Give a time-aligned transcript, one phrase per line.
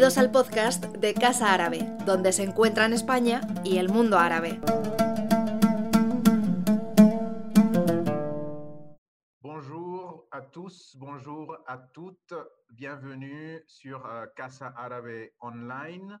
[0.00, 4.58] Bienvenidos al podcast de Casa Árabe, donde se encuentran España y el mundo árabe.
[9.42, 12.32] Bonjour à tous, bonjour à toutes,
[12.70, 16.18] bienvenue sur euh, Casa Árabe Online.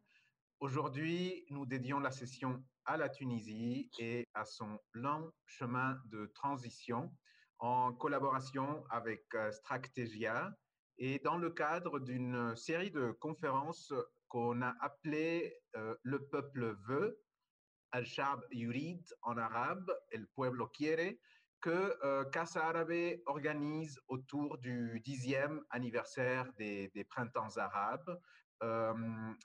[0.58, 7.10] Aujourd'hui, nous dédions la session à la Tunisie et à son long chemin de transition
[7.58, 10.54] en collaboration avec euh, Strategia
[11.00, 13.92] et dans le cadre d'une série de conférences
[14.28, 17.18] qu'on a appelées euh, Le peuple veut,
[17.90, 21.18] Al-Shab Yurid en arabe, El Pueblo Quiere,
[21.62, 28.20] que euh, Casa Arabe organise autour du dixième anniversaire des, printemps arabes.
[28.62, 28.94] Euh,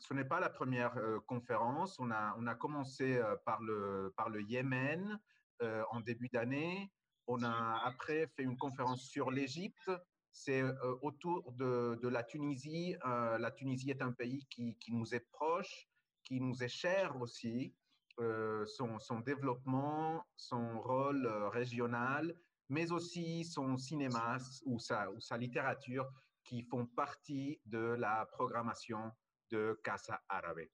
[0.01, 0.93] ce n'est pas la première
[1.25, 1.97] conférence.
[1.99, 5.19] On a, on a commencé par, le, par le Yémen
[5.61, 6.91] en début d'année.
[7.27, 9.89] On a après fait une conférence sur l'Égypte
[10.35, 12.95] c'est euh, autour de, la Tunisie.
[13.05, 15.87] Euh, la Tunisie est un pays qui, nous est proche,
[16.25, 17.73] qui nous est cher aussi.
[18.19, 22.35] Euh, son, développement, son rôle régional,
[22.69, 26.09] mais aussi son cinéma ou sa, littérature
[26.43, 29.11] qui font partie de la programmation
[29.51, 30.67] de Casa Árabe.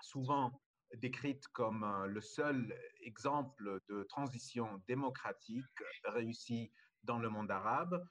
[0.00, 0.62] Souvent
[0.96, 6.72] décrite comme le seul exemple de transition démocratique réussie
[7.04, 8.02] dans le monde arabe,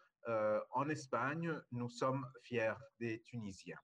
[0.71, 3.79] en Espagne, nous sommes fiers des Tunisiens.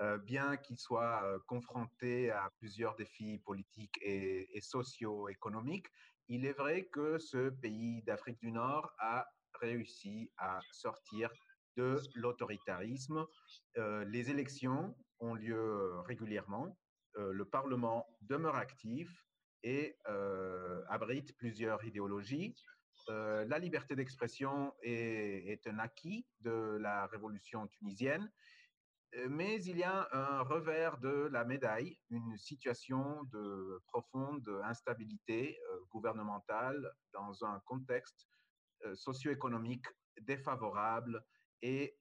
[0.00, 5.86] Euh, bien qu'ils soient euh, confrontés à plusieurs défis politiques et, socio-économiques,
[6.28, 9.26] il est vrai que ce pays d'Afrique du Nord a
[9.60, 11.30] réussi à sortir
[11.76, 13.24] de l'autoritarisme.
[13.76, 16.76] les élections ont lieu régulièrement,
[17.14, 19.08] le Parlement demeure actif
[19.62, 19.96] et
[20.88, 22.54] abrite plusieurs idéologies.
[23.08, 28.30] Euh, la liberté d'expression est, un acquis de la révolution tunisienne,
[29.14, 35.58] euh, mais il y a un revers de la médaille, une situation de profonde instabilité
[35.70, 38.26] euh, gouvernementale dans un contexte
[38.94, 39.86] socio-économique
[40.20, 41.24] défavorable
[41.62, 41.98] et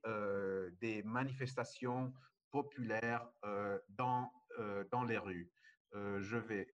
[0.81, 2.13] des manifestations
[2.51, 3.25] populaires
[3.87, 4.29] dans,
[4.91, 5.49] dans les rues.
[5.93, 6.75] je vais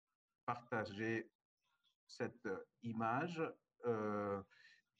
[0.46, 1.31] partager
[2.07, 2.47] cette
[2.84, 3.42] image
[3.85, 4.41] euh,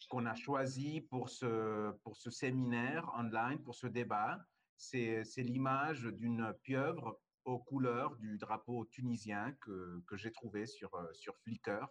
[0.09, 4.40] qu'on a choisi pour ce, pour ce séminaire online, pour ce débat.
[4.78, 11.07] C'est l'image d'une pieuvre aux couleurs du drapeau tunisien que, que j'ai trouvé sur, euh,
[11.13, 11.88] sur Flickr.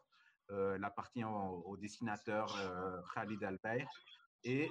[0.50, 2.54] Euh, elle appartient au, dessinateur
[3.14, 3.88] Khalid Albert.
[4.44, 4.68] Et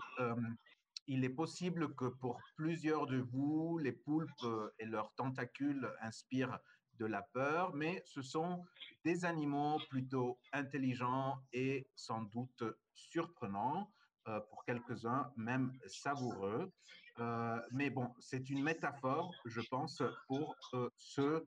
[1.07, 4.45] il est possible que pour plusieurs de vous, les poulpes
[4.77, 6.59] et leurs tentacules inspirent
[6.99, 8.63] de la peur, mais ce sont
[9.03, 13.89] des animaux plutôt intelligents et sans doute surprenants,
[14.29, 16.71] euh, pour quelques-uns même savoureux.
[17.19, 21.43] Euh, mais bon, c'est une métaphore, je pense, pour euh, ce,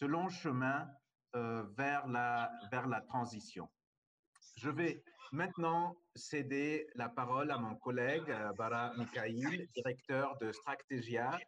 [0.00, 0.88] long chemin
[1.34, 3.68] vers, la, transition.
[4.56, 11.38] Je vais maintenant céder la parole à mon collègue Bara Mikhail, directeur de Strategia,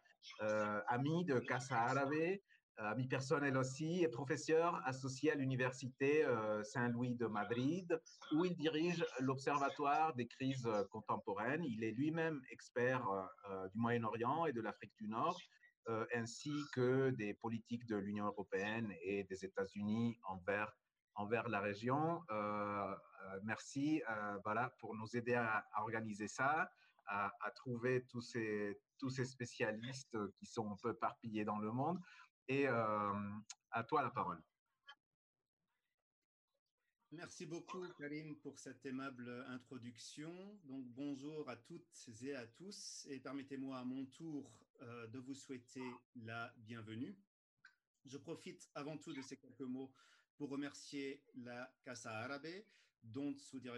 [0.87, 2.37] ami de Casa Árabe,
[2.77, 7.99] ami personnel aussi, est professeur associé à l'Université euh, Saint-Louis de Madrid,
[8.33, 11.63] où il dirige l'Observatoire des crises euh, contemporaines.
[11.63, 15.39] Il est lui-même expert euh, du Moyen-Orient et de l'Afrique du Nord,
[16.13, 20.75] ainsi que des politiques de l'Union européenne et des États-Unis envers,
[21.15, 22.21] envers la région.
[23.43, 24.03] merci
[24.43, 26.69] voilà, pour nous aider à, organiser ça.
[27.05, 31.71] À, à, trouver tous ces, tous ces spécialistes qui sont un peu éparpillés dans le
[31.71, 32.01] monde.
[32.49, 34.41] Et à toi la parole.
[37.11, 40.59] Merci beaucoup, Karim, pour cette aimable introduction.
[40.63, 43.05] Donc, bonjour à toutes et à tous.
[43.09, 44.49] Et permettez-moi à mon tour
[44.81, 45.83] de vous souhaiter
[46.15, 47.17] la bienvenue.
[48.05, 49.93] Je profite avant tout de ces quelques mots
[50.37, 52.47] pour remercier la Casa Árabe,
[53.03, 53.35] dont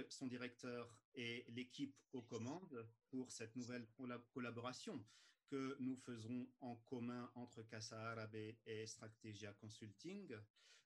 [0.09, 3.87] son directeur et l'équipe aux commandes pour cette nouvelle
[4.31, 5.03] collaboration
[5.49, 10.35] que nous faisons en commun entre Casa Arabe et Strategia Consulting.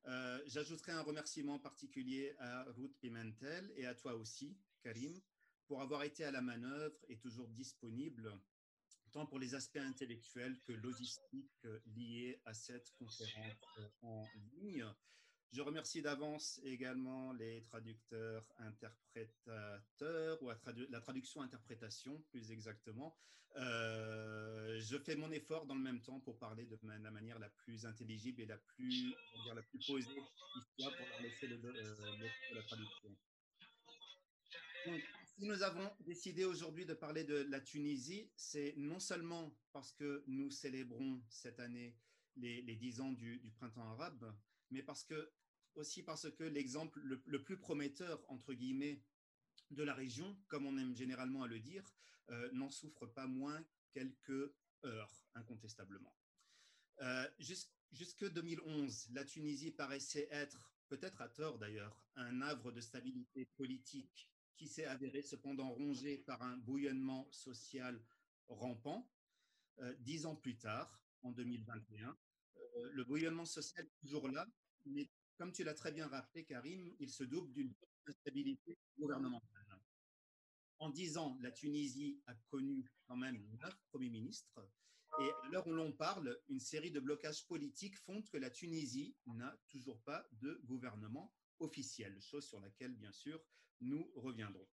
[0.06, 5.20] Euh, j'ajouterai un remerciement particulier à Ruth Pimentel et à toi aussi, Karim,
[5.68, 8.32] pour avoir été à la manœuvre et toujours disponible
[9.12, 14.86] tant pour les aspects intellectuels que logistiques liés à cette conférence en ligne.
[15.52, 20.50] Je remercie d'avance également les traducteurs interprétateurs ou
[20.90, 23.16] la traduction interprétation plus exactement.
[23.58, 27.50] Euh, je fais mon effort dans le même temps pour parler de la manière la
[27.50, 29.14] plus intelligible et la plus,
[29.54, 30.10] la plus posée
[30.80, 31.96] soit pour laisser le, euh,
[32.56, 33.16] la traduction.
[35.36, 40.24] Si nous avons décidé aujourd'hui de parler de la Tunisie, c'est non seulement parce que
[40.28, 41.96] nous célébrons cette année
[42.36, 44.36] les, les 10 ans du, printemps arabe,
[44.74, 45.32] mais parce que,
[45.76, 49.02] aussi parce que l'exemple le, plus prometteur, entre guillemets,
[49.72, 51.84] de la région, comme on aime généralement à le dire,
[52.30, 54.54] euh, n'en souffre pas moins quelques
[54.84, 56.16] heures, incontestablement.
[57.02, 57.28] Euh,
[57.92, 64.30] jusque 2011, la Tunisie paraissait être, peut-être à tort d'ailleurs, un havre de stabilité politique
[64.58, 68.00] qui s'est avéré cependant rongé par un bouillonnement social
[68.48, 69.10] rampant.
[69.80, 72.16] Euh, dix ans plus tard, en 2021,
[72.58, 74.48] euh, le bouillonnement social est toujours là,
[74.86, 77.74] mais comme tu l'as très bien rappelé, Karim, il se double d'une
[78.06, 79.80] instabilité gouvernementale.
[80.80, 84.70] En dix ans, la Tunisie a connu quand même neuf premiers ministres.
[85.20, 89.16] Et à l'heure où l'on parle, une série de blocages politiques font que la Tunisie
[89.28, 93.42] n'a toujours pas de gouvernement officiel, chose sur laquelle, bien sûr,
[93.80, 94.68] nous reviendrons.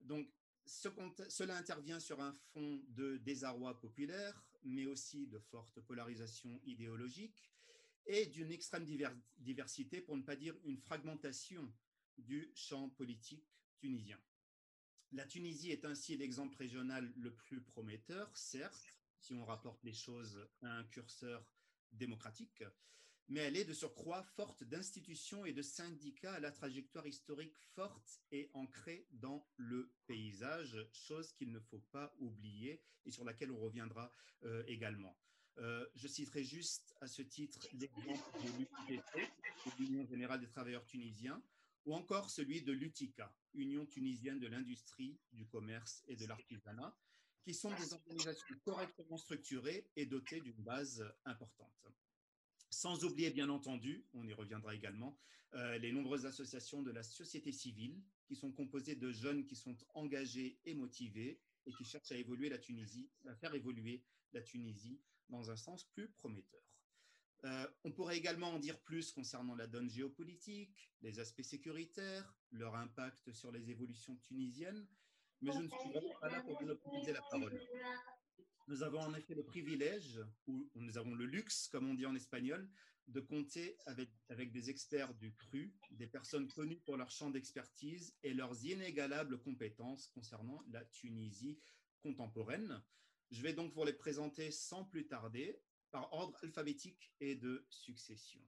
[0.00, 0.32] Donc,
[0.64, 0.88] ce,
[1.28, 7.50] cela intervient sur un fond de désarroi populaire, mais aussi de forte polarisation idéologique
[8.06, 8.86] et d'une extrême
[9.38, 11.72] diversité, pour ne pas dire une fragmentation
[12.18, 13.46] du champ politique
[13.78, 14.18] tunisien.
[15.12, 20.48] La Tunisie est ainsi l'exemple régional le plus prometteur, certes, si on rapporte les choses
[20.62, 21.46] à un curseur
[21.92, 22.62] démocratique,
[23.28, 28.20] mais elle est de surcroît forte d'institutions et de syndicats à la trajectoire historique forte
[28.30, 33.58] et ancrée dans le paysage, chose qu'il ne faut pas oublier et sur laquelle on
[33.58, 34.12] reviendra
[34.44, 35.16] euh, également.
[35.58, 41.42] Euh, je citerai juste à ce titre l'exemple de l'UTT, l'Union générale des travailleurs tunisiens,
[41.86, 46.94] ou encore celui de l'UTICA, Union tunisienne de l'industrie, du commerce et de l'artisanat,
[47.42, 51.86] qui sont des organisations correctement structurées et dotées d'une base importante.
[52.70, 55.18] Sans oublier, bien entendu, on y reviendra également,
[55.54, 59.78] euh, les nombreuses associations de la société civile qui sont composées de jeunes qui sont
[59.94, 65.00] engagés et motivés et qui cherchent à évoluer la Tunisie, à faire évoluer la Tunisie
[65.28, 66.62] dans un sens plus prometteur.
[67.44, 72.74] Euh, on pourrait également en dire plus concernant la donne géopolitique, les aspects sécuritaires, leur
[72.74, 74.86] impact sur les évolutions tunisiennes,
[75.42, 77.60] mais je ne suis vraiment pas là pour monopoliser la parole.
[78.68, 82.16] Nous avons en effet le privilège, ou nous avons le luxe, comme on dit en
[82.16, 82.68] espagnol,
[83.06, 88.16] de compter avec, avec des experts du cru, des personnes connues pour leur champ d'expertise
[88.24, 91.60] et leurs inégalables compétences concernant la Tunisie
[92.00, 92.82] contemporaine.
[93.30, 98.40] Je vais donc vous les présenter sans plus tarder par ordre alphabétique et de succession.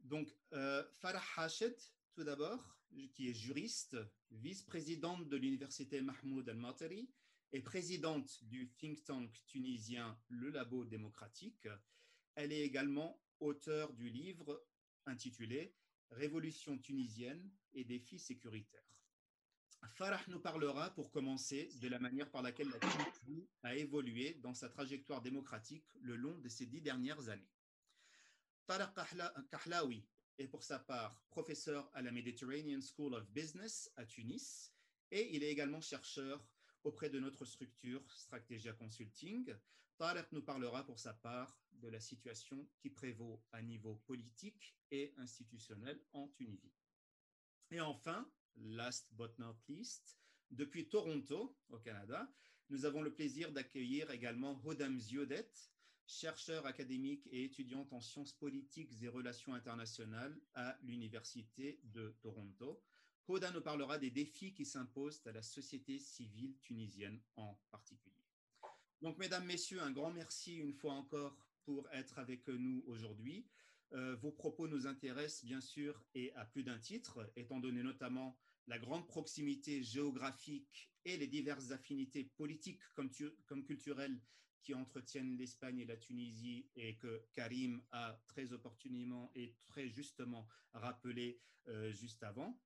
[0.00, 1.76] Donc, euh, Farah Hachet,
[2.14, 2.78] tout d'abord,
[3.14, 3.96] qui est juriste,
[4.30, 7.08] vice-présidente de l'université Mahmoud Al-Matari
[7.52, 11.68] et présidente du think tank tunisien Le Labo démocratique.
[12.34, 14.66] Elle est également auteure du livre
[15.06, 15.74] intitulé
[16.10, 18.82] Révolution tunisienne et défis sécuritaires.
[19.88, 24.54] Farah nous parlera pour commencer de la manière par laquelle la Tunisie a évolué dans
[24.54, 27.50] sa trajectoire démocratique le long de ces dix dernières années.
[28.66, 28.92] Farah
[29.50, 30.06] Kahlaoui
[30.38, 34.72] est pour sa part professeur à la Mediterranean School of Business à Tunis
[35.10, 36.48] et il est également chercheur
[36.84, 39.54] auprès de notre structure Strategia Consulting.
[39.98, 45.14] Tarek nous parlera pour sa part de la situation qui prévaut à niveau politique et
[45.18, 46.72] institutionnel en Tunisie.
[47.70, 50.18] Et enfin, last but not least,
[50.50, 52.30] depuis Toronto, au Canada,
[52.68, 55.50] nous avons le plaisir d'accueillir également Hodam Ziodet,
[56.06, 62.82] chercheur académique et étudiante en sciences politiques et relations internationales à l'Université de Toronto.
[63.28, 68.16] Hoda nous parlera des défis qui s'imposent à la société civile tunisienne en particulier.
[69.00, 73.46] Donc, mesdames, messieurs, un grand merci une fois encore pour être avec nous aujourd'hui.
[73.94, 78.38] Euh, vos propos nous intéressent bien sûr et à plus d'un titre, étant donné notamment
[78.66, 84.18] la grande proximité géographique et les diverses affinités politiques comme, culturelles
[84.62, 90.46] qui entretiennent l'Espagne et la Tunisie et que Karim a très opportunément et très justement
[90.72, 92.58] rappelé euh, juste avant.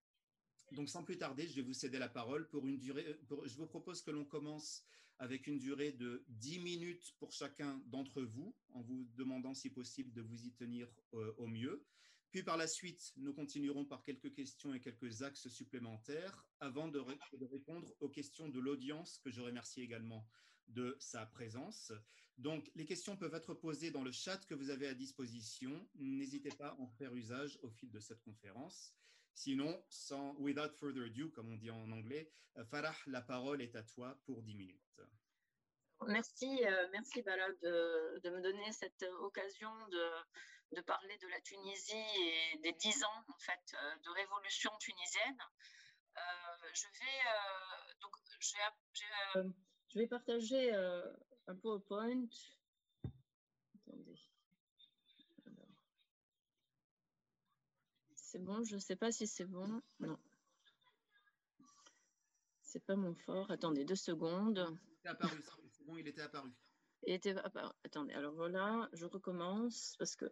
[0.72, 3.18] Donc sans plus tarder, je vais vous céder la parole pour une durée.
[3.44, 4.84] Je vous propose que l'on commence
[5.18, 10.12] avec une durée de 10 minutes pour chacun d'entre vous, en vous demandant si possible
[10.12, 11.84] de vous y tenir euh, au mieux.
[12.30, 17.02] Puis par la suite, nous continuerons par quelques questions et quelques axes supplémentaires avant de,
[17.32, 20.26] de répondre aux questions de l'audience, que je remercie également
[20.68, 21.92] de sa présence.
[22.38, 25.88] Donc, les questions peuvent être posées dans le chat que vous avez à disposition.
[25.94, 28.94] N'hésitez pas à en faire usage au fil de cette conférence.
[29.36, 33.76] Sinon, sans without further ado, comme on dit en anglais, euh, Farah, la parole est
[33.76, 35.00] à toi pour 10 minutes.
[36.06, 42.58] Merci, euh, merci Bala de, me donner cette occasion de, parler de la Tunisie et
[42.62, 45.38] des 10 ans en fait euh, de révolution tunisienne.
[46.72, 48.16] je vais donc
[49.88, 52.26] je vais partager un PowerPoint.
[53.74, 54.16] Attendez.
[58.36, 59.80] C'est bon, je ne sais pas si c'est bon.
[59.98, 60.18] Non.
[62.60, 63.50] C'est pas mon fort.
[63.50, 64.76] Attendez deux secondes.
[64.84, 66.50] Il était apparu, c'est bon, il était apparu.
[67.06, 67.72] Il était apparu.
[67.82, 70.26] Attendez, alors voilà, je recommence parce que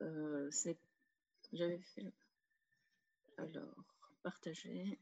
[0.00, 0.78] euh, c'est.
[1.52, 2.14] J'avais fait.
[3.36, 3.84] Alors,
[4.22, 4.98] partager.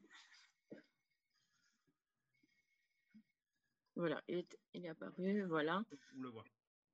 [3.94, 5.84] Voilà, il est, il est, apparu, voilà.
[6.16, 6.44] On le voit.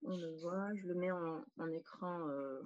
[0.02, 2.28] On le voit, je le mets en, en écran.
[2.28, 2.60] Euh...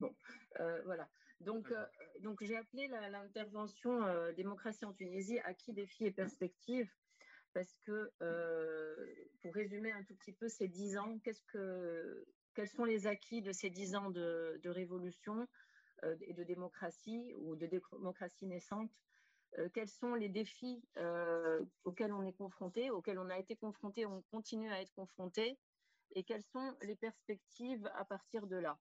[0.00, 0.14] Bon,
[0.60, 1.08] euh, voilà.
[1.40, 1.86] Donc, euh,
[2.20, 6.90] donc j'ai appelé l'intervention euh, démocratie en Tunisie acquis, défis et perspectives
[7.52, 8.12] parce que
[9.42, 13.42] pour résumer un tout petit peu ces dix ans, qu'est-ce que, quels sont les acquis
[13.42, 15.48] de ces dix ans de, de révolution
[16.20, 18.92] et de démocratie ou de démocratie naissante
[19.74, 20.80] quels sont les défis
[21.84, 25.58] auxquels on est confronté, auxquels on a été confronté, on continue à être confronté,
[26.14, 28.78] et quelles sont les perspectives à partir de là?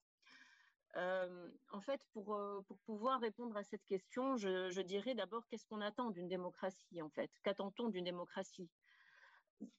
[0.95, 5.65] Euh, en fait, pour, euh, pour, pouvoir répondre à cette question, je, dirais d'abord qu'est-ce
[5.65, 7.31] qu'on attend d'une démocratie, en fait?
[7.43, 8.69] Qu'attend-on d'une démocratie?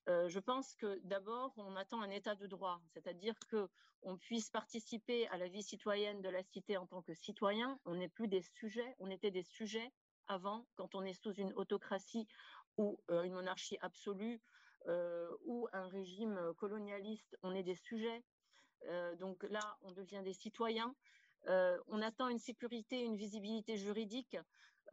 [0.09, 5.27] Euh, Je pense que d'abord, on attend un état de droit, c'est-à-dire qu'on puisse participer
[5.29, 7.81] à la vie citoyenne de la cité en tant que citoyen.
[7.85, 9.93] On n'est plus des sujets, on était des sujets
[10.29, 12.29] avant, quand on est sous une autocratie
[12.77, 14.41] ou une monarchie absolue
[14.87, 18.23] ou un régime colonialiste, on est des sujets
[19.19, 20.95] donc là, on devient des citoyens.
[21.49, 24.37] Euh, on attend une sécurité, une visibilité juridique,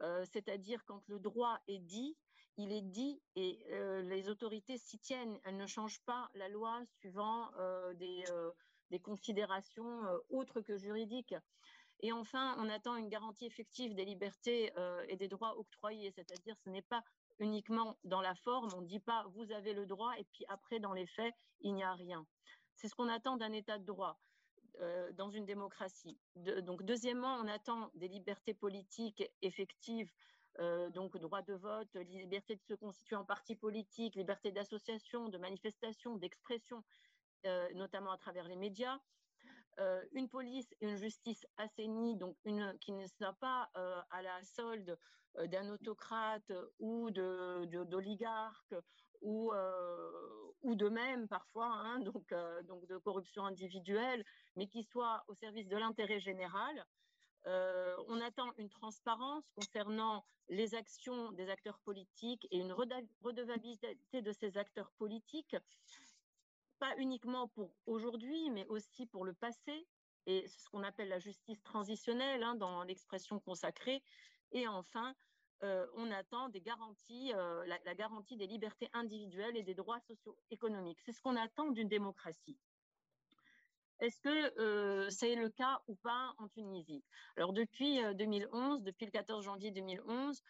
[0.00, 2.16] euh, c'est-à-dire quand le droit est dit,
[2.56, 3.64] il est dit et
[4.02, 5.38] les autorités s'y tiennent.
[5.44, 7.48] Elles ne changent pas la loi suivant
[7.94, 8.24] des,
[9.00, 11.36] considérations autres que juridiques.
[12.00, 14.72] Et enfin, on attend une garantie effective des libertés
[15.08, 17.04] et des droits octroyés, c'est-à-dire ce n'est pas
[17.38, 20.80] uniquement dans la forme, on ne dit pas vous avez le droit et puis après
[20.80, 22.26] dans les faits, il n'y a rien.
[22.78, 24.20] C'est ce qu'on attend d'un État de droit
[24.80, 26.16] euh, dans une démocratie.
[26.36, 30.12] donc, deuxièmement, on attend des libertés politiques effectives,
[30.60, 35.38] euh, donc droit de vote, liberté de se constituer en parti politique, liberté d'association, de
[35.38, 36.84] manifestation, d'expression,
[37.46, 39.00] euh, notamment à travers les médias.
[40.12, 43.70] une police et une justice assainie, donc une, qui ne soit pas
[44.10, 44.96] à la solde
[45.46, 48.74] d'un autocrate ou d'oligarques
[49.20, 54.24] ou, euh, ou de même parfois, hein, donc, euh, donc de corruption individuelle,
[54.56, 56.86] mais qui soit au service de l'intérêt général.
[57.46, 64.32] Euh, on attend une transparence concernant les actions des acteurs politiques et une redevabilité de
[64.32, 65.56] ces acteurs politiques,
[66.78, 69.86] pas uniquement pour aujourd'hui, mais aussi pour le passé,
[70.26, 74.02] et ce qu'on appelle la justice transitionnelle hein, dans l'expression consacrée.
[74.52, 75.14] Et enfin,
[75.64, 81.00] euh, on attend des garanties, euh, la, garantie des libertés individuelles et des droits socio-économiques.
[81.04, 82.56] C'est ce qu'on attend d'une démocratie.
[83.98, 87.02] Est-ce que euh, c'est le cas ou pas en Tunisie?
[87.36, 90.40] Alors depuis 2011, depuis le 14 janvier 2011,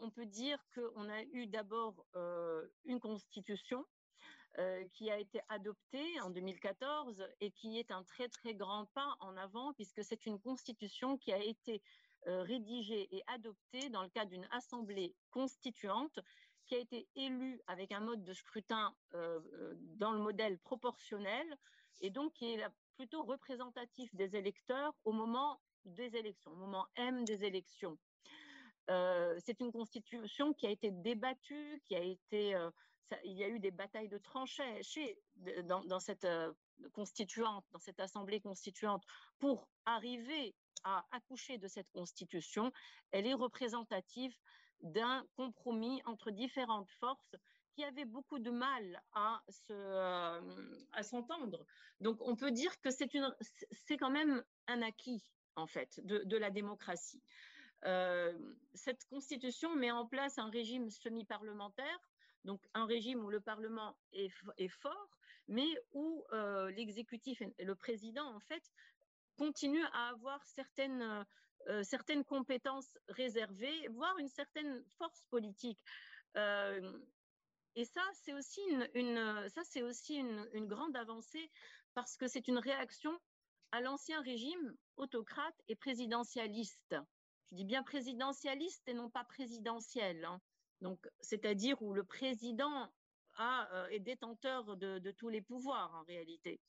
[0.00, 2.06] on peut dire qu'on a eu d'abord
[2.84, 3.84] une constitution
[4.92, 9.36] qui a été adoptée en 2014 et qui est un très très grand pas en
[9.36, 11.82] avant puisque c'est une constitution qui a été
[12.26, 16.18] rédigé et adopté dans le cadre d'une assemblée constituante
[16.66, 21.46] qui a été élue avec un mode de scrutin euh, euh, dans le modèle proportionnel
[22.00, 22.66] et donc qui est
[22.96, 27.96] plutôt représentatif des électeurs au moment des élections, au moment M des élections.
[28.88, 32.56] c'est une constitution qui a été débattue, qui a été,
[33.24, 35.18] il y a eu des batailles de tranchées chez,
[35.64, 36.26] dans, cette
[36.92, 39.04] constituante, dans cette assemblée constituante,
[39.38, 40.54] pour arriver
[40.86, 42.72] à accoucher de cette constitution,
[43.10, 44.32] elle est représentative
[44.80, 47.34] d'un compromis entre différentes forces
[47.74, 50.40] qui avaient beaucoup de mal à, euh,
[51.02, 51.66] s'entendre.
[52.00, 55.22] Donc on peut dire que c'est quand même un acquis,
[55.56, 57.22] en fait, de, de la démocratie.
[57.84, 58.32] Euh,
[58.74, 62.00] cette constitution met en place un régime semi-parlementaire,
[62.44, 65.10] donc un régime où le Parlement est, est fort,
[65.48, 68.62] mais où euh, l'exécutif et le président, en fait,
[69.36, 71.24] continue à avoir certaines, euh,
[71.68, 75.82] euh, certaines compétences réservées, voire une certaine force politique.
[76.36, 76.98] Euh,
[77.74, 78.60] et ça, c'est aussi,
[78.94, 81.50] une, ça, aussi une, grande avancée
[81.94, 83.18] parce que c'est une réaction
[83.72, 86.96] à l'ancien régime autocrate et présidentialiste.
[87.50, 90.24] Je dis bien présidentialiste et non pas présidentiel.
[90.24, 90.40] Hein.
[90.80, 92.90] Donc, c'est-à-dire où le président
[93.36, 96.60] a, est détenteur de, tous les pouvoirs en réalité.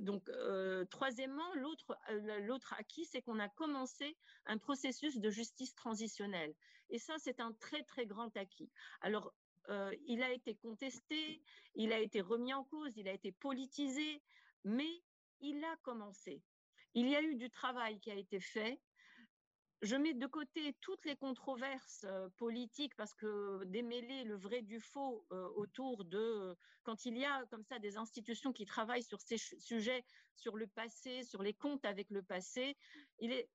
[0.00, 0.30] Donc,
[0.90, 6.54] troisièmement, l'autre acquis, c'est qu'on a commencé un processus de justice transitionnelle.
[6.88, 8.70] Et ça, c'est un très, très grand acquis.
[9.00, 9.32] Alors,
[10.06, 11.42] il a été contesté,
[11.74, 14.22] il a été remis en cause, il a été politisé,
[14.64, 15.02] mais
[15.40, 16.42] il a commencé.
[16.94, 18.80] Il y a eu du travail qui a été fait
[19.82, 22.06] je mets de côté toutes les controverses
[22.36, 27.64] politiques parce que démêler le vrai du faux autour de quand il y a comme
[27.64, 32.10] ça des institutions qui travaillent sur ces sujets, sur le passé, sur les comptes avec
[32.10, 32.76] le passé,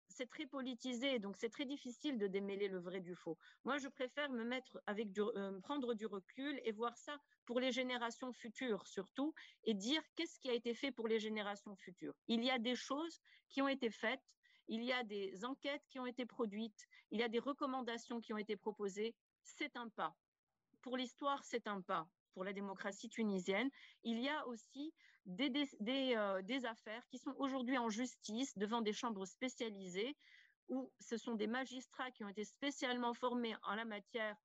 [0.07, 3.37] c'est très politisé donc c'est très difficile de démêler le vrai du faux.
[3.63, 5.21] Moi, je préfère me mettre avec du,
[5.61, 10.49] prendre du recul et voir ça pour les générations futures surtout et dire qu'est-ce qui
[10.49, 12.15] a été fait pour les générations futures.
[12.27, 14.35] Il y a des choses qui ont été faites
[14.67, 18.33] il y a des enquêtes qui ont été produites, il y a des recommandations qui
[18.33, 19.15] ont été proposées.
[19.43, 20.15] C'est un pas.
[20.81, 22.07] Pour l'histoire, c'est un pas.
[22.33, 23.69] Pour la démocratie tunisienne,
[24.03, 24.93] il y a aussi
[25.25, 25.67] des,
[26.15, 30.15] euh, affaires qui sont aujourd'hui en justice devant des chambres spécialisées
[30.67, 34.35] où ce sont des magistrats qui ont été spécialement formés en la matière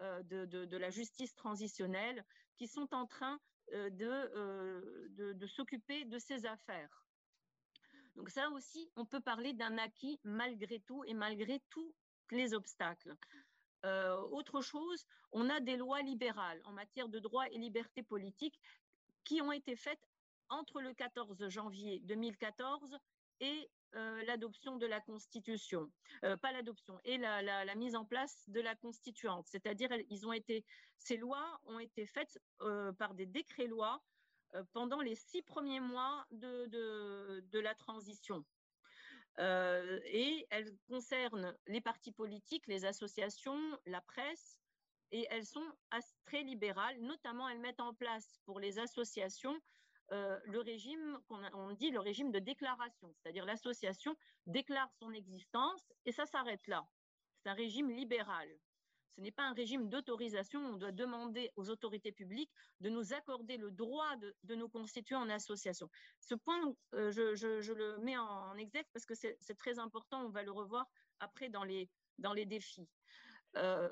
[0.00, 2.24] euh, de, la justice transitionnelle
[2.56, 3.40] qui sont en train
[3.72, 7.07] euh, de s'occuper de ces affaires.
[8.18, 11.94] Donc ça aussi, on peut parler d'un acquis malgré tout et malgré tous
[12.32, 13.14] les obstacles.
[13.84, 18.58] Euh, autre chose, on a des lois libérales en matière de droits et libertés politiques
[19.22, 20.04] qui ont été faites
[20.48, 22.98] entre le 14 janvier 2014
[23.38, 25.88] et euh, l'adoption de la Constitution,
[26.24, 29.46] euh, pas l'adoption, et la, mise en place de la Constituante.
[29.46, 29.90] C'est-à-dire,
[30.96, 32.36] ces lois ont été faites
[32.98, 34.02] par des décrets-lois
[34.72, 38.44] pendant les six premiers mois de, la transition.
[39.38, 44.60] Euh, et elles concernent les partis politiques, les associations, la presse,
[45.12, 45.64] et elles sont
[46.24, 46.98] très libérales.
[47.00, 49.58] Notamment, elles mettent en place pour les associations
[50.12, 55.92] euh, le régime qu'on on dit le régime de déclaration, c'est-à-dire l'association déclare son existence
[56.06, 56.86] et ça s'arrête là.
[57.36, 58.48] C'est un régime libéral.
[59.16, 60.60] Ce n'est pas un régime d'autorisation.
[60.60, 65.28] On doit demander aux autorités publiques de nous accorder le droit de, nous constituer en
[65.28, 65.90] association.
[66.20, 66.60] Ce point,
[66.94, 70.24] euh, je, le mets en, exergue parce que c'est très important.
[70.24, 70.86] On va le revoir
[71.20, 71.88] après dans les,
[72.46, 72.88] défis.
[73.56, 73.88] Euh,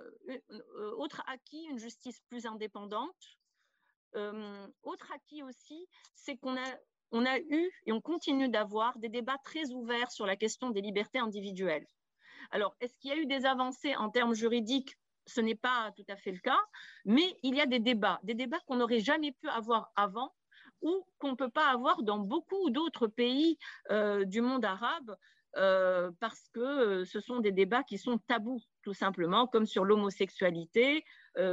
[0.50, 3.38] euh, autre acquis, une justice plus indépendante.
[4.82, 6.78] autre acquis aussi, c'est qu'on a,
[7.10, 10.80] on a eu et on continue d'avoir des débats très ouverts sur la question des
[10.80, 11.86] libertés individuelles.
[12.50, 16.04] Alors, est-ce qu'il y a eu des avancées en termes juridiques ce n'est pas tout
[16.08, 16.58] à fait le cas,
[17.04, 20.32] mais il y a des débats, des débats qu'on n'aurait jamais pu avoir avant
[20.82, 23.58] ou qu'on ne peut pas avoir dans beaucoup d'autres pays
[23.90, 25.16] euh, du monde arabe
[25.56, 29.84] euh, parce que euh, ce sont des débats qui sont tabous, tout simplement, comme sur
[29.84, 31.04] l'homosexualité,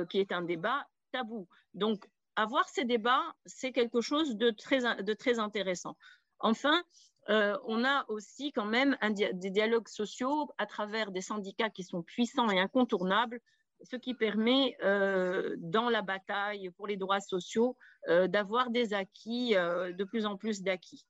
[0.09, 1.47] qui est un débat tabou.
[1.73, 2.07] Donc,
[2.37, 5.97] avoir ces débats, c'est quelque chose de très, de très intéressant.
[6.39, 6.81] Enfin,
[7.27, 12.49] on a aussi quand même des dialogues sociaux à travers des syndicats qui sont puissants
[12.49, 13.41] et incontournables,
[13.83, 19.55] ce qui permet, euh, dans la bataille pour les droits sociaux, euh, d'avoir des acquis,
[19.55, 21.05] euh, de plus en plus d'acquis.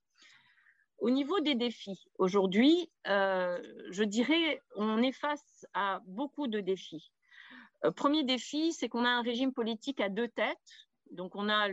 [0.98, 7.12] Au niveau des défis, aujourd'hui, je dirais, on est face à beaucoup de défis.
[7.98, 10.88] premier défi, c'est qu'on a un régime politique à deux têtes.
[11.12, 11.68] Donc, on a,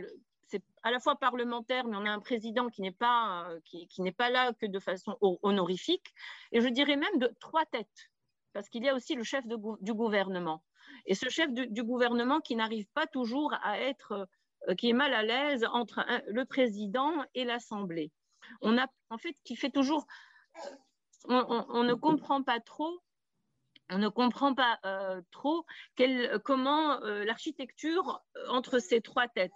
[0.47, 4.11] c'est à la fois parlementaire, mais on a un président qui n'est pas, qui, n'est
[4.11, 6.13] pas là que de façon honorifique.
[6.51, 8.11] Et je dirais même de trois têtes,
[8.51, 10.61] parce qu'il y a aussi le chef du gouvernement.
[11.05, 14.27] Et ce chef du, gouvernement qui n'arrive pas toujours à être,
[14.69, 18.11] euh, qui est mal à l'aise entre le président et l'Assemblée.
[18.61, 20.05] On a, en fait, qui fait toujours,
[21.25, 22.99] on, ne comprend pas trop
[23.93, 25.65] on ne comprend pas euh, trop
[26.45, 29.51] comment euh, l'architecture entre ces trois têtes.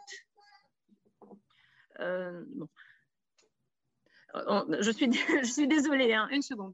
[2.00, 2.43] je,
[4.91, 5.10] suis,
[5.43, 6.74] je suis désolée, hein, une seconde.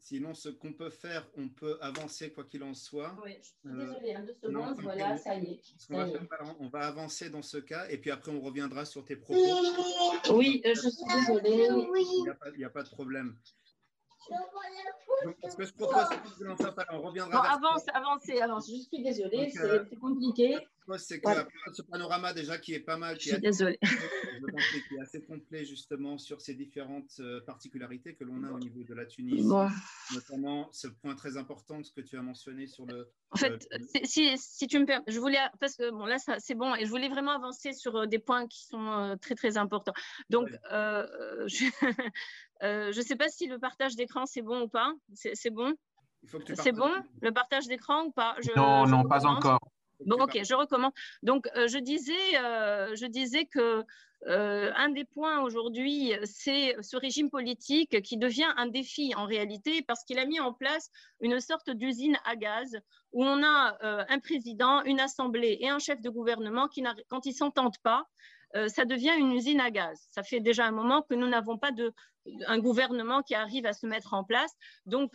[0.00, 3.14] Sinon, ce qu'on peut faire, on peut avancer quoi qu'il en soit.
[3.22, 5.60] Oui, je suis euh, désolée, hein, deux secondes, voilà, ça y est.
[6.58, 9.38] on, va avancer dans ce cas et puis après on reviendra sur tes propos.
[10.32, 11.68] Oui, euh, je suis désolée.
[11.68, 13.36] Il n'y a, pas de problème.
[14.28, 16.04] Ce que je propose,
[16.92, 17.52] on reviendra.
[17.52, 18.70] avance, avancez, avance.
[18.70, 20.58] Je suis désolée, euh, c'est compliqué
[20.98, 21.30] c'est que
[21.72, 27.12] ce panorama déjà qui est pas mal, qui, est assez, complet justement sur ces différentes
[27.20, 29.48] euh, particularités que l'on a au niveau de la Tunisie,
[30.14, 33.10] notamment ce point très important ce que tu as mentionné sur le.
[33.32, 33.68] En fait,
[34.04, 36.90] si, si, tu me permets, je voulais parce que bon là c'est bon et je
[36.90, 39.94] voulais vraiment avancer sur euh, des points qui sont euh, très très importants.
[40.30, 41.64] Donc je
[42.62, 44.92] ne sais pas si le partage d'écran c'est bon ou pas.
[45.14, 45.74] C'est bon?
[46.54, 46.92] C'est bon
[47.22, 48.36] le partage d'écran ou pas?
[48.56, 49.60] Non, non, pas encore.
[50.06, 50.92] Bon, ok, je recommence.
[51.22, 53.84] Donc, euh, je, disais, euh, je disais que
[54.26, 59.82] euh, un des points aujourd'hui, c'est ce régime politique qui devient un défi en réalité
[59.82, 62.78] parce qu'il a mis en place une sorte d'usine à gaz
[63.12, 67.26] où on a euh, un président, une assemblée et un chef de gouvernement qui, quand
[67.26, 68.06] ils s'entendent pas,
[68.56, 69.98] euh, ça devient une usine à gaz.
[70.10, 71.92] Ça fait déjà un moment que nous n'avons pas de,
[72.46, 74.52] un gouvernement qui arrive à se mettre en place.
[74.86, 75.12] Donc,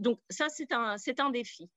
[0.00, 1.70] donc ça, c'est un, un défi.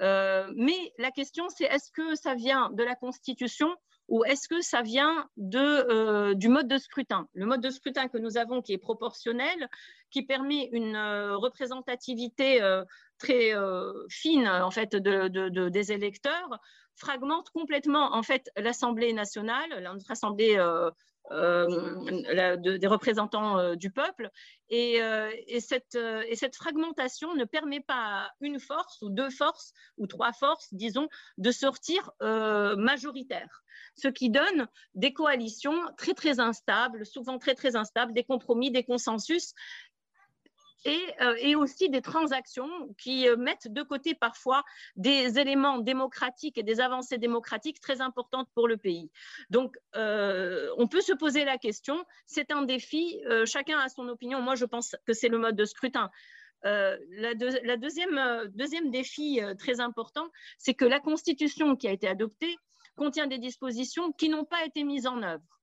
[0.00, 3.74] Mais la question, c'est est-ce que ça vient de la Constitution
[4.10, 7.28] ou est-ce que ça vient de, euh, du mode de scrutin?
[7.32, 9.68] Le mode de scrutin que nous avons qui est proportionnel,
[10.10, 12.84] qui permet une euh, représentativité euh,
[13.18, 13.52] très
[14.08, 16.58] fine en fait de, des électeurs,
[16.96, 20.58] fragmente complètement en fait l'Assemblée nationale, notre Assemblée
[21.32, 24.30] euh, des représentants euh, du peuple.
[24.68, 25.96] Et, euh, et, cette,
[26.56, 31.50] fragmentation ne permet pas à une force ou deux forces ou trois forces, disons, de
[31.50, 33.62] sortir majoritaire.
[33.96, 38.84] Ce qui donne des coalitions très très instables, souvent très très instables, des compromis, des
[38.84, 39.54] consensus
[40.86, 44.64] euh, et, aussi des transactions qui euh, mettent de côté parfois
[44.96, 49.10] des éléments démocratiques et des avancées démocratiques très importantes pour le pays.
[49.50, 54.40] Donc, euh, on peut se poser la question, c'est un défi, chacun a son opinion,
[54.40, 56.10] moi je pense que c'est le mode de scrutin.
[56.62, 62.56] la, deuxième, deuxième défi très important, c'est que la Constitution qui a été adoptée
[62.96, 65.59] contient des dispositions qui n'ont pas été mises en œuvre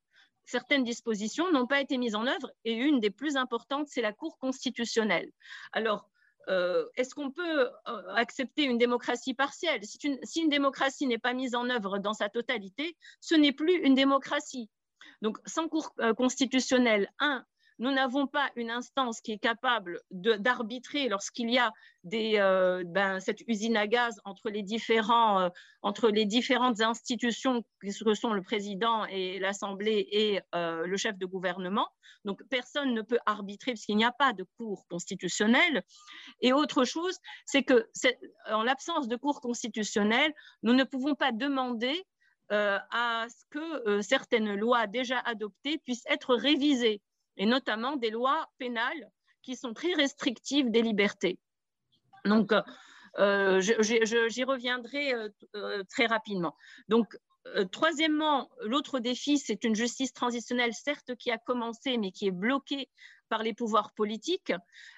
[0.48, 4.14] certaines dispositions n'ont pas été mises en œuvre et une des plus importantes, c'est la
[4.14, 5.30] Cour constitutionnelle.
[5.74, 6.10] Alors,
[6.50, 9.82] euh, est-ce qu'on peut euh, accepter une démocratie partielle?
[9.84, 10.00] Si
[10.42, 14.70] une, démocratie n'est pas mise en œuvre dans sa totalité, ce n'est plus une démocratie.
[15.22, 17.46] Donc, sans Cour euh, constitutionnelle, un,
[17.80, 21.72] nous n'avons pas une instance qui est capable d'arbitrer lorsqu'il y a
[22.14, 29.06] euh, ben, cette usine à gaz entre les, euh, différentes institutions que sont le président
[29.06, 31.88] et l'Assemblée et euh, le chef de gouvernement.
[32.26, 35.84] Donc personne ne peut arbitrer parce qu'il n'y a pas de cour constitutionnelle.
[36.42, 37.88] Et autre chose, c'est que
[38.48, 42.04] en l'absence de cour constitutionnelle, nous ne pouvons pas demander
[42.50, 47.02] à ce que certaines lois déjà adoptées puissent être révisées
[47.38, 51.40] et notamment des lois pénales qui sont très restrictives des libertés.
[52.26, 52.52] Donc,
[53.20, 56.56] euh, j'y reviendrai euh, euh, très rapidement.
[56.88, 57.18] Donc,
[57.72, 62.90] troisièmement, l'autre défi, c'est une justice transitionnelle, certes, qui a commencé, mais qui est bloquée
[63.30, 64.52] par les pouvoirs politiques,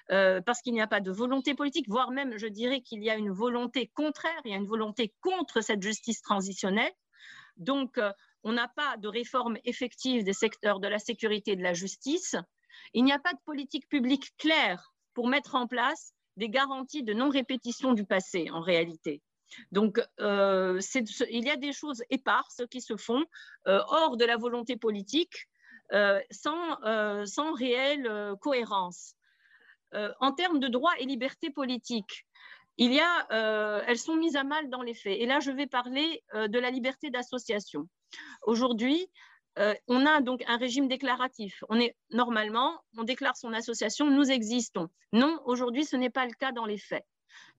[0.08, 3.14] parce qu'il n'y a pas de volonté politique, voire même, je dirais qu'il y a
[3.14, 6.92] une volonté contraire, il y a une volonté contre cette justice transitionnelle.
[7.56, 8.00] Donc,
[8.42, 12.36] on n'a pas de réforme effective des secteurs de la sécurité et de la justice.
[12.94, 17.12] Il n'y a pas de politique publique claire pour mettre en place des garanties de
[17.12, 19.20] non-répétition du passé, en réalité.
[19.72, 20.80] Donc, euh,
[21.30, 23.24] il y a des choses éparses qui se font
[23.66, 25.48] euh, hors de la volonté politique,
[25.92, 26.78] euh, sans,
[27.26, 29.14] sans, réelle cohérence.
[29.92, 32.26] en termes de droits et libertés politiques,
[32.76, 35.18] il y a, elles sont mises à mal dans les faits.
[35.18, 37.88] Et là, je vais parler de la liberté d'association.
[38.42, 39.08] Aujourd'hui,
[39.58, 41.62] euh, on a donc un régime déclaratif.
[41.68, 44.88] On est normalement, on déclare son association, nous existons.
[45.12, 47.04] Non, aujourd'hui, ce n'est pas le cas dans les faits.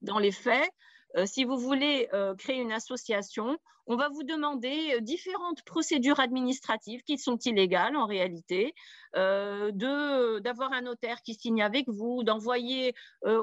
[0.02, 0.70] Dans les faits,
[1.18, 6.20] euh, si vous voulez euh, créer une association, on va vous demander euh, différentes procédures
[6.20, 8.74] administratives qui sont illégales en réalité,
[9.14, 12.96] d'avoir un notaire qui signe avec vous, d'envoyer
[13.26, 13.36] à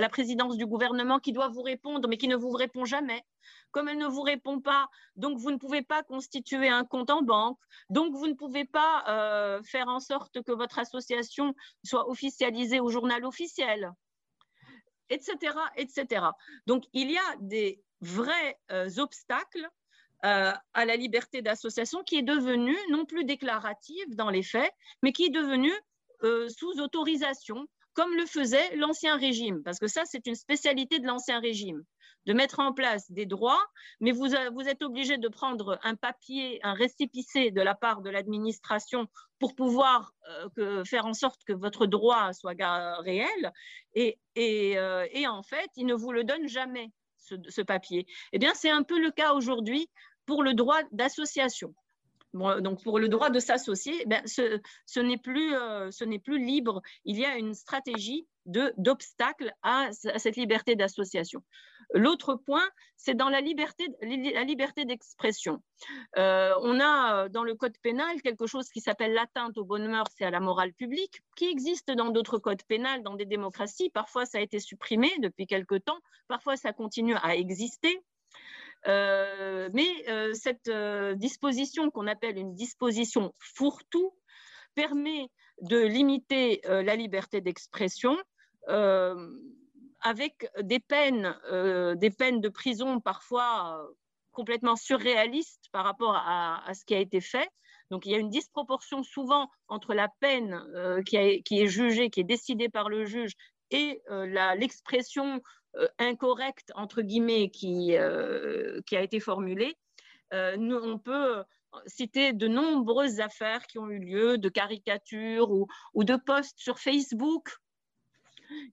[0.00, 3.22] la présidence du gouvernement qui doit vous répondre mais qui ne vous répond jamais.
[3.72, 7.20] Comme elle ne vous répond pas, donc vous ne pouvez pas constituer un compte en
[7.20, 7.58] banque,
[7.90, 13.26] donc vous ne pouvez pas faire en sorte que votre association soit officialisée au journal
[13.26, 13.92] officiel
[15.10, 16.26] etc., etc.
[16.66, 19.68] Donc, il y a des vrais euh, obstacles
[20.24, 25.12] euh, à la liberté d'association qui est devenue non plus déclarative dans les faits, mais
[25.12, 25.74] qui est devenue
[26.22, 27.66] euh, sous autorisation,
[27.96, 31.82] comme le faisait l'ancien régime, parce que ça, c'est une spécialité de l'ancien régime
[32.26, 33.64] de mettre en place des droits,
[34.00, 38.10] mais vous, vous êtes obligé de prendre un papier, un récépissé de la part de
[38.10, 39.06] l'administration
[39.38, 40.12] pour pouvoir
[40.58, 42.54] euh, faire en sorte que votre droit soit
[43.00, 43.52] réel.
[43.96, 48.06] Euh, et, en fait, ils ne vous le donnent jamais, ce papier.
[48.32, 49.88] Eh bien, c'est un peu le cas aujourd'hui
[50.26, 51.74] pour le droit d'association.
[52.60, 55.90] Donc pour le droit de s'associer, ben, ce, ce n'est plus, euh,
[56.28, 56.82] libre.
[57.04, 61.42] Il y a une stratégie d'obstacle à, cette liberté d'association.
[61.94, 65.62] L'autre point, c'est dans la liberté, la liberté d'expression.
[66.16, 69.88] Euh, on a euh, dans le code pénal quelque chose qui s'appelle l'atteinte aux bonnes
[69.88, 73.90] mœurs et à la morale publique, qui existe dans d'autres codes pénals, dans des démocraties.
[73.90, 78.02] Parfois, ça a été supprimé depuis quelque temps, parfois, ça continue à exister.
[78.86, 80.70] Mais cette
[81.16, 84.14] disposition qu'on appelle une disposition fourre-tout
[84.74, 85.28] permet
[85.62, 88.16] de limiter la liberté d'expression
[90.00, 91.36] avec des peines,
[91.96, 93.88] des peines de prison parfois
[94.32, 97.48] complètement surréalistes par rapport à, ce qui a été fait.
[97.90, 100.62] Donc il y a une disproportion souvent entre la peine
[101.06, 103.32] qui, est jugée, qui est décidée par le juge,
[103.70, 104.02] et
[104.56, 105.40] l'expression
[105.98, 107.96] incorrecte, entre guillemets, qui,
[108.86, 109.76] qui a été formulée.
[110.32, 111.44] Nous, on peut
[111.86, 116.78] citer de nombreuses affaires qui ont eu lieu, de caricatures ou, ou de posts sur
[116.78, 117.50] Facebook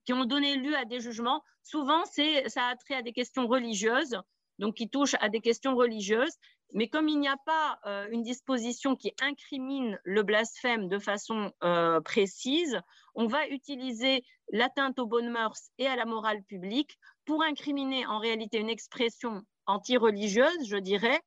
[0.05, 1.43] qui ont donné lieu à des jugements.
[1.63, 4.17] Souvent, ça a trait à des questions religieuses,
[4.59, 6.35] donc qui touchent à des questions religieuses.
[6.73, 11.51] Mais comme il n'y a pas euh, une disposition qui incrimine le blasphème de façon
[11.63, 12.79] euh, précise,
[13.13, 18.17] on va utiliser l'atteinte aux bonnes mœurs et à la morale publique pour incriminer en
[18.17, 21.21] réalité une expression anti-religieuse, je dirais,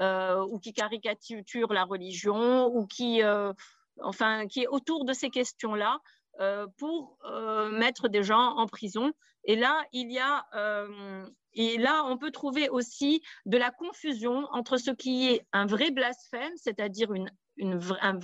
[0.00, 3.20] euh, ou qui caricature la religion, ou qui,
[4.02, 6.00] enfin, qui est autour de ces questions-là,
[6.76, 9.12] pour euh, mettre des gens en prison.
[9.44, 14.46] Et là, il y a, euh, et là, on peut trouver aussi de la confusion
[14.52, 17.80] entre ce qui est un vrai blasphème, c'est-à-dire une, une,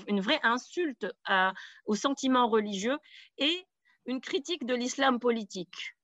[0.07, 1.53] une, vraie insulte à,
[1.87, 2.99] au sentiment religieux,
[3.39, 3.67] et
[4.07, 5.95] une critique de l'islam politique.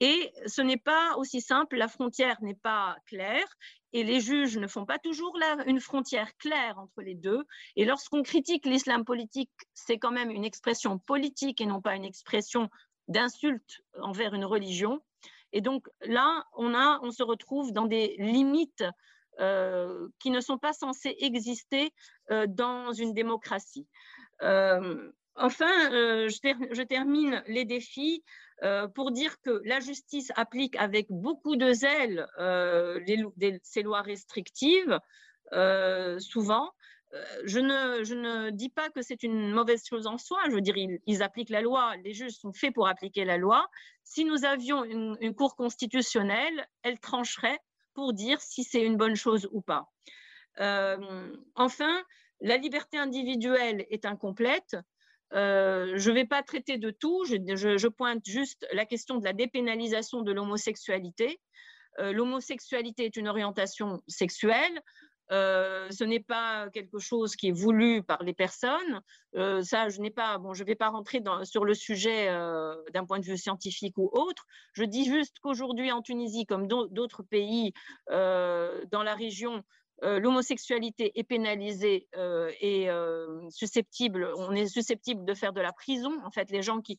[0.00, 3.48] Et ce n'est pas aussi simple, la frontière n'est pas claire
[3.92, 7.44] et les juges ne font pas toujours une frontière claire entre les deux.
[7.76, 12.04] Et lorsqu'on critique l'islam politique, c'est quand même une expression politique et non pas une
[12.04, 12.68] expression
[13.08, 15.00] d'insulte envers une religion.
[15.52, 18.84] Et donc là, on, se retrouve dans des limites
[19.40, 21.92] euh, qui ne sont pas censées exister
[22.30, 23.86] euh, dans une démocratie.
[24.42, 28.22] Euh, enfin, je, termine les défis
[28.64, 32.98] euh, pour dire que la justice applique avec beaucoup de zèle euh,
[33.62, 34.98] ces lois restrictives,
[35.52, 36.70] euh, souvent.
[37.44, 40.60] Je ne, je, ne, dis pas que c'est une mauvaise chose en soi, je veux
[40.60, 43.66] dire, ils, appliquent la loi, les juges sont faits pour appliquer la loi.
[44.04, 47.60] Si nous avions une Cour constitutionnelle, elle trancherait
[47.94, 49.88] pour dire si c'est une bonne chose ou pas.
[51.54, 52.02] enfin,
[52.40, 54.76] la liberté individuelle est incomplète.
[55.34, 59.32] Euh, je ne vais pas traiter de tout, je, pointe juste la question de la
[59.32, 61.40] dépénalisation de l'homosexualité.
[61.98, 64.80] Euh, l'homosexualité est une orientation sexuelle,
[65.30, 69.02] euh, ce n'est pas quelque chose qui est voulu par les personnes.
[69.62, 72.28] ça, je n'ai pas, bon, je ne vais pas rentrer sur le sujet
[72.94, 74.46] d'un point de vue scientifique ou autre.
[74.72, 77.74] Je dis juste qu'aujourd'hui, en Tunisie, comme d'autres pays
[78.08, 79.62] dans la région,
[80.04, 85.72] euh, l'homosexualité est pénalisée euh, et euh, susceptible, on est susceptible de faire de la
[85.72, 86.12] prison.
[86.24, 86.98] En fait, les gens qui,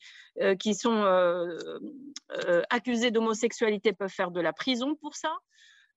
[0.60, 1.04] qui sont
[2.70, 5.34] accusés d'homosexualité peuvent faire de la prison pour ça.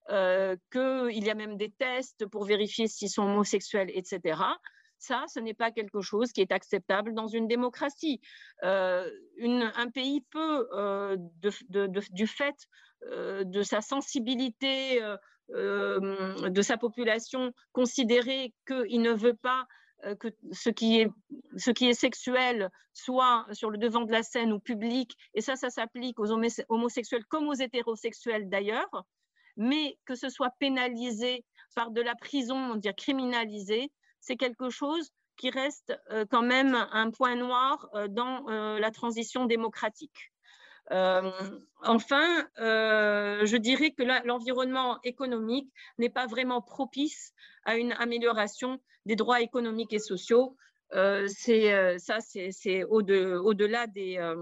[0.08, 4.40] qu'il y a même des tests pour vérifier s'ils sont homosexuels, etc.
[4.98, 8.20] Ça, ce n'est pas quelque chose qui est acceptable dans une démocratie.
[8.62, 10.68] un pays peut,
[12.10, 12.56] du fait
[13.10, 15.00] de sa sensibilité
[15.54, 19.66] euh, de sa population considérer qu'il ne veut pas
[20.04, 21.10] euh, que ce qui, est,
[21.56, 25.56] ce qui est sexuel soit sur le devant de la scène ou public, et ça,
[25.56, 29.04] ça s'applique aux homosexuels comme aux hétérosexuels d'ailleurs,
[29.56, 35.10] mais que ce soit pénalisé par de la prison, on dire criminalisé, c'est quelque chose
[35.36, 40.31] qui reste euh, quand même un point noir dans la transition démocratique.
[40.90, 41.30] Euh,
[41.82, 47.32] enfin, euh, je dirais que l'environnement économique n'est pas vraiment propice
[47.64, 50.56] à une amélioration des droits économiques et sociaux.
[50.94, 54.34] Euh, c'est ça, c'est au-delà des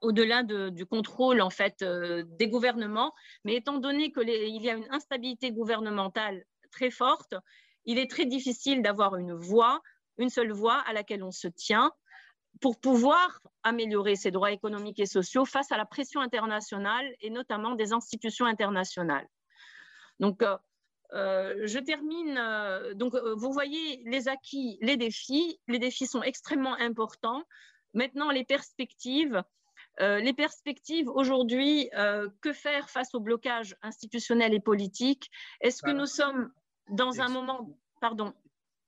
[0.00, 3.12] au-delà du contrôle en fait des gouvernements,
[3.44, 7.34] mais étant donné qu'il y a une instabilité gouvernementale très forte,
[7.84, 9.82] il est très difficile d'avoir une voix,
[10.16, 11.92] une seule voix à laquelle on se tient
[12.60, 17.74] pour pouvoir améliorer ses droits économiques et sociaux face à la pression internationale et notamment
[17.74, 19.26] des institutions internationales.
[20.18, 20.56] Donc, euh,
[21.12, 22.36] euh, je termine.
[22.38, 25.58] Euh, donc, vous voyez les acquis, les défis.
[25.66, 27.42] Les défis sont extrêmement importants.
[27.94, 29.42] Maintenant, les perspectives.
[29.98, 31.90] les perspectives aujourd'hui,
[32.40, 35.30] que faire face au blocage institutionnel et politique?
[35.60, 36.52] Est-ce que nous sommes
[36.88, 37.68] dans un moment,
[38.00, 38.32] pardon,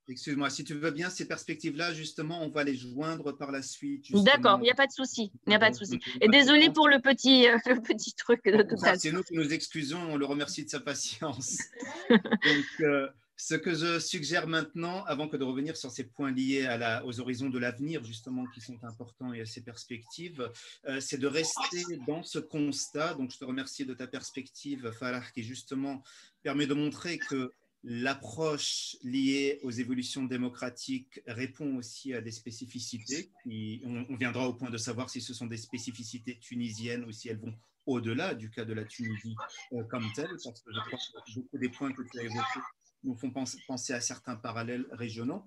[0.08, 4.12] Excuse-moi, si tu veux bien, ces perspectives-là, justement, on va les joindre par la suite.
[4.24, 5.30] D'accord, il n'y a pas de souci.
[5.46, 6.00] Il n'y a pas de souci.
[6.20, 9.34] Et désolé pour le petit, euh, le petit truc de tout à C'est nous qui
[9.34, 11.58] nous excusons, on le remercie de sa patience.
[12.10, 16.66] Donc, euh, Ce que je suggère maintenant, avant que de revenir sur ces points liés
[16.66, 20.50] à la, aux horizons de l'avenir, justement, qui sont importants et à ces perspectives,
[20.86, 23.14] euh, c'est de rester dans ce constat.
[23.14, 26.02] Donc, je te remercie de ta perspective, Farah, qui justement
[26.42, 27.52] permet de montrer que
[27.84, 33.30] l'approche liée aux évolutions démocratiques répond aussi à des spécificités.
[33.46, 37.40] on, viendra au point de savoir si ce sont des spécificités tunisiennes ou si elles
[37.40, 37.54] vont
[37.86, 39.34] au-delà du cas de la Tunisie
[39.72, 42.60] euh, comme telle, parce que je crois que beaucoup des points que tu as évoqués
[43.02, 43.32] nous font
[43.66, 45.44] penser à certains parallèles régionaux.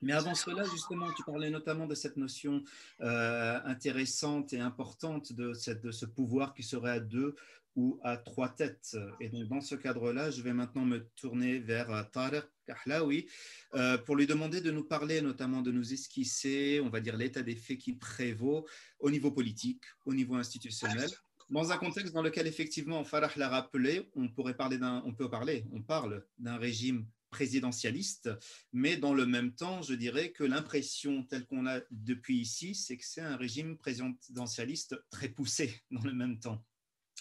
[0.00, 2.62] Mais avant cela, justement, tu parlais notamment de cette notion
[3.00, 7.34] euh, intéressante et importante de, cette, de, ce pouvoir qui serait à deux
[7.78, 8.96] ou à trois têtes.
[9.20, 13.28] Et donc, dans ce cadre-là, je vais maintenant me tourner vers euh, Tariq Kahlaoui
[13.74, 17.42] euh, pour lui demander de nous parler, notamment de nous esquisser, on va dire, l'état
[17.42, 18.66] des faits qui prévaut
[18.98, 21.08] au niveau politique, au niveau institutionnel,
[21.50, 25.30] dans un contexte dans lequel effectivement Farah l'a rappelé, on pourrait parler d'un, on peut
[25.30, 28.28] parler, on parle d'un régime présidentialiste,
[28.72, 32.96] mais dans le même temps, je dirais que l'impression telle qu'on a depuis ici, c'est
[32.96, 36.64] que c'est un régime présidentialiste très poussé dans le même temps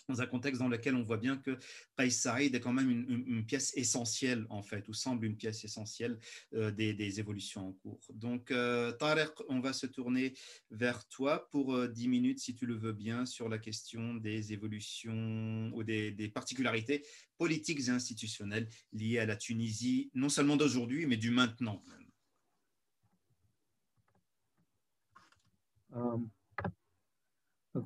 [0.08, 1.58] dans un contexte dans lequel on voit bien que
[1.98, 6.20] Qais Saïd est quand même une, pièce essentielle, en fait, ou semble une pièce essentielle
[6.54, 8.00] euh, des, évolutions en cours.
[8.14, 10.34] Donc, euh, Tarek, on va se tourner
[10.72, 14.16] vers toi pour euh, dix 10 minutes, si tu le veux bien, sur la question
[14.16, 17.06] des évolutions ou des, particularités
[17.38, 21.84] politiques et institutionnelles liées à la Tunisie, non seulement d'aujourd'hui, mais du maintenant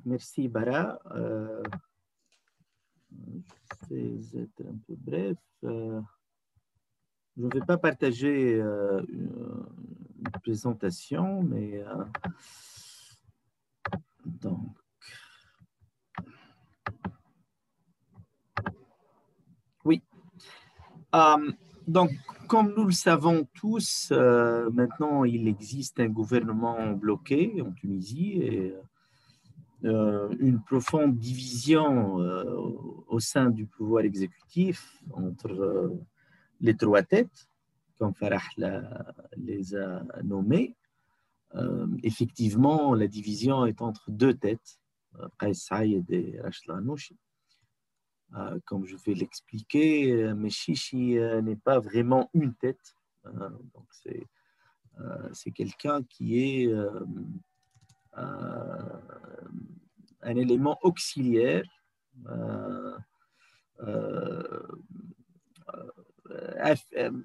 [0.04, 0.98] merci, Bara.
[3.90, 5.36] Je vais être un peu bref.
[5.64, 6.00] Euh,
[7.36, 12.04] je ne vais pas partager euh, une, présentation, mais euh,
[14.24, 14.60] donc.
[19.84, 20.00] Oui.
[21.86, 22.10] donc,
[22.48, 28.74] comme nous le savons tous, maintenant il existe un gouvernement bloqué en Tunisie et
[29.84, 32.44] une profonde division euh,
[33.08, 35.88] au sein du pouvoir exécutif entre euh,
[36.60, 37.48] les trois têtes,
[37.98, 38.40] comme Farah
[39.36, 40.76] les a nommées.
[42.02, 44.80] effectivement, la division est entre deux têtes,
[45.38, 47.16] Qais Saïd et Ghanouchi.
[48.64, 52.96] comme je vais l'expliquer, Meshishi n'est pas vraiment une tête.
[53.74, 53.86] donc
[55.32, 57.00] c'est quelqu'un qui est euh,
[58.14, 59.00] un
[60.36, 61.64] élément auxiliaire
[62.28, 62.96] euh,
[63.80, 64.62] euh,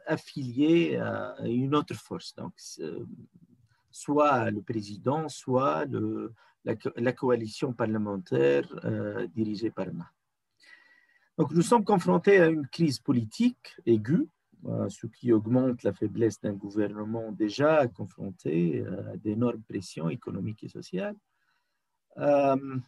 [0.06, 2.36] affilié à une autre force.
[2.36, 2.54] Donc,
[3.91, 6.34] soit le président, soit le,
[6.65, 8.67] la, coalition parlementaire
[9.34, 10.12] dirigée par Ma.
[11.38, 14.37] Donc, nous sommes confrontés à une crise politique aiguë euh,
[14.89, 20.70] ce qui augmente la faiblesse d'un gouvernement déjà confronté euh, à d'énormes pressions économiques et
[20.70, 21.15] sociales.
[22.17, 22.80] Euh,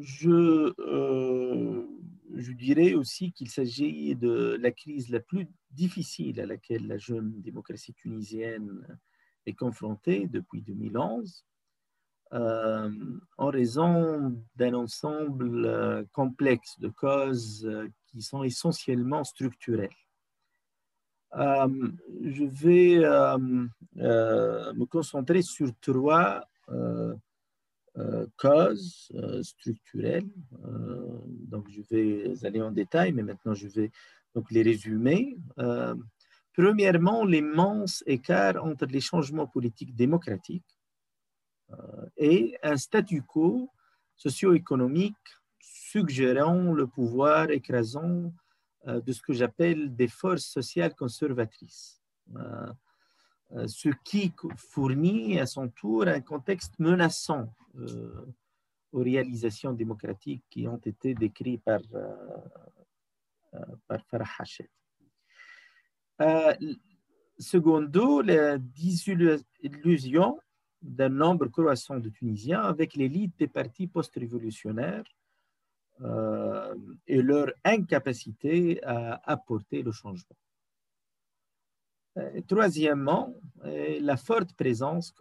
[0.00, 0.72] je,
[2.36, 7.40] je, dirais aussi qu'il s'agit de la crise la plus difficile à laquelle la jeune
[7.42, 8.86] démocratie tunisienne
[9.46, 11.44] est confrontée depuis 2011.
[12.32, 17.68] en raison d'un ensemble complexe de causes
[18.10, 19.90] qui sont essentiellement structurels.
[21.36, 21.68] Euh,
[22.22, 23.66] je vais euh,
[23.98, 26.44] euh, me concentrer sur trois
[28.36, 29.10] causes
[29.42, 30.28] structurelles.
[31.48, 33.90] donc, je vais aller en détail, mais maintenant je vais
[34.34, 35.36] donc les résumer.
[36.52, 40.78] premièrement, l'immense écart entre les changements politiques démocratiques
[42.16, 43.70] et un statu quo
[44.14, 45.16] socio-économique
[45.60, 48.32] suggérant le pouvoir écrasant
[48.86, 52.00] euh, de ce que j'appelle des forces sociales conservatrices,
[52.36, 52.72] euh,
[53.52, 57.52] euh, ce qui fournit à son tour un contexte menaçant
[58.92, 61.80] aux réalisations démocratiques qui ont été décrites par,
[63.86, 64.70] par Farah Hachet.
[67.38, 70.40] secondo, la disillusion
[70.82, 75.04] d'un nombre croissant de Tunisiens avec l'élite des partis post-révolutionnaires
[76.02, 76.76] euh,
[77.08, 80.36] et leur incapacité à apporter le changement.
[82.16, 83.34] Euh, troisièmement,
[83.64, 85.12] euh, la forte présence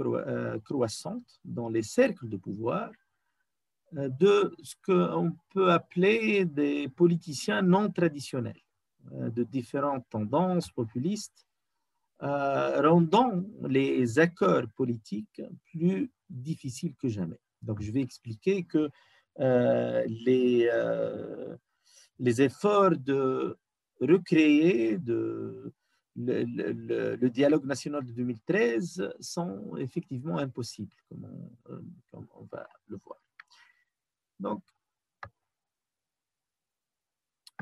[0.64, 2.92] croissante dans les cercles de pouvoir
[3.94, 8.62] de ce qu'on peut appeler des politiciens non traditionnels,
[9.12, 11.48] de différentes tendances populistes,
[12.20, 17.40] rendant les accords politiques plus difficiles que jamais.
[17.62, 18.90] Donc, je vais expliquer que
[19.40, 21.56] les, euh,
[22.20, 23.58] les efforts de
[24.02, 24.98] recréer
[26.18, 31.82] le, dialogue national de 2013 sont effectivement impossibles, comme on, euh,
[32.12, 33.20] comme on va le voir.
[34.40, 34.64] Donc,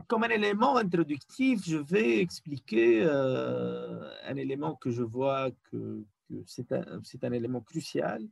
[0.08, 6.04] comme un élément introductif, je vais expliquer euh, un élément que je vois que,
[6.46, 8.28] c'est un, élément crucial,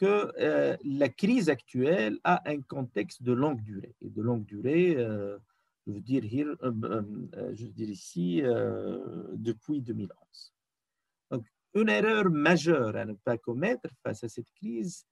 [0.00, 3.94] que euh, la crise actuelle a un contexte de longue durée.
[4.00, 5.38] De longue durée, euh,
[5.86, 8.42] je, veux dire, je veux dire ici,
[9.34, 10.54] depuis 2011.
[11.30, 11.44] Donc,
[11.74, 15.04] une erreur majeure à ne pas commettre face à cette crise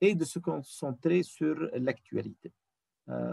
[0.00, 2.52] est de se concentrer sur l'actualité.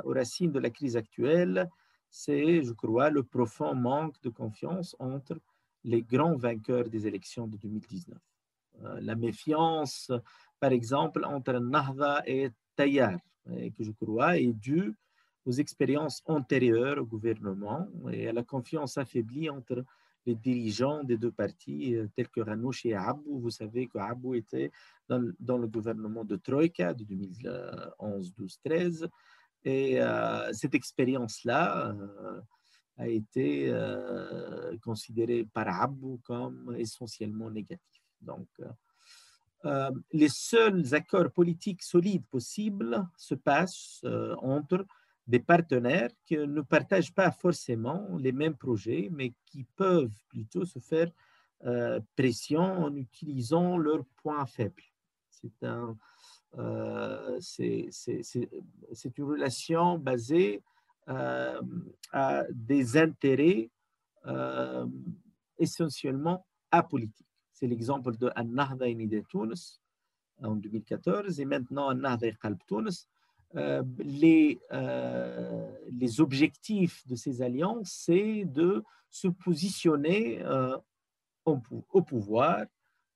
[0.04, 1.68] aux racines de la crise actuelle,
[2.12, 5.40] c'est, je crois, le profond manque de confiance entre
[5.84, 8.20] les grands vainqueurs des élections de 2019.
[8.84, 10.12] Euh, la méfiance,
[10.60, 14.94] par exemple, entre Nahda et Tayyar, que je crois est due
[15.46, 19.84] aux expériences antérieures au gouvernement et à la confiance affaiblie entre
[20.28, 23.40] les dirigeants des deux partis, euh, tels que Ranouch et Abou.
[23.40, 24.72] Vous savez que Abou était
[25.10, 29.10] dans, le gouvernement de Troïka de 2011, 12, 13
[29.64, 31.96] et euh, cette expérience-là
[32.98, 33.74] a été
[34.84, 38.01] considérée par Abou comme essentiellement négative.
[38.22, 38.48] Donc,
[40.12, 44.04] les seuls accords politiques solides possibles se passent
[44.42, 44.86] entre
[45.28, 50.80] des partenaires qui ne partagent pas forcément les mêmes projets, mais qui peuvent plutôt se
[50.80, 51.12] faire
[52.16, 54.84] pression en utilisant leurs points faibles.
[55.30, 55.96] C'est un,
[56.58, 60.62] euh, c'est une relation basée
[61.08, 61.62] euh,
[62.12, 63.70] à des intérêts
[64.26, 64.86] euh,
[65.58, 67.26] essentiellement apolitiques.
[67.62, 69.80] C'est l'exemple de An-Nahda de Tunis
[70.42, 73.08] en 2014 et maintenant An-Nahda Qalb Tunis.
[74.00, 74.60] les,
[75.92, 80.44] les objectifs de ces alliances, c'est de se positionner
[81.46, 82.66] au pouvoir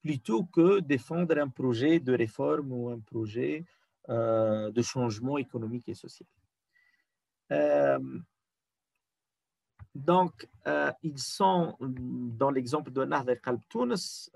[0.05, 3.65] plutôt que défendre un projet de réforme ou un projet
[4.09, 6.27] euh, de changement économique et social.
[9.95, 14.29] Euh, donc, euh, ils sont, dans l'exemple de Nahda Qalb Tunis,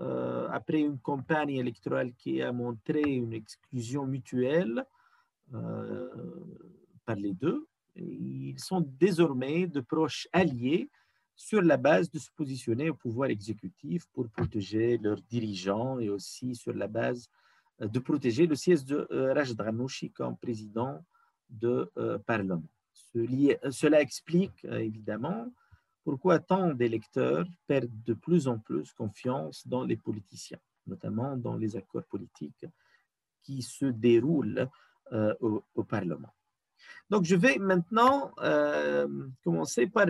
[0.51, 4.86] après une campagne électorale qui a montré une exclusion mutuelle
[5.51, 10.89] par les deux, ils sont désormais de proches alliés
[11.36, 16.53] sur la base de se positionner au pouvoir exécutif pour protéger leurs dirigeants et aussi
[16.53, 17.30] sur la base
[17.82, 20.99] euh, de protéger le siège de euh, Ghanouchi comme président
[21.49, 22.62] de euh, Parlement.
[23.14, 25.51] Cela explique évidemment
[26.03, 31.76] pourquoi tant d'électeurs perdent de plus en plus confiance dans les politiciens, notamment dans les
[31.76, 32.66] accords politiques
[33.43, 34.68] qui se déroulent
[35.41, 36.34] au, Parlement.
[37.10, 38.32] Donc, je vais maintenant
[39.43, 40.07] commencer par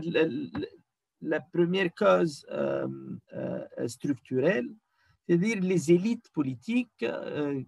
[1.21, 2.87] la première cause euh,
[3.33, 4.69] euh, structurelle,
[5.27, 7.61] c'est-à-dire les élites politiques euh,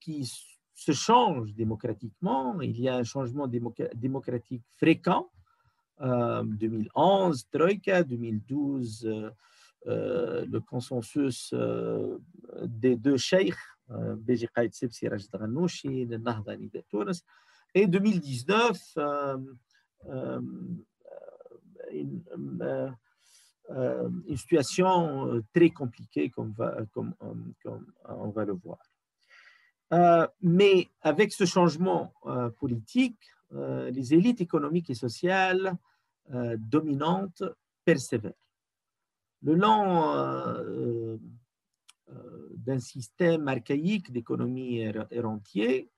[0.00, 0.30] qui
[0.76, 2.60] se changent démocratiquement.
[2.60, 5.28] Il y a un changement démocratique fréquent.
[5.98, 9.32] 2011, Troïka, 2012,
[9.86, 11.54] le consensus
[12.62, 13.54] des deux cheikhs,
[13.88, 14.72] Beji Qaïd
[15.32, 16.84] Ghanouchi, Nahdani de
[17.74, 18.78] et 2019,
[21.92, 22.22] une,
[22.62, 22.90] euh,
[23.70, 26.54] euh, situation euh, très compliquée, comme
[28.08, 28.78] on va le voir.
[29.90, 32.12] Mais avec ce changement
[32.58, 35.76] politique, les élites économiques et sociales
[36.58, 37.42] dominantes
[37.84, 38.32] persévèrent.
[39.42, 41.18] Le long
[42.56, 45.88] d'un système archaïque d'économie er-, rentier,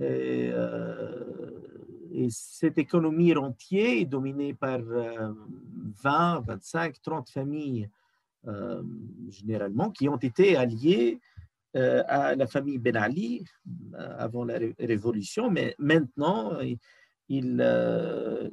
[0.00, 0.50] et,
[2.10, 7.88] et cette économie rentière est dominée par 20, 25, 30 familles
[8.48, 8.82] euh,
[9.28, 11.20] généralement qui ont été alliées
[11.76, 13.44] euh, à la famille Ben Ali
[13.94, 16.78] euh, avant la Révolution, mais maintenant, ils,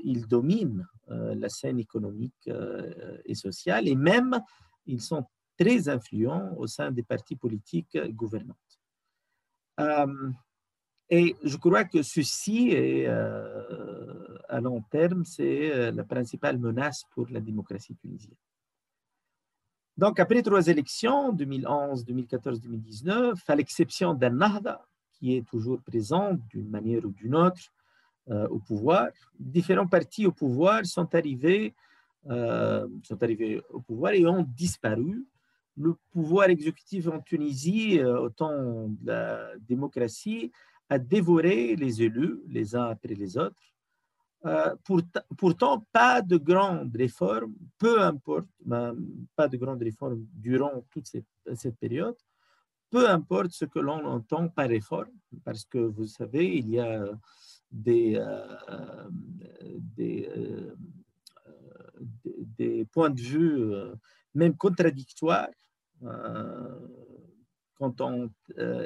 [0.04, 2.50] ils dominent la scène économique
[3.26, 4.40] et sociale et même
[4.86, 5.26] ils sont
[5.58, 8.56] très influents au sein des partis politiques gouvernants.
[11.10, 17.04] Et je crois que ceci, est, euh, à long terme, c'est euh, la principale menace
[17.12, 18.36] pour la démocratie tunisienne.
[20.00, 24.82] Donc, après trois élections, 2011, 2014, 2019, à l'exception d'un Nahda,
[25.12, 27.60] qui est toujours présent d'une manière ou d'une autre
[28.30, 31.76] euh, au pouvoir, différents partis au pouvoir sont arrivés,
[32.30, 35.26] sont arrivés au pouvoir et ont disparu.
[35.76, 40.50] Le pouvoir exécutif en Tunisie, au temps de la démocratie,
[40.88, 43.62] à dévorer les élus les uns après les autres.
[45.38, 48.96] Pourtant, pas de grandes réformes, peu importe, ben,
[49.36, 52.16] pas de grandes réformes durant toute cette, période,
[52.90, 55.12] peu importe ce que l'on entend par réforme,
[55.44, 57.06] parce que vous savez, il y a
[57.72, 58.20] des,
[59.98, 60.30] des,
[62.58, 63.74] des, points de vue
[64.34, 65.50] même contradictoires
[67.76, 68.32] quand on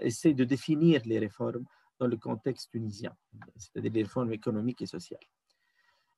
[0.01, 1.65] essaie de définir les réformes
[1.99, 3.15] dans le contexte tunisien,
[3.55, 5.21] c'est-à-dire les réformes économiques et sociales.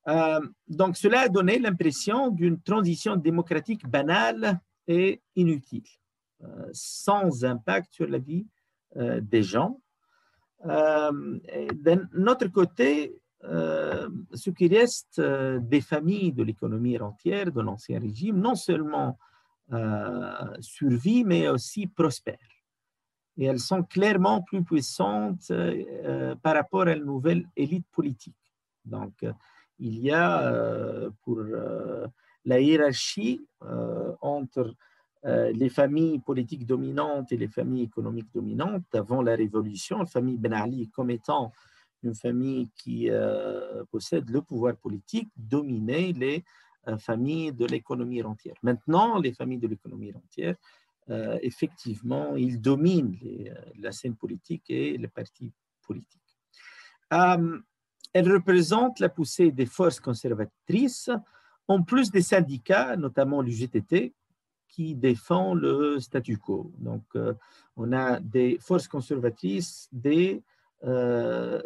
[0.08, 5.88] Euh, donc, cela a donné l'impression d'une transition démocratique banale et inutile,
[6.44, 8.46] euh, sans impact sur la vie
[8.98, 9.80] euh, des gens.
[10.64, 18.56] D'un autre côté, ce qui reste des familles de l'économie rentière de l'ancien régime, non
[18.56, 19.20] seulement
[20.62, 22.40] survit, mais aussi prospère
[23.38, 25.52] et elles sont clairement plus puissantes
[26.42, 28.54] par rapport à la nouvelle élite politique.
[28.86, 29.24] Donc,
[29.80, 31.42] il y a euh, pour
[32.46, 33.46] la hiérarchie
[34.22, 34.76] entre
[35.24, 40.54] les familles politiques dominantes et les familles économiques dominantes avant la Révolution, la famille Ben
[40.54, 41.52] Ali comme étant
[42.04, 43.10] une famille qui
[43.90, 46.44] possède le pouvoir politique, dominait les
[47.00, 48.54] familles de l'économie rentière.
[48.62, 50.56] Maintenant, les familles de l'économie rentière
[51.10, 55.52] euh, effectivement, il domine euh, la scène politique et les partis
[55.86, 56.22] politiques.
[57.14, 57.60] Euh,
[58.16, 61.10] elle représente la poussée des forces conservatrices,
[61.68, 64.14] en plus des syndicats, notamment l'UGTT,
[64.70, 66.72] qui défend le statu quo.
[66.78, 67.04] Donc,
[67.76, 70.42] on a des forces conservatrices des,
[70.82, 71.66] de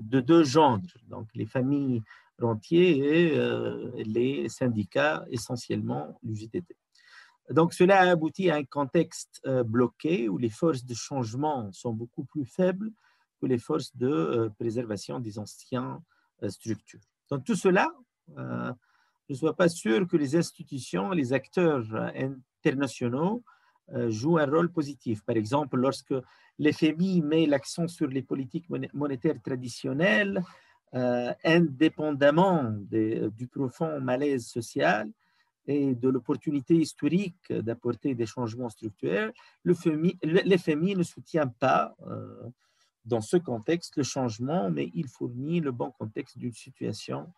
[0.00, 2.02] deux genres, donc les familles
[2.40, 3.36] rentiers
[4.00, 6.74] et les syndicats, essentiellement l'UGTT.
[7.50, 11.92] Donc, cela a abouti à un contexte euh, bloqué où les forces de changement sont
[11.92, 12.90] beaucoup plus faibles
[13.40, 16.00] que les forces de euh, préservation des anciennes
[16.42, 17.00] euh, structures.
[17.28, 17.92] Dans tout cela,
[18.36, 18.72] je
[19.28, 21.84] ne suis pas sûr que les institutions, les acteurs
[22.64, 23.42] internationaux
[24.08, 25.22] jouent un rôle positif.
[25.24, 26.14] Par exemple, lorsque
[26.58, 30.42] l'FMI met l'accent sur les politiques monétaires traditionnelles,
[30.92, 35.10] indépendamment du profond malaise social,
[35.66, 39.32] et de l'opportunité historique d'apporter des changements structurels,
[39.64, 42.48] l'FMI ne soutient pas euh,
[43.04, 47.32] dans ce contexte le changement, mais il fournit le bon contexte d'une situation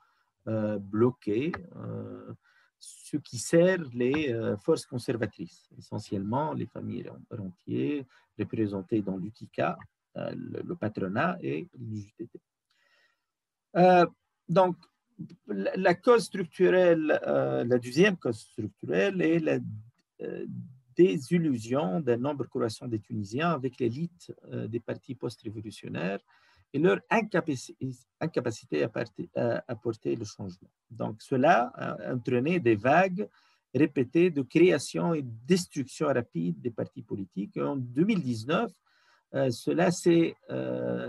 [0.48, 2.32] euh, bloquée, euh,
[2.78, 8.04] ce qui sert les forces conservatrices, essentiellement les familles rentières
[8.36, 9.78] représentées dans l'UTICA,
[10.16, 12.40] le, patronat et l'UJTT.
[14.48, 14.76] donc,
[15.46, 19.58] la cause structurelle, euh, la deuxième cause structurelle est la
[20.22, 20.46] euh,
[20.96, 26.20] désillusion d'un nombre croissant des Tunisiens avec l'élite euh, des partis post-révolutionnaires
[26.72, 28.84] et leur incapacité,
[29.36, 30.70] à, apporter le changement.
[30.90, 33.28] Donc, cela a entraîné des vagues
[33.74, 37.58] répétées de création et destruction rapide des partis politiques.
[37.58, 38.72] en 2019,
[39.50, 40.34] cela s'est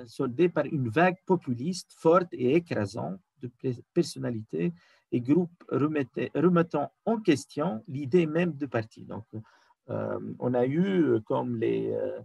[0.06, 3.50] soldé par une vague populiste forte et écrasante de
[3.94, 4.74] personnalités
[5.14, 9.06] et groupes remettant en question l'idée même de parti.
[9.06, 9.40] Donc, euh,
[9.88, 12.20] on a eu comme les euh,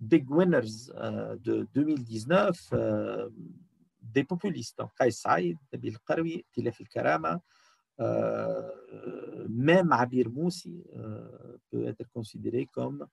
[0.00, 2.74] big winners euh, de 2019
[4.02, 7.40] des populistes, donc Kais Saïd, Nabil Karoui, El Karama,
[9.48, 10.84] même Abir Moussi
[11.70, 13.06] peut être considéré comme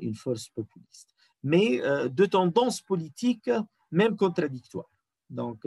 [0.00, 1.14] une force populiste.
[1.42, 3.50] Mais de tendance politique
[3.90, 4.90] même contradictoire.
[5.30, 5.66] Donc,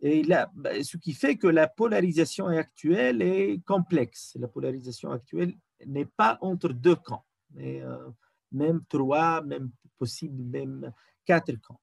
[0.00, 4.36] et là, bah, ce qui fait que la polarisation actuelle est complexe.
[4.38, 5.54] La polarisation actuelle
[5.84, 7.24] n'est pas entre deux camps,
[7.54, 8.08] mais euh,
[8.52, 10.92] même trois, même possible, même
[11.24, 11.80] quatre camps.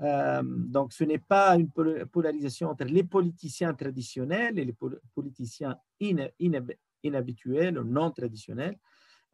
[0.00, 4.74] Euh, donc, ce n'est pas une polarisation entre les politiciens traditionnels et les
[5.14, 5.76] politiciens
[7.02, 8.78] inhabituels ou non traditionnels.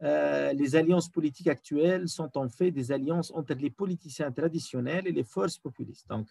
[0.01, 5.11] Euh, les alliances politiques actuelles sont en fait des alliances entre les politiciens traditionnels et
[5.11, 6.07] les forces populistes.
[6.09, 6.27] Donc,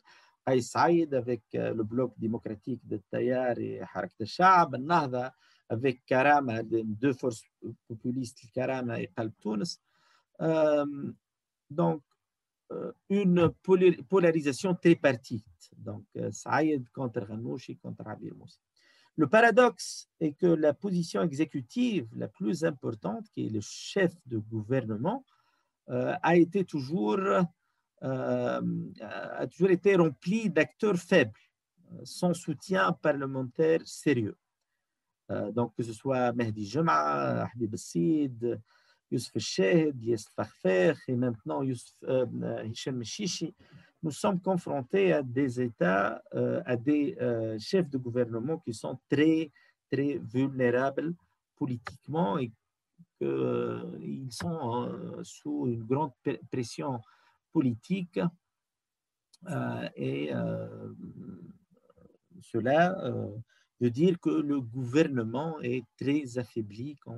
[0.62, 5.34] Saïd avec le bloc démocratique de Tayar et Harak Shab, Nahda
[5.68, 7.42] avec Karama, deux forces
[7.86, 9.32] populistes, Karama et Qalb
[10.40, 10.86] euh,
[11.68, 12.02] donc,
[12.70, 13.50] euh, une
[14.08, 15.44] polarisation tripartite.
[15.76, 18.60] Donc, Saïd contre Ghanouchi contre Abir Moussi.
[19.16, 24.38] Le paradoxe est que la position exécutive la plus importante, qui est le chef de
[24.38, 25.24] gouvernement,
[25.88, 27.18] a été toujours
[28.04, 28.60] euh,
[29.00, 31.32] a toujours été rempli d'acteurs faibles,
[31.92, 34.36] euh, sans soutien parlementaire sérieux.
[35.30, 38.60] Euh, donc, que ce soit Mehdi Jama, Habib Sid,
[39.10, 41.94] Youssef Shahid, Yes Farfer et maintenant Youssef,
[42.64, 43.54] Hichem Chichi,
[44.02, 46.22] nous sommes confrontés à des États,
[46.64, 47.16] à des
[47.58, 49.50] chefs de gouvernement qui sont très,
[49.90, 51.14] très vulnérables
[51.56, 52.52] politiquement et
[53.18, 56.12] qu'ils sont sous une grande
[56.50, 57.00] pression
[57.52, 58.20] politique.
[59.96, 60.30] et
[62.42, 62.94] cela
[63.80, 67.16] veut dire que le gouvernement est très affaibli quand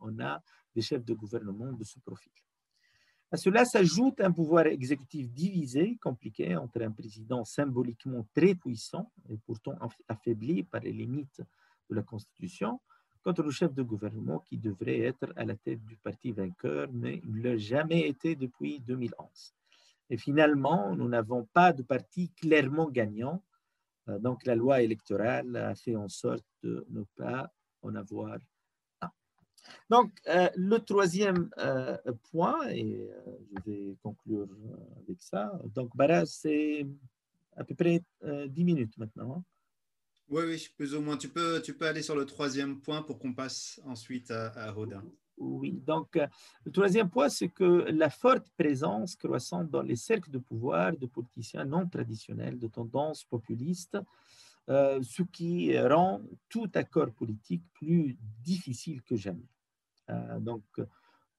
[0.00, 0.42] on a
[0.74, 2.32] des chefs de gouvernement de ce profil.
[3.30, 9.38] À cela s'ajoute un pouvoir exécutif divisé, compliqué, entre un président symboliquement très puissant et
[9.46, 11.40] pourtant affaibli par les limites
[11.88, 12.78] de la Constitution,
[13.24, 17.22] contre le chef de gouvernement qui devrait être à la tête du parti vainqueur, mais
[17.24, 19.54] il ne l'a jamais été depuis 2011.
[20.10, 23.42] Et finalement, nous n'avons pas de parti clairement gagnant.
[24.08, 28.38] Euh, donc la loi électorale a fait en sorte de ne pas en avoir
[29.88, 31.96] donc, euh, le troisième euh,
[32.30, 33.08] point, et
[33.64, 34.48] je vais conclure
[34.96, 35.52] avec ça.
[35.74, 36.86] Donc, Bara, c'est
[37.56, 39.36] à peu près 10 minutes maintenant.
[39.36, 39.44] Hein.
[40.28, 41.16] Oui, oui, plus ou moins.
[41.16, 44.72] Tu peux, tu peux aller sur le troisième point pour qu'on passe ensuite à, à
[44.72, 45.04] Rodin.
[45.38, 46.18] Oui, donc
[46.64, 51.06] le troisième point, c'est que la forte présence croissante dans les cercles de pouvoir de
[51.06, 53.98] politiciens non traditionnels, de tendance populiste,
[54.68, 59.48] ce qui rend tout accord politique plus difficile que jamais.
[60.10, 60.64] Euh, donc,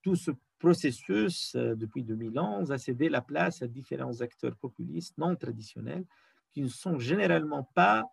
[0.02, 5.36] tout ce processus, euh, depuis 2011, a cédé la place à différents acteurs populistes non
[5.36, 6.04] traditionnels
[6.52, 8.04] qui ne sont généralement pas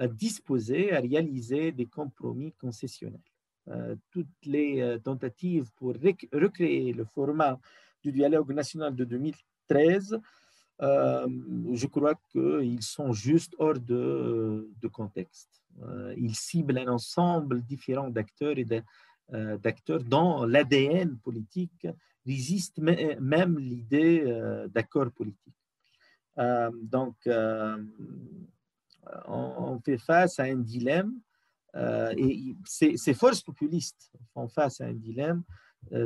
[0.00, 3.20] euh, disposés à réaliser des compromis concessionnels.
[4.10, 5.94] Toutes les tentatives pour
[6.32, 7.58] recréer le format
[8.02, 10.18] du dialogue national de 2013,
[10.80, 15.62] je crois qu'ils sont juste hors de, contexte.
[16.16, 18.66] ils ciblent un ensemble différent d'acteurs et
[19.32, 21.86] euh, d'acteurs dont l'ADN politique
[22.26, 25.54] résiste même l'idée euh, d'accord politique.
[26.38, 27.16] Euh, donc,
[29.26, 31.14] on, fait face à un dilemme
[31.76, 35.42] et ces, forces populistes font face à un dilemme,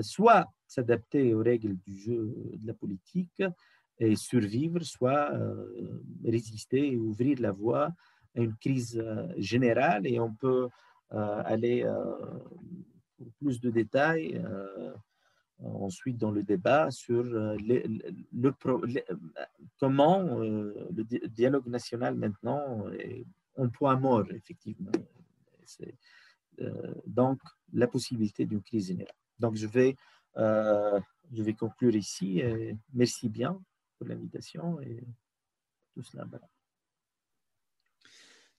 [0.00, 3.42] soit s'adapter aux règles du jeu de la politique
[3.98, 5.30] et survivre, soit
[6.24, 7.90] résister et ouvrir la voie
[8.34, 9.02] à une crise
[9.36, 10.68] générale et on peut
[11.10, 11.86] aller
[13.38, 14.40] plus de détails
[15.64, 17.56] euh, ensuite dans le débat sur euh,
[19.80, 23.24] comment euh, le dialogue national maintenant est
[23.56, 24.92] en point mort, effectivement.
[27.06, 27.40] Donc,
[27.72, 29.14] la possibilité d'une crise générale.
[29.38, 29.96] Donc, je vais,
[30.36, 32.42] je vais conclure ici.
[32.92, 33.60] merci bien
[33.98, 35.04] pour l'invitation et
[35.94, 36.26] tout cela.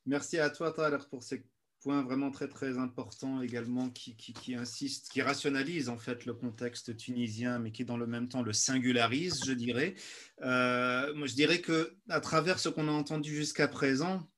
[0.05, 1.43] Merci à toi, Tyler, pour ces
[1.81, 6.95] point vraiment très très important également qui, qui, insiste, qui rationalise en fait le contexte
[6.97, 9.95] tunisien, mais qui dans le même temps le singularise, je dirais.
[10.41, 14.29] Euh, moi, je dirais que à travers ce qu'on a entendu jusqu'à présent,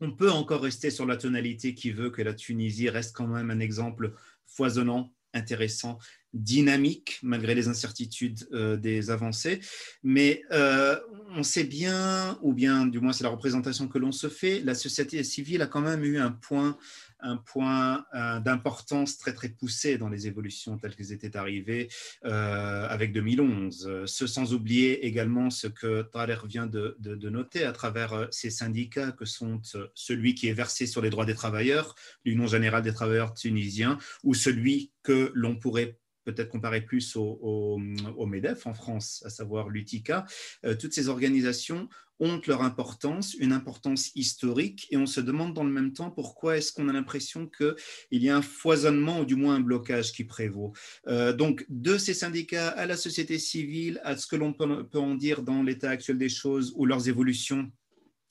[0.00, 3.50] on peut encore rester sur la tonalité qui veut que la Tunisie reste quand même
[3.50, 4.12] un exemple
[4.46, 5.98] foisonnant, intéressant,
[6.32, 9.60] dynamique malgré les incertitudes euh, des avancées.
[10.02, 10.98] Mais euh,
[11.30, 14.74] on sait bien, ou bien du moins c'est la représentation que l'on se fait, la
[14.74, 16.76] société civile a quand même eu un point,
[17.20, 21.88] un point euh, d'importance très très poussé dans les évolutions telles qu'elles étaient arrivées
[22.22, 24.04] avec 2011.
[24.06, 26.96] Ce sans oublier également ce que Thaler vient de,
[27.28, 29.60] noter à travers ces syndicats que sont
[29.94, 31.94] celui qui est versé sur les droits des travailleurs,
[32.24, 35.98] l'Union générale des travailleurs tunisiens, ou celui que l'on pourrait
[36.32, 40.26] peut-être comparer plus au, MEDEF en France, à savoir l'UTICA,
[40.66, 41.88] euh, toutes ces organisations
[42.20, 46.56] ont leur importance, une importance historique, et on se demande dans le même temps pourquoi
[46.56, 50.24] est-ce qu'on a l'impression qu'il y a un foisonnement ou du moins un blocage qui
[50.24, 50.72] prévaut.
[51.06, 55.14] Euh, donc, de ces syndicats à la société civile, à ce que l'on peut en
[55.14, 57.70] dire dans l'état actuel des choses ou leurs évolutions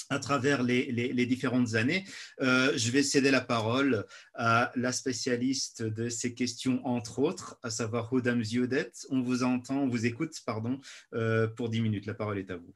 [0.10, 2.06] à travers les, différentes années.
[2.42, 7.70] Euh, je vais céder la parole à la spécialiste de ces questions, entre autres, à
[7.70, 8.92] savoir Houdam Zioudet.
[9.10, 10.80] On vous entend, on vous écoute, pardon,
[11.14, 12.06] euh, pour 10 minutes.
[12.06, 12.74] La parole est à vous.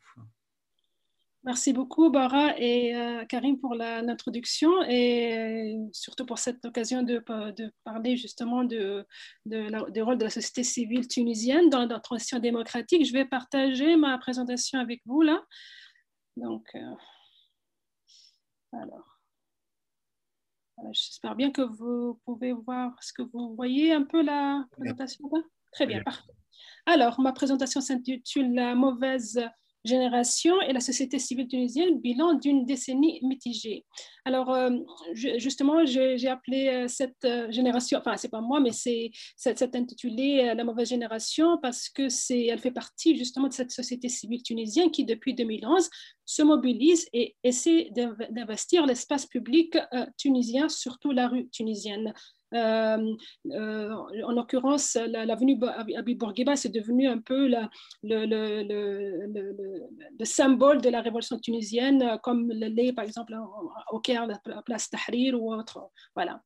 [1.43, 7.23] Merci beaucoup, Bara et euh, Karim, pour l'introduction et surtout pour cette occasion de,
[7.83, 9.07] parler justement de,
[9.45, 13.05] du rôle de la société civile tunisienne dans la transition démocratique.
[13.05, 15.43] Je vais partager ma présentation avec vous là.
[16.37, 16.67] Donc,
[18.73, 19.19] alors,
[20.91, 25.29] j'espère bien que vous pouvez voir ce que vous voyez un peu la présentation.
[25.71, 26.31] Très bien, parfait.
[26.85, 29.41] Alors, ma présentation s'intitule La mauvaise
[29.83, 33.85] génération et la société civile tunisienne, bilan d'une décennie mitigée.
[34.25, 34.69] Alors, euh,
[35.37, 39.11] justement, j'ai appelé euh, cette euh, génération, enfin, c'est pas moi, mais c'est
[39.73, 44.43] intitulé La mauvaise génération parce que c'est, elle fait partie justement de cette société civile
[44.43, 45.89] tunisienne qui, depuis 2011,
[46.25, 47.89] se mobilise et essaie
[48.29, 49.77] d'investir l'espace public
[50.17, 52.13] tunisien, surtout la rue tunisienne.
[52.53, 53.15] Euh,
[53.51, 53.93] euh,
[54.25, 55.57] en l'occurrence, l'avenue
[55.97, 57.67] Abi Bourguiba, c'est devenu un peu le,
[58.03, 59.87] le, le,
[60.19, 63.35] le, symbole de la révolution tunisienne, comme l'est par exemple
[63.91, 65.89] au Caire, la place Tahrir ou autre.
[66.15, 66.41] Voilà.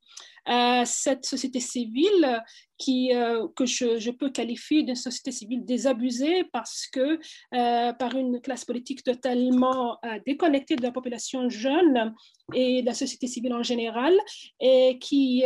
[0.48, 2.44] Euh, cette société civile
[2.90, 7.20] euh, que je, peux qualifier d'une société civile désabusée parce que
[7.56, 12.14] euh, par une classe politique totalement déconnectée de la population jeune
[12.54, 14.14] et de la société civile en général,
[14.60, 15.44] et qui,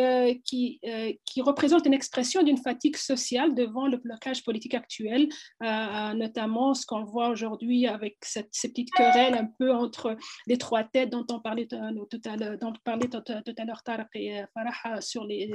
[1.39, 5.29] représente une expression d'une fatigue sociale devant le blocage politique actuel,
[5.61, 11.11] notamment ce qu'on voit aujourd'hui avec ces petites querelles un peu entre les trois têtes
[11.11, 15.49] dont on parlait tout à l'heure Tarek et Farah sur les,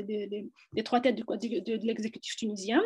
[0.85, 2.83] trois têtes de, l'exécutif tunisien.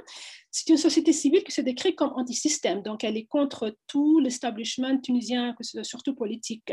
[0.51, 4.99] C'est une société civile qui se décrit comme anti-système, donc elle est contre tout l'establishment
[5.01, 6.72] tunisien, surtout politique.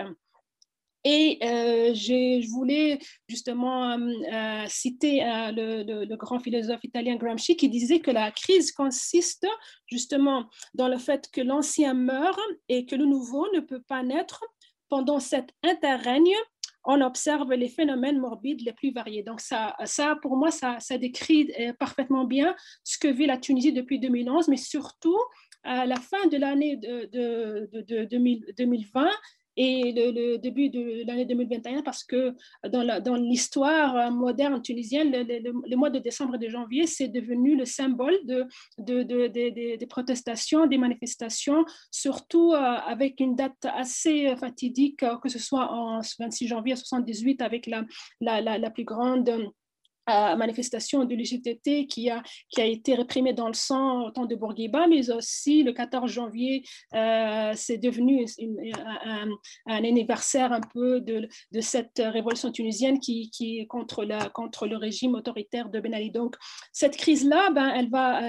[1.07, 2.97] Et euh, je voulais
[3.29, 8.71] justement euh, citer euh, le, le, grand philosophe italien Gramsci qui disait que la crise
[8.71, 9.45] consiste
[9.85, 14.43] justement dans le fait que l'ancien meurt et que le nouveau ne peut pas naître
[14.89, 16.35] pendant cet interrègne
[16.85, 19.23] on observe les phénomènes morbides les plus variés.
[19.23, 23.73] Donc ça, ça pour moi, ça, décrit euh, parfaitement bien ce que vit la Tunisie
[23.73, 25.19] depuis 2011, mais surtout
[25.63, 29.09] à la fin de l'année de, 2020
[29.57, 32.33] et le, début de l'année 2021 parce que
[32.69, 38.15] dans l'histoire moderne tunisienne, le, mois de décembre et de janvier, c'est devenu le symbole
[38.25, 38.45] de,
[38.77, 45.71] de, des protestations, des manifestations, surtout euh, avec une date assez fatidique, que ce soit
[45.71, 47.85] en 26 janvier 1978 avec la,
[48.21, 49.29] la, la plus grande
[50.07, 54.35] manifestation de l'UGTT qui a, qui a été réprimée dans le sang au temps de
[54.35, 58.25] Bourguiba, mais aussi le 14 janvier, euh, c'est devenu
[59.05, 59.29] un,
[59.65, 64.77] anniversaire un peu de, de, cette révolution tunisienne qui, qui est contre, la, contre le
[64.77, 66.11] régime autoritaire de Ben Ali.
[66.11, 66.35] Donc,
[66.71, 68.21] cette crise-là, ben, elle va,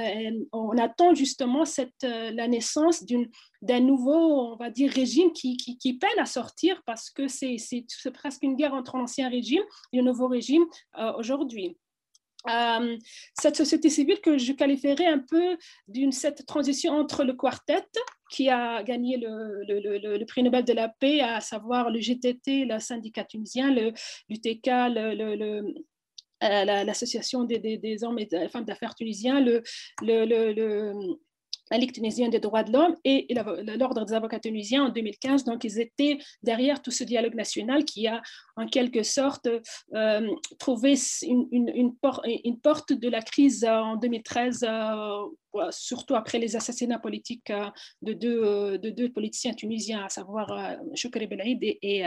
[0.52, 3.28] on attend justement cette, euh, la naissance d'une
[3.62, 7.56] d'un nouveau, on va dire, régime qui, qui, peine à sortir parce que c'est
[8.12, 10.64] presque une guerre entre l'ancien régime et le nouveau régime
[10.98, 11.76] euh, aujourd'hui.
[12.48, 12.96] Euh,
[13.34, 15.56] cette société civile que je qualifierais un peu
[15.88, 17.82] d'une cette transition entre le quartet
[18.30, 22.64] qui a gagné le, le, le, prix Nobel de la paix, à savoir le GTT,
[22.64, 24.68] le syndicat tunisien, l'UTK,
[26.42, 29.62] euh, l'association des, des, hommes et des femmes d'affaires tunisiens, le,
[30.02, 31.16] le,
[31.70, 33.26] la Ligue tunisienne des droits de l'homme et
[33.78, 35.44] l'Ordre des avocats tunisiens en 2015.
[35.44, 38.22] Donc, ils étaient derrière tout ce dialogue national qui a,
[38.56, 39.48] en quelque sorte,
[39.94, 41.94] euh, trouvé une,
[42.62, 47.70] porte de la crise en 2013, euh, surtout après les assassinats politiques euh,
[48.02, 52.04] de, deux, de deux politiciens tunisiens, à savoir Choukri Belaïd et,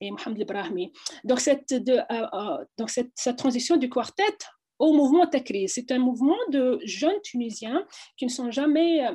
[0.00, 0.92] Mohamed Ibrahimi.
[1.24, 1.74] Donc, cette,
[2.78, 4.24] donc cette, cette transition du quartet
[4.78, 5.68] au mouvement Takri.
[5.68, 9.12] C'est un mouvement de jeunes Tunisiens qui ne sont jamais euh,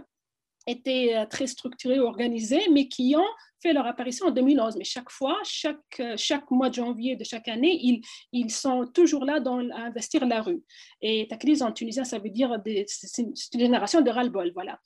[0.68, 4.76] été euh, très structurés, organisés, mais qui ont fait leur apparition en 2011.
[4.78, 8.02] Mais chaque fois, chaque, euh, chaque mois de janvier de chaque année, ils,
[8.32, 10.62] ils sont toujours là dans, à investir la rue.
[11.02, 12.58] Et Takriz en tunisien, ça veut dire
[12.88, 14.52] c'est une génération de ras-le-bol.
[14.54, 14.80] Voilà.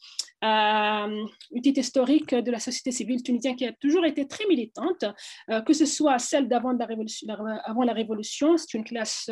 [0.44, 5.06] Euh, une petite historique de la société civile tunisienne qui a toujours été très militante,
[5.50, 7.28] euh, que ce soit celle d'avant la révolution,
[7.64, 9.30] avant la révolution, c'est une classe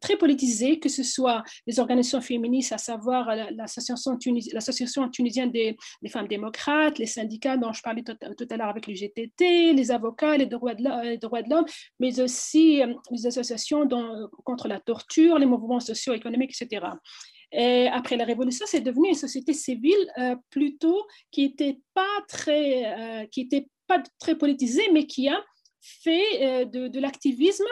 [0.00, 4.18] très politisée, que ce soit les organisations féministes, à savoir l'association
[5.10, 5.76] tunisienne des,
[6.08, 10.36] femmes démocrates, les syndicats dont je parlais tout à l'heure avec le GTT, les avocats,
[10.36, 11.66] les droits de l'homme,
[12.00, 13.88] mais aussi euh, les associations
[14.44, 16.86] contre la torture, les mouvements sociaux, économiques, etc.
[17.52, 23.22] Et après la Révolution, c'est devenu une société civile euh, plutôt qui n'était pas très,
[23.22, 25.38] euh, qui était pas très politisée, mais qui a
[25.80, 27.66] fait de l'activisme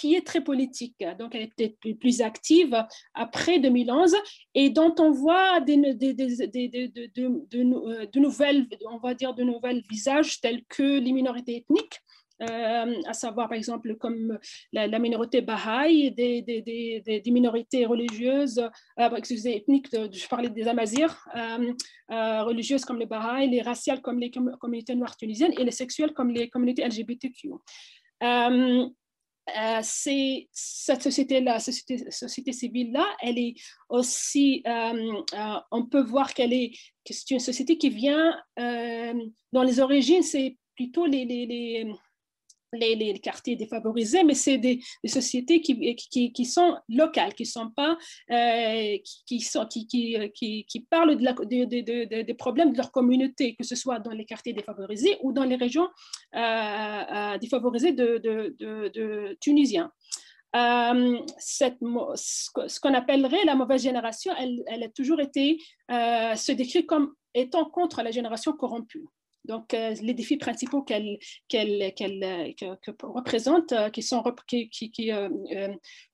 [0.00, 1.04] qui est très politique.
[1.18, 2.74] Donc, elle était plus active
[3.12, 4.16] après 2011
[4.54, 10.40] et dont on voit des, des, des, de, nouvelles, on va dire, de nouvelles visages
[10.40, 12.00] tels que les minorités ethniques.
[12.42, 14.38] Euh, à savoir par exemple comme
[14.72, 16.62] la, minorité Baha'i, des, des,
[17.02, 18.66] des, minorités religieuses,
[18.98, 24.18] euh, excusez, ethniques, je parlais des Amazirs, euh, religieuses comme les Baha'i, les raciales comme
[24.18, 27.50] les communautés noires tunisiennes et les sexuelles comme les communautés LGBTQ.
[29.58, 33.54] Euh, c'est cette société-là, société, société civile-là, elle est
[33.88, 36.72] aussi, euh, euh, on peut voir qu'elle est,
[37.04, 41.86] que c'est une société qui vient, dans les origines, c'est plutôt les,
[42.72, 47.96] les, quartiers défavorisés, mais c'est des, sociétés qui, qui, qui, sont locales, qui sont pas,
[48.30, 48.96] euh,
[49.26, 53.54] qui, sont, qui, qui, qui, parlent de la, de, de, des problèmes de leur communauté,
[53.56, 55.88] que ce soit dans les quartiers défavorisés ou dans les régions
[56.34, 59.90] euh, euh, défavorisées de, de Tunisiens.
[61.38, 65.58] cette, ce qu'on appellerait la mauvaise génération, elle, elle a toujours été,
[65.88, 69.06] se décrit comme étant contre la génération corrompue.
[69.44, 71.18] Donc, euh, les défis principaux qu'elle
[73.02, 73.72] représente,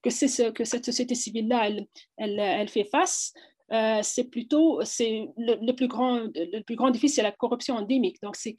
[0.03, 1.71] que, ce, que cette société civile-là,
[2.19, 3.33] elle, fait face,
[3.73, 8.21] euh, c'est plutôt c'est le, plus grand, le plus grand défi, c'est la corruption endémique.
[8.23, 8.57] Donc, c'est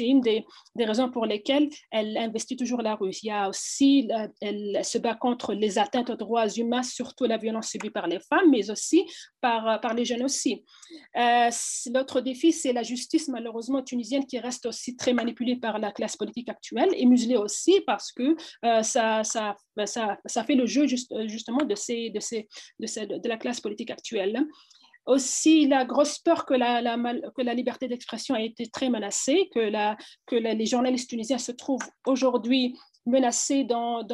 [0.00, 0.44] une des,
[0.74, 3.10] des, raisons pour lesquelles elle investit toujours la rue.
[3.22, 4.08] Il y a aussi,
[4.40, 8.20] elle, se bat contre les atteintes aux droits humains, surtout la violence subie par les
[8.20, 9.04] femmes, mais aussi
[9.40, 10.64] par, par les jeunes aussi.
[11.16, 11.50] Euh,
[11.94, 16.16] l'autre défi, c'est la justice, malheureusement, tunisienne, qui reste aussi très manipulée par la classe
[16.16, 20.86] politique actuelle et muselée aussi parce que euh, ça, ça, ça, ça, fait le jeu
[20.86, 24.46] juste, justement de, la classe politique actuelle.
[25.06, 31.10] Aussi, la grosse peur que la, liberté d'expression a été très menacée, que, les journalistes
[31.10, 34.04] tunisiens se trouvent aujourd'hui menacés dans,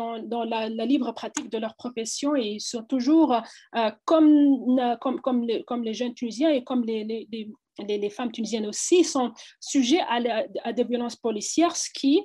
[0.47, 3.33] la, libre pratique de leur profession et ils sont toujours,
[3.77, 10.73] euh, comme, comme, les, jeunes tunisiens et comme les, femmes tunisiennes aussi, sont sujets à
[10.73, 12.21] des violences policières, ce qui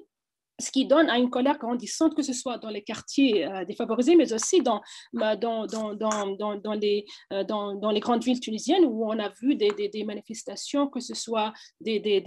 [0.60, 4.16] ce qui donne à une colère grandissante, que ce soit dans les quartiers euh, défavorisés,
[4.16, 4.82] mais aussi dans,
[5.14, 5.36] dans,
[5.66, 9.56] dans, dans, dans les, euh, dans, dans, les grandes villes tunisiennes où on a vu
[9.56, 12.22] des, des, manifestations, que ce soit des, des,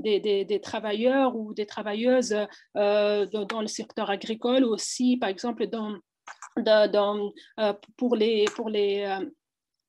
[0.00, 2.36] des, travailleurs ou des travailleuses
[2.76, 5.94] euh, dans, le secteur agricole, aussi, par exemple, dans,
[6.56, 7.32] dans,
[7.96, 8.46] pour les...
[8.56, 9.18] Pour les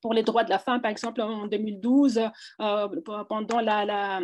[0.01, 2.21] pour les droits de la femme, par exemple, en 2012,
[2.57, 4.21] pendant la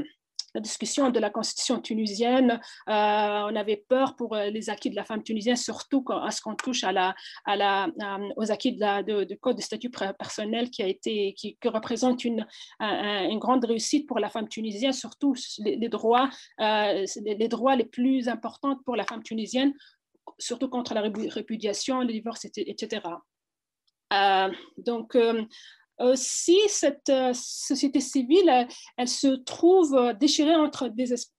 [0.55, 2.59] la discussion de la constitution tunisienne.
[2.89, 6.41] Euh, on avait peur pour euh, les acquis de la femme tunisienne, surtout à ce
[6.41, 10.69] qu'on touche à la, à la, euh, aux acquis de, de, code de statut personnel
[10.69, 12.47] qui, a été, qui, représente une,
[12.79, 18.77] une, grande réussite pour la femme tunisienne, surtout les, droits, les, droits les plus importants
[18.85, 19.73] pour la femme tunisienne,
[20.39, 23.01] surtout contre la répudiation, le divorce, etc.
[24.77, 25.17] donc,
[25.99, 28.67] aussi, cette euh, société civile,
[28.97, 30.91] elle, se trouve euh, déchirée entre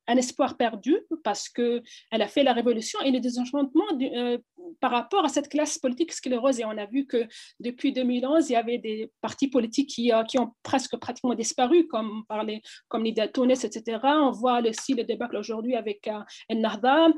[0.08, 4.38] un espoir perdu parce qu'elle a fait la révolution et le désenchantement euh,
[4.80, 6.58] par rapport à cette classe politique sclérose.
[6.60, 7.26] Et on a vu que
[7.60, 12.42] depuis 2011, il y avait des partis politiques qui, ont presque pratiquement disparu, comme, par
[12.42, 13.98] les, comme Nida Tounes, etc.
[14.02, 16.08] On voit aussi le débat aujourd'hui avec
[16.48, 17.08] Ennahda.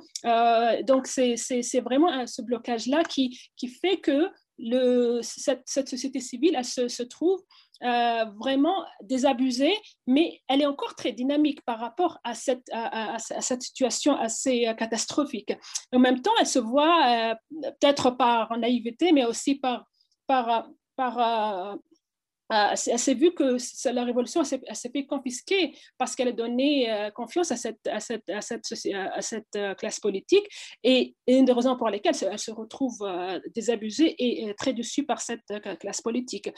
[0.83, 3.39] donc, c'est vraiment ce blocage-là qui
[3.81, 4.29] fait que
[5.23, 7.41] cette, société civile, elle se, trouve
[7.83, 9.75] euh, vraiment désabusée,
[10.07, 14.67] mais elle est encore très dynamique par rapport à cette, à, à, cette situation assez
[14.67, 15.53] euh, catastrophique.
[15.93, 17.35] En même temps, elle se voit euh,
[17.81, 19.85] peut-être par naïveté, mais aussi par,
[20.27, 21.79] par, par,
[22.53, 23.57] euh, elle s'est vue que
[23.91, 24.61] la révolution s'est
[24.93, 28.65] fait confisquer parce qu'elle a donné euh, confiance à cette, à cette, à cette,
[29.21, 30.47] cette euh, classe politique
[30.83, 33.07] et, une des raisons pour lesquelles elle se retrouve
[33.55, 35.43] désabusée et très dessus par cette
[35.79, 36.51] classe politique.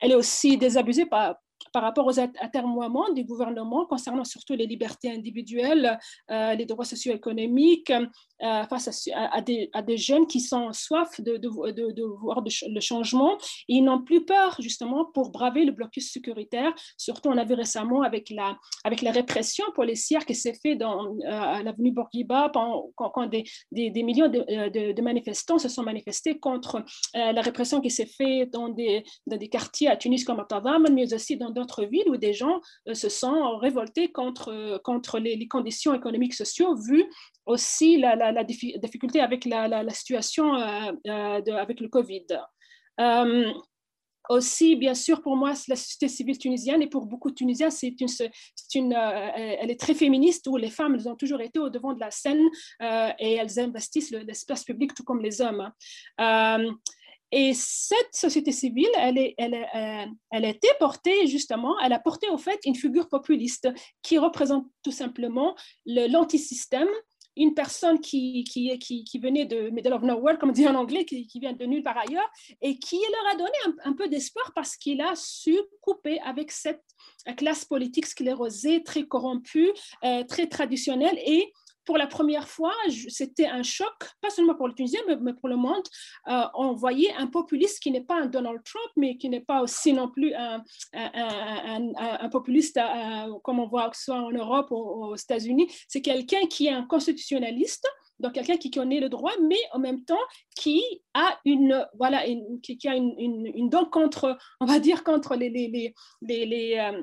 [0.00, 1.36] Elle est aussi désabusée par,
[1.72, 5.98] par rapport aux atermoiements du gouvernement concernant surtout les libertés individuelles,
[6.30, 7.92] euh, les droits socio-économiques,
[8.42, 11.48] euh, face à, des, jeunes qui sont soif de,
[12.20, 13.38] voir le changement.
[13.68, 16.72] ils n'ont plus peur justement pour braver le blocus sécuritaire.
[16.98, 21.06] Surtout, on a vu récemment avec la, avec la répression policière qui s'est faite dans,
[21.06, 26.84] euh, à l'avenue Bourguiba quand, des, des, millions de, manifestants se sont manifestés contre
[27.14, 30.86] la répression qui s'est faite dans des, dans des quartiers à Tunis comme à Tadam,
[30.92, 35.18] mais aussi dans d'autres villes où des gens euh, se sont révoltés contre, euh, contre
[35.18, 37.04] les, conditions économiques sociaux, vu
[37.46, 42.26] aussi la, la, difficulté avec la, la situation euh, avec le Covid.
[44.28, 47.94] aussi, bien sûr, pour moi, la société civile tunisienne et pour beaucoup de Tunisiens, c'est
[48.00, 48.08] une,
[48.74, 52.00] une elle est très féministe où les femmes elles ont toujours été au devant de
[52.00, 52.42] la scène
[52.80, 55.70] et elles investissent l'espace public tout comme les hommes.
[57.32, 61.98] Et cette société civile, elle, est, elle, euh, elle, a été portée justement, elle a
[61.98, 63.68] porté au fait une figure populiste
[64.02, 65.56] qui représente tout simplement
[65.86, 66.88] l'antisystème,
[67.36, 71.04] une personne qui, qui, qui, venait de Middle of Nowhere, comme on dit en anglais,
[71.04, 72.28] qui, qui vient de nulle part ailleurs,
[72.62, 76.82] et qui leur a donné un, peu d'espoir parce qu'il a su couper avec cette
[77.36, 79.70] classe politique sclérosée, très corrompue,
[80.04, 81.52] euh, très traditionnelle, et
[81.86, 82.74] pour la première fois,
[83.08, 85.84] c'était un choc, pas seulement pour le Tunisien, mais, pour le monde.
[86.28, 89.62] Euh, on voyait un populiste qui n'est pas un Donald Trump, mais qui n'est pas
[89.62, 90.62] aussi non plus un,
[92.30, 92.78] populiste
[93.44, 95.68] comme on voit soit en Europe ou aux États-Unis.
[95.88, 97.86] C'est quelqu'un qui est un constitutionnaliste
[98.18, 100.14] donc quelqu'un qui connaît le droit, mais en même temps
[100.54, 100.82] qui
[101.14, 102.24] a une, voilà,
[102.62, 107.02] qui, a une, une, contre, on va dire, contre les, les, les, euh,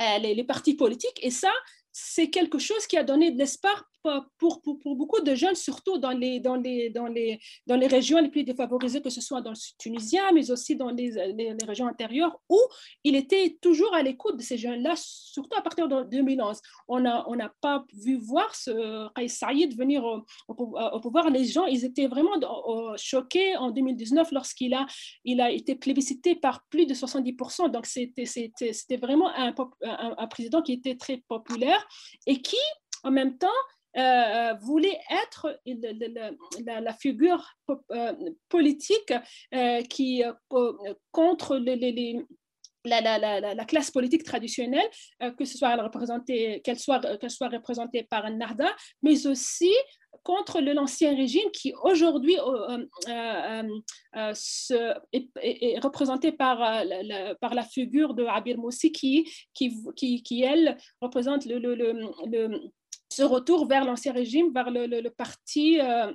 [0.00, 1.20] euh, les, les partis politiques.
[1.22, 1.52] Et ça,
[1.92, 5.98] c'est quelque chose qui a donné de l'espoir pour, pour, pour, beaucoup de jeunes, surtout
[5.98, 9.40] dans les, dans, les, dans, les, dans les régions les plus défavorisées, que ce soit
[9.40, 12.58] dans le tunisien, mais aussi dans les, les, régions intérieures, où
[13.04, 16.60] il était toujours à l'écoute de ces jeunes-là, surtout à partir de 2011.
[16.88, 21.30] On n'a on pas vu voir ce Kais Saïd venir au, au, pouvoir.
[21.30, 22.38] Les gens, ils étaient vraiment
[22.96, 24.86] choqués en 2019 lorsqu'il a,
[25.24, 27.70] il a été plébiscité par plus de 70%.
[27.70, 31.86] Donc, c'était vraiment un, un, un président qui était très populaire
[32.26, 32.56] et qui,
[33.02, 33.48] en même temps,
[33.98, 37.44] euh, euh, voulait être la, figure
[37.90, 38.12] euh,
[38.48, 39.12] politique
[39.90, 40.22] qui
[41.10, 41.56] contre
[42.84, 44.88] la, la, la, classe politique traditionnelle,
[45.36, 48.72] que ce soit représentée, qu'elle soit, soit représentée par Narda,
[49.02, 49.72] mais aussi
[50.22, 52.40] contre l'ancien régime qui aujourd'hui est,
[55.80, 61.58] représenté par, la, figure de Abir Moussi qui, qui, qui, elle, représente le
[63.18, 66.12] ce retour vers l'ancien régime, vers le, parti euh,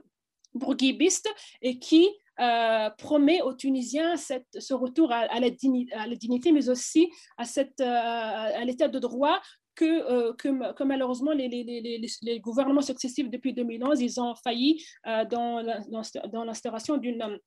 [0.54, 1.30] bourguibiste
[1.62, 2.08] et qui
[2.40, 8.64] euh, promet aux Tunisiens ce retour à, la dignité, mais aussi à, cette, euh, à
[8.64, 9.42] l'état de droit
[9.76, 15.62] que, que, malheureusement les, gouvernements successifs depuis 2011, ils ont failli dans,
[16.32, 17.40] dans l'instauration d'une,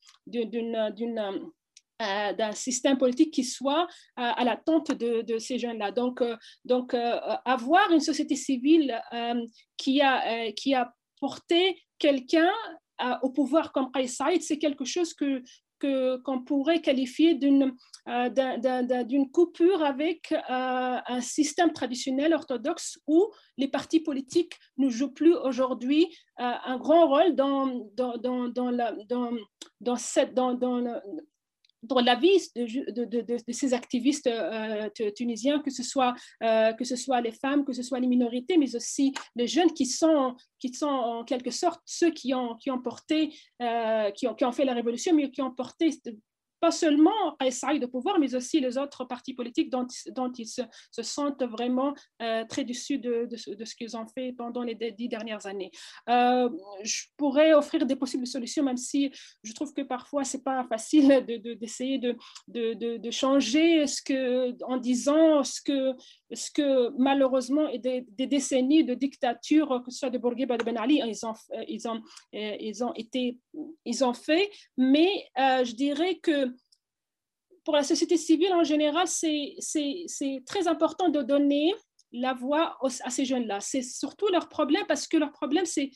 [1.98, 3.86] d'un système politique qui soit
[4.16, 5.92] à l'attente de, de, ces jeunes-là.
[5.92, 9.44] Donc, euh, donc euh, avoir une société civile euh,
[9.76, 12.50] qui, a, qui a porté quelqu'un
[13.22, 15.42] au pouvoir comme Saïd, c'est quelque chose que,
[15.78, 17.74] que, qu'on pourrait qualifier d'une,
[19.32, 26.06] coupure avec un système traditionnel orthodoxe où les partis politiques ne jouent plus aujourd'hui
[26.38, 28.16] un grand rôle dans, dans,
[28.48, 28.94] dans, la,
[29.98, 31.00] cette, dans, dans,
[31.88, 37.20] dans la vie de, ces activistes euh, tunisiens, que ce, soit, euh, que ce soit
[37.20, 40.86] les femmes, que ce soit les minorités, mais aussi les jeunes qui sont, qui sont
[40.86, 44.64] en quelque sorte ceux qui ont, qui ont porté, euh, qui, ont, qui ont fait
[44.64, 45.90] la révolution, mais qui ont porté
[46.60, 49.86] pas seulement Saïd de pouvoir, mais aussi les autres partis politiques dont,
[50.38, 54.32] ils se, se, sentent vraiment euh, très déçus de, de, de, ce qu'ils ont fait
[54.32, 55.70] pendant les dix dernières années.
[56.08, 56.48] Euh,
[56.82, 61.24] je pourrais offrir des possibles solutions, même si je trouve que parfois c'est pas facile
[61.60, 62.16] d'essayer de,
[62.48, 65.92] de, changer ce que, en disant ce que,
[66.32, 71.00] ce que malheureusement des, décennies de dictature, que ce soit de Bourguiba de Ben Ali,
[71.06, 71.34] ils ont,
[71.68, 72.02] ils ont,
[72.32, 73.38] ils ont été,
[73.84, 75.08] ils ont fait, mais
[75.38, 76.54] euh, je dirais que
[77.64, 79.56] pour la société civile en général, c'est
[80.46, 81.74] très important de donner
[82.12, 83.60] la voix à ces jeunes-là.
[83.60, 85.90] C'est surtout leur problème parce que leur problème, c'est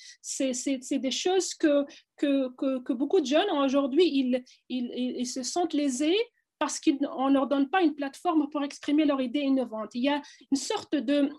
[0.99, 1.85] des choses que,
[2.17, 2.49] que,
[2.81, 6.17] que, beaucoup de jeunes aujourd'hui, ils, ils, ils, se sentent lésés
[6.61, 9.95] parce qu'on ne leur donne pas une plateforme pour exprimer leurs idées innovantes.
[9.95, 11.31] Il y a une sorte de,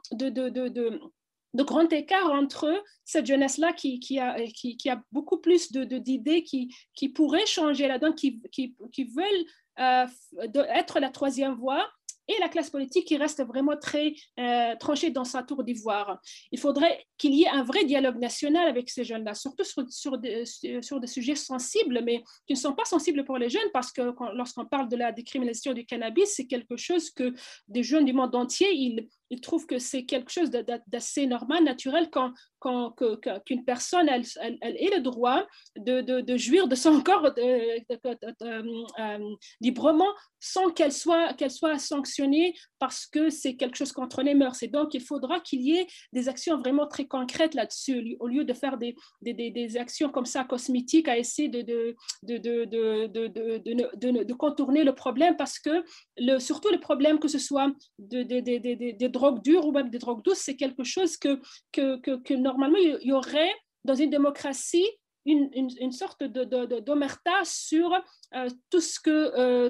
[1.53, 9.03] grand écart entre cette jeunesse-là qui, a, beaucoup plus d'idées qui, pourraient changer qui, qui
[9.03, 9.45] veulent
[9.79, 10.05] euh,
[10.73, 11.87] être la troisième voie
[12.35, 16.19] et la classe politique qui reste vraiment très euh, tranchée dans sa tour d'ivoire.
[16.51, 20.17] Il faudrait qu'il y ait un vrai dialogue national avec ces jeunes-là, surtout sur, sur,
[20.17, 23.91] des, sur, des, sujets sensibles, mais qui ne sont pas sensibles pour les jeunes, parce
[23.91, 24.01] que
[24.35, 27.33] lorsqu'on parle de la décriminalisation du cannabis, c'est quelque chose que
[27.67, 32.09] des jeunes du monde entier, ils, ils trouvent que c'est quelque chose d'assez normal, naturel,
[32.11, 32.33] quand,
[33.45, 34.23] qu'une personne elle,
[34.61, 39.19] elle, ait le droit de, jouir de son corps euh,
[39.61, 44.61] librement sans qu'elle soit, qu'elle soit sanctionnée parce que c'est quelque chose contre les mœurs.
[44.63, 48.43] Et donc, il faudra qu'il y ait des actions vraiment très concrètes là-dessus, au lieu
[48.43, 48.95] de faire des,
[49.77, 51.95] actions comme ça cosmétiques à essayer de,
[54.33, 55.83] contourner le problème parce que
[56.39, 60.55] surtout le problème que ce soit des drogues dures ou même des drogues douces, c'est
[60.55, 61.39] quelque chose que,
[61.71, 63.53] que, que, normalement, il y aurait
[63.83, 64.87] dans une démocratie
[65.25, 67.93] une, une, une sorte d'omerta sur
[68.33, 69.69] euh, tout ce que, euh,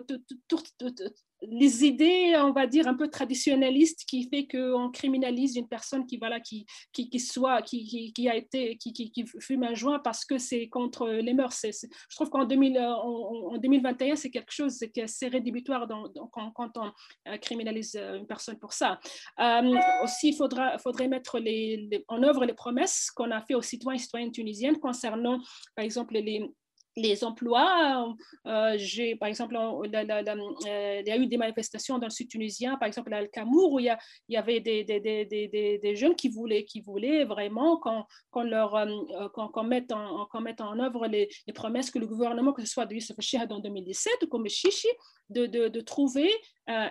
[1.42, 6.18] les idées, on va dire, un peu traditionnalistes qui fait qu'on criminalise une personne qui,
[6.18, 10.24] voilà, qui, qui, qui soit, qui, qui, a été, qui, qui, fume un joint parce
[10.26, 11.58] que c'est contre les mœurs.
[11.64, 15.88] je trouve qu'en en, 2021, c'est quelque chose qui est assez rédhibitoire
[16.32, 16.92] quand, on
[17.28, 19.00] euh, criminalise euh, une personne pour ça.
[19.40, 23.62] Euh, aussi, il faudra, faudrait mettre les, en œuvre les promesses qu'on a fait aux
[23.62, 25.40] citoyens et citoyennes tunisiennes concernant,
[25.76, 26.52] par exemple, les
[26.96, 28.14] les emplois.
[28.48, 32.78] Euh, j'ai, par exemple, euh, il y a eu des manifestations dans le sud tunisien,
[32.78, 33.96] par exemple à Al-Kamour, où il
[34.30, 42.00] y, avait des, jeunes qui voulaient, vraiment qu'on, euh, mette, en, œuvre les, promesses que
[42.00, 44.88] le gouvernement, que ce soit de Youssef Chihad en 2017 ou comme Chichi,
[45.30, 46.30] de, trouver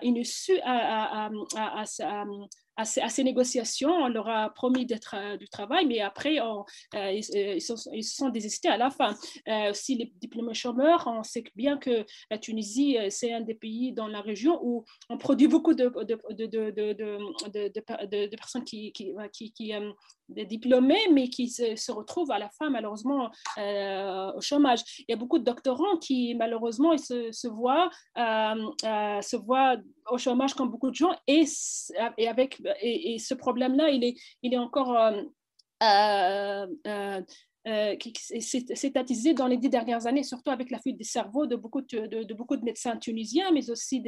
[0.03, 1.85] une issue à, à, à
[2.85, 3.91] ces, négociations.
[3.91, 6.63] On leur a promis euh, du travail, mais après, euh,
[6.95, 9.15] ils, euh, ils, se sont désistés à la fin.
[9.73, 14.09] si les diplômés chômeurs, on sait bien que la Tunisie, c'est un des pays dans
[14.09, 15.89] la région où on produit beaucoup de,
[18.37, 19.15] personnes qui, qui,
[19.53, 19.73] qui,
[20.29, 24.81] des diplômés, mais qui se, retrouvent à la fin, malheureusement, au chômage.
[25.01, 27.91] Il y a beaucoup de doctorants qui, malheureusement, se voient
[30.11, 31.15] au chômage comme beaucoup de gens.
[31.27, 31.45] Et,
[32.27, 37.23] avec et, ce problème-là, il est, il est encore euh, euh,
[37.67, 41.05] euh, euh, qui s'est attisé dans les dix dernières années, surtout avec la fuite des
[41.05, 44.03] cerveaux de beaucoup de, beaucoup de médecins tunisiens, mais aussi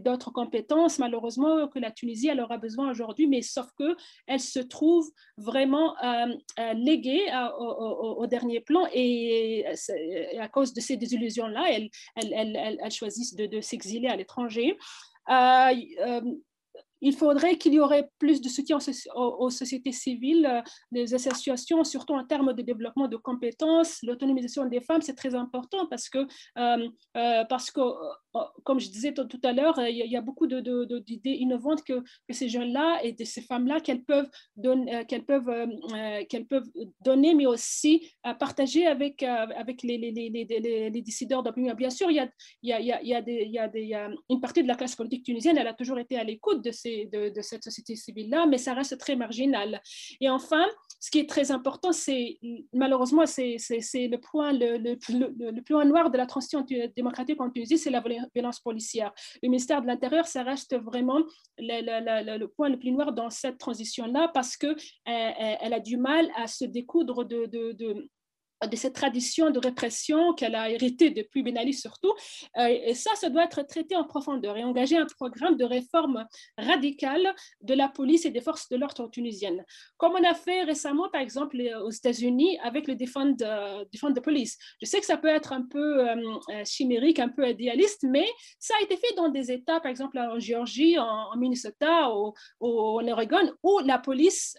[0.00, 5.10] d'autres compétences, malheureusement, que la Tunisie elle aura besoin aujourd'hui, mais sauf qu'elle se trouve
[5.36, 6.26] vraiment euh,
[6.74, 7.26] léguée
[7.58, 9.64] au, dernier plan et,
[10.38, 14.76] à cause de ces désillusions-là, elles elle, elle, elle, choisissent de, s'exiler à l'étranger.
[15.28, 16.20] Euh,
[17.02, 18.78] il faudrait qu'il y aurait plus de soutien
[19.14, 23.98] aux, sociétés civiles, euh, des associations, surtout en termes de développement de compétences.
[24.04, 26.26] L'autonomisation des femmes, c'est très important parce que,
[26.58, 27.80] euh, euh, parce que
[28.64, 33.00] comme je disais tout à l'heure, il, y a beaucoup d'idées innovantes que, ces jeunes-là
[33.04, 35.68] et ces femmes-là qu'elles peuvent, donner, qu'elles peuvent,
[36.28, 36.70] qu'elles peuvent
[37.04, 39.20] donner, mais aussi partager avec,
[39.82, 41.74] les, les, les, les décideurs d'opinion.
[41.74, 42.28] Bien sûr, il
[42.62, 46.62] y, a, une partie de la classe politique tunisienne, elle a toujours été à l'écoute
[46.64, 49.80] de cette société civile-là, mais ça reste très marginal.
[50.20, 50.64] Et enfin,
[51.00, 52.38] ce qui est très important, c'est
[52.72, 56.64] malheureusement, c'est le point le, point noir de la transition
[56.96, 58.00] démocratique en Tunisie, c'est la
[58.34, 59.12] violence policière.
[59.42, 61.18] Le ministère de l'Intérieur, ça reste vraiment
[61.58, 66.46] le, point le plus noir dans cette transition-là parce qu'elle elle a du mal à
[66.46, 68.10] se découdre de
[68.76, 72.12] cette tradition de répression qu'elle a héritée depuis Ben Ali surtout.
[72.58, 76.26] Euh, et ça, ça doit être traité en profondeur et engager un programme de réforme
[76.58, 79.64] radicale de la police et des forces de l'ordre tunisiennes.
[79.96, 84.58] Comme on a fait récemment, par exemple, aux États-Unis avec le Defend, de Police.
[84.80, 86.16] Je sais que ça peut être un peu euh,
[86.50, 88.26] euh, chimérique, un peu idéaliste, mais
[88.58, 93.06] ça a été fait dans des États, par exemple en Géorgie, en, Minnesota, ou, en
[93.08, 94.56] Oregon, où la police,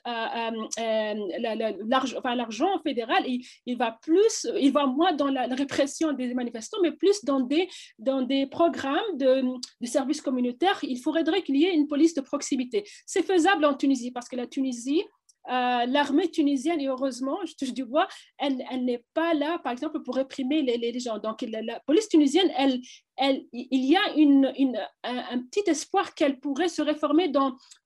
[2.25, 6.91] l'argent fédéral, il, il va plus, il va moins dans la, répression des manifestants, mais
[6.91, 7.69] plus dans des,
[7.99, 9.43] dans des programmes de,
[9.81, 10.79] de services communautaires.
[10.83, 12.83] Il faudrait qu'il y ait une police de proximité.
[13.05, 15.03] C'est faisable en Tunisie parce que la Tunisie,
[15.49, 19.73] euh, l'armée tunisienne, et heureusement, je touche du bois, elle, elle n'est pas là, par
[19.73, 21.19] exemple, pour réprimer les, les gens.
[21.19, 22.79] Donc, la, police tunisienne, elle,
[23.17, 27.29] elle, il y a une, une, un, petit espoir qu'elle pourrait se réformer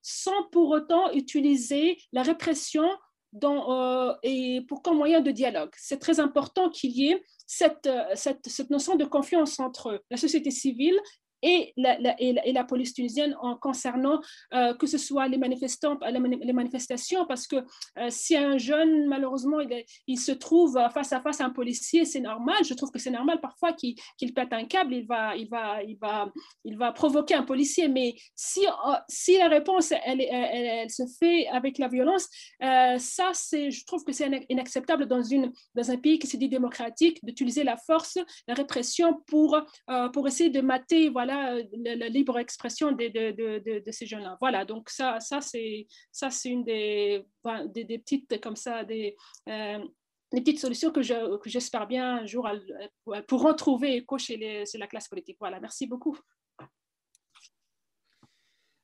[0.04, 2.88] sans pour autant utiliser la répression
[3.44, 5.72] euh, et pour qu'un moyen de dialogue.
[5.78, 11.00] C'est très important qu'il y ait cette, cette, notion de confiance entre la société civile
[11.42, 14.20] et la, et la, police tunisienne en concernant
[14.54, 19.60] euh, que ce soit les, manifestants, les manifestations, parce que euh, si un jeune, malheureusement,
[20.08, 23.12] il, se trouve face à face à un policier, c'est normal, je trouve que c'est
[23.12, 26.32] normal parfois qu'il pète un câble, il va, il, va, il, va,
[26.64, 31.78] il va provoquer un policier, mais si, euh, si la réponse, elle, se fait avec
[31.78, 32.28] la violence,
[32.60, 37.24] ça, je trouve que c'est inacceptable dans, une, dans un pays qui se dit démocratique
[37.24, 38.18] d'utiliser la force,
[38.48, 39.60] la répression pour,
[40.14, 44.38] pour essayer de mater, voilà, la, libre expression de, ces jeunes-là.
[44.40, 45.88] Voilà, donc ça, ça c'est
[46.46, 47.24] une des,
[47.68, 49.16] des, petites comme ça des
[49.50, 49.80] euh,
[50.32, 52.50] petites solutions que j'espère je, bien un jour
[53.28, 55.38] pour retrouver écho chez, les, la classe politique.
[55.40, 56.18] Voilà, merci beaucoup.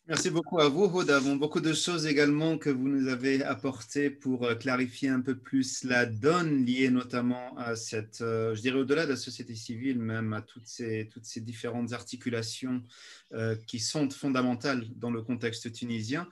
[0.05, 1.21] Merci beaucoup à vous, Hoda.
[1.21, 5.85] beaucoup de choses également que vous nous avez apportées pour euh, clarifier un peu plus
[5.85, 10.33] la donne liée notamment à cette, euh, je dirais au-delà de la société civile, même
[10.33, 12.83] à toutes ces, toutes ces différentes articulations
[13.31, 16.27] euh, qui sont fondamentales dans le contexte tunisien.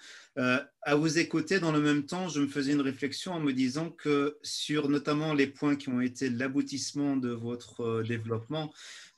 [0.84, 3.92] À vous écouter, dans le même temps, je me faisais une réflexion en me disant
[3.92, 8.74] que sur notamment les points qui ont été l'aboutissement de votre euh, développement,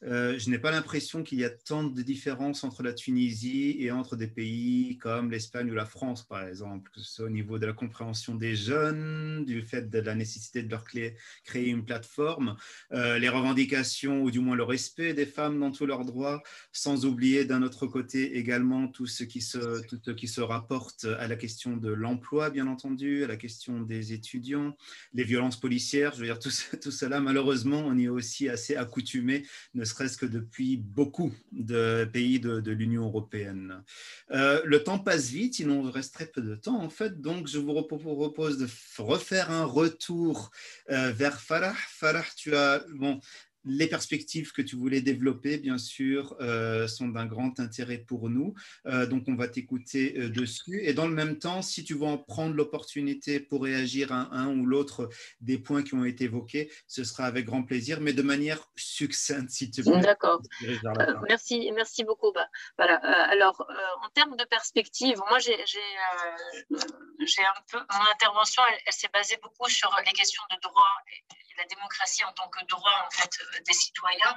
[0.06, 3.91] euh, je n'ai pas l'impression qu'il y a tant de différences entre la Tunisie et
[3.91, 7.57] entre des pays comme l'Espagne ou la France, par exemple, que ce soit au niveau
[7.57, 11.15] de la compréhension des jeunes, du fait de la nécessité de leur créer,
[11.69, 12.57] une plateforme,
[12.91, 17.06] euh, les revendications ou du moins le respect des femmes dans tous leurs droits, sans
[17.06, 21.27] oublier d'un autre côté également tout ce qui se, tout ce qui se rapporte à
[21.30, 24.76] la question de l'emploi, bien entendu, à la question des étudiants,
[25.14, 26.52] les violences policières, je veux dire, tout,
[26.82, 32.10] tout cela, malheureusement, on y est aussi assez accoutumé, ne serait-ce que depuis beaucoup de
[32.12, 33.84] pays de, l'Union européenne.
[34.32, 37.48] Euh, le temps passe vite, il nous reste très peu de temps en fait, donc
[37.48, 38.68] je vous propose de
[38.98, 40.52] refaire un retour
[40.90, 41.76] euh, vers Farah.
[41.76, 43.20] Farah, tu as bon,
[43.65, 48.53] les perspectives que tu voulais développer, bien sûr, euh, sont d'un grand intérêt pour nous.
[48.85, 50.81] Euh, donc, on va t'écouter euh, dessus.
[50.84, 54.57] Et dans le même temps, si tu veux en prendre l'opportunité pour réagir à un
[54.57, 55.10] ou l'autre
[55.41, 59.49] des points qui ont été évoqués, ce sera avec grand plaisir, mais de manière succincte,
[59.49, 59.99] si tu veux.
[59.99, 60.41] D'accord.
[61.27, 62.31] merci, merci beaucoup.
[62.34, 62.95] Bah, voilà.
[62.95, 63.65] alors,
[64.03, 67.77] en termes de perspectives, moi, j'ai un peu.
[67.77, 71.23] Mon intervention, elle, s'est basée beaucoup sur les questions de droit et,
[71.58, 73.30] la démocratie en tant que droit, fait
[73.66, 74.36] des citoyens.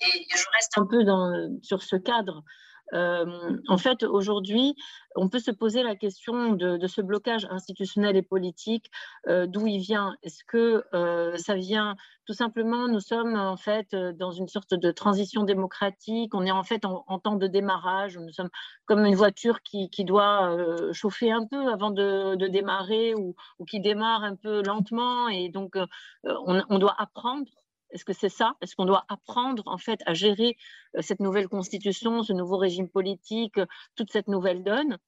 [0.00, 1.30] Et, je reste un peu dans,
[1.62, 2.44] sur ce cadre.
[2.92, 4.74] Euh, en fait, aujourd'hui,
[5.16, 8.90] on peut se poser la question de, ce blocage institutionnel et politique,
[9.28, 10.14] euh, d'où il vient?
[10.22, 14.92] Est-ce que euh, ça vient tout simplement, nous sommes en fait dans une sorte de
[14.92, 18.50] transition démocratique, on est en fait en, temps de démarrage, nous sommes
[18.86, 20.56] comme une voiture qui, doit
[20.92, 23.34] chauffer un peu avant de, démarrer ou,
[23.68, 25.26] qui démarre un peu lentement.
[25.28, 25.76] Et donc
[26.22, 27.50] on doit apprendre
[27.92, 28.54] est-ce que c'est ça?
[28.60, 30.56] Est-ce qu'on doit apprendre en fait à gérer
[30.96, 33.66] euh, cette nouvelle constitution, ce nouveau régime politique, euh,
[33.96, 34.98] toute cette nouvelle donne?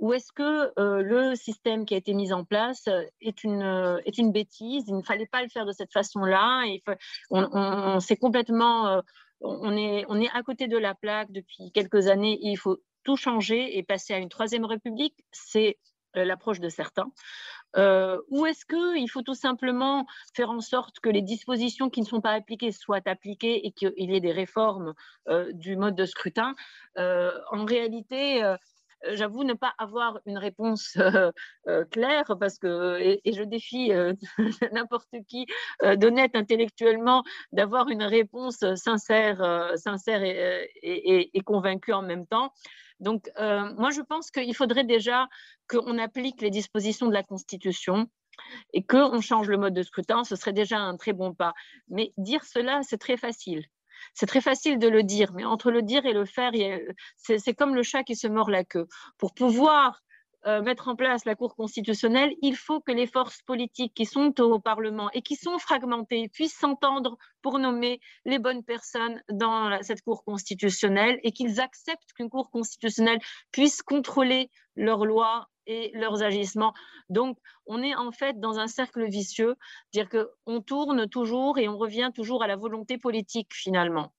[0.00, 2.88] Ou est-ce que euh, le système qui a été mis en place
[3.20, 3.62] est une,
[4.04, 4.84] est une bêtise?
[4.88, 6.64] Il ne fallait pas le faire de cette façon-là.
[7.30, 9.00] On, on, complètement,
[9.40, 12.38] on, est, on est à côté de la plaque depuis quelques années.
[12.42, 15.14] il faut tout changer et passer à une troisième république.
[15.30, 15.78] C'est
[16.14, 17.10] l'approche de certains.
[17.76, 22.06] Euh, ou est-ce qu'il faut tout simplement faire en sorte que les dispositions qui ne
[22.06, 24.94] sont pas appliquées soient appliquées et qu'il y ait des réformes
[25.28, 26.54] euh, du mode de scrutin?
[26.98, 28.42] Euh, En réalité,
[29.12, 30.96] j'avoue ne pas avoir une réponse
[31.90, 33.90] claire parce que, et, je défie
[34.72, 35.46] n'importe qui
[35.96, 37.22] d'honnête intellectuellement
[37.52, 42.52] d'avoir une réponse sincère, sincère et, convaincue en même temps.
[43.00, 45.28] Donc, moi, je pense qu'il faudrait déjà
[45.68, 48.08] qu'on applique les dispositions de la Constitution
[48.72, 51.54] et qu'on change le mode de scrutin, ce serait déjà un très bon pas.
[51.88, 53.64] Mais dire cela, c'est très facile.
[54.12, 56.52] C'est très facile de le dire, mais entre le dire et le faire,
[57.16, 58.86] c'est comme le chat qui se mord la queue.
[59.18, 60.00] Pour pouvoir
[60.46, 64.40] euh, mettre en place la Cour constitutionnelle, il faut que les forces politiques qui sont
[64.40, 70.02] au Parlement et qui sont fragmentées puissent s'entendre pour nommer les bonnes personnes dans cette
[70.02, 73.20] Cour constitutionnelle et qu'ils acceptent qu'une Cour constitutionnelle
[73.52, 76.74] puisse contrôler leurs lois et leurs agissements.
[77.08, 79.56] Donc, on est en fait dans un cercle vicieux,
[79.92, 84.12] dire qu'on tourne toujours et on revient toujours à la volonté politique finalement.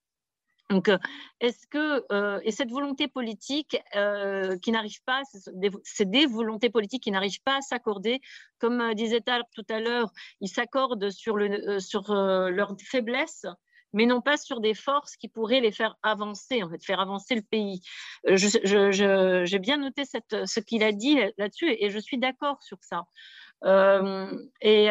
[0.70, 0.98] Donc, euh,
[1.40, 5.22] est-ce que, euh, et cette volonté politique euh, qui n'arrive pas,
[5.84, 8.20] c'est des, volontés politiques qui n'arrivent pas à s'accorder,
[8.58, 10.10] comme disait tout à l'heure,
[10.40, 13.46] ils s'accordent sur, le, sur leur faiblesse,
[13.92, 17.36] mais non pas sur des forces qui pourraient les faire avancer, en fait, faire avancer
[17.36, 17.80] le pays.
[18.26, 23.04] J'ai bien noté ce qu'il a dit là-dessus et je suis d'accord sur ça.
[23.64, 24.90] Et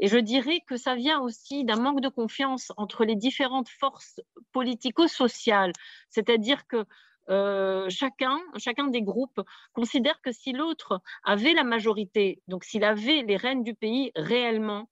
[0.00, 4.18] et je dirais que ça vient aussi d'un manque de confiance entre les différentes forces
[4.52, 5.72] politico-sociales,
[6.08, 6.86] c'est-à-dire que
[7.28, 9.40] euh, chacun, chacun des groupes
[9.74, 14.90] considère que si l'autre avait la majorité, donc s'il avait les rênes du pays réellement,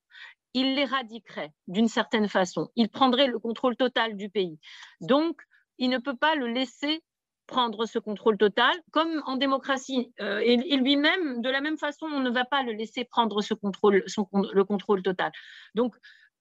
[0.53, 2.69] il l'éradiquerait d'une certaine façon.
[2.77, 4.59] Il prendrait le contrôle total du pays.
[5.01, 5.41] Donc,
[5.79, 7.03] il ne peut pas le laisser
[7.49, 10.13] prendre ce contrôle total, comme en démocratie.
[10.21, 13.55] Euh, et, lui-même, de la même façon, on ne va pas le laisser prendre ce
[13.55, 15.33] contrôle, son, le contrôle total.
[15.75, 15.97] Donc,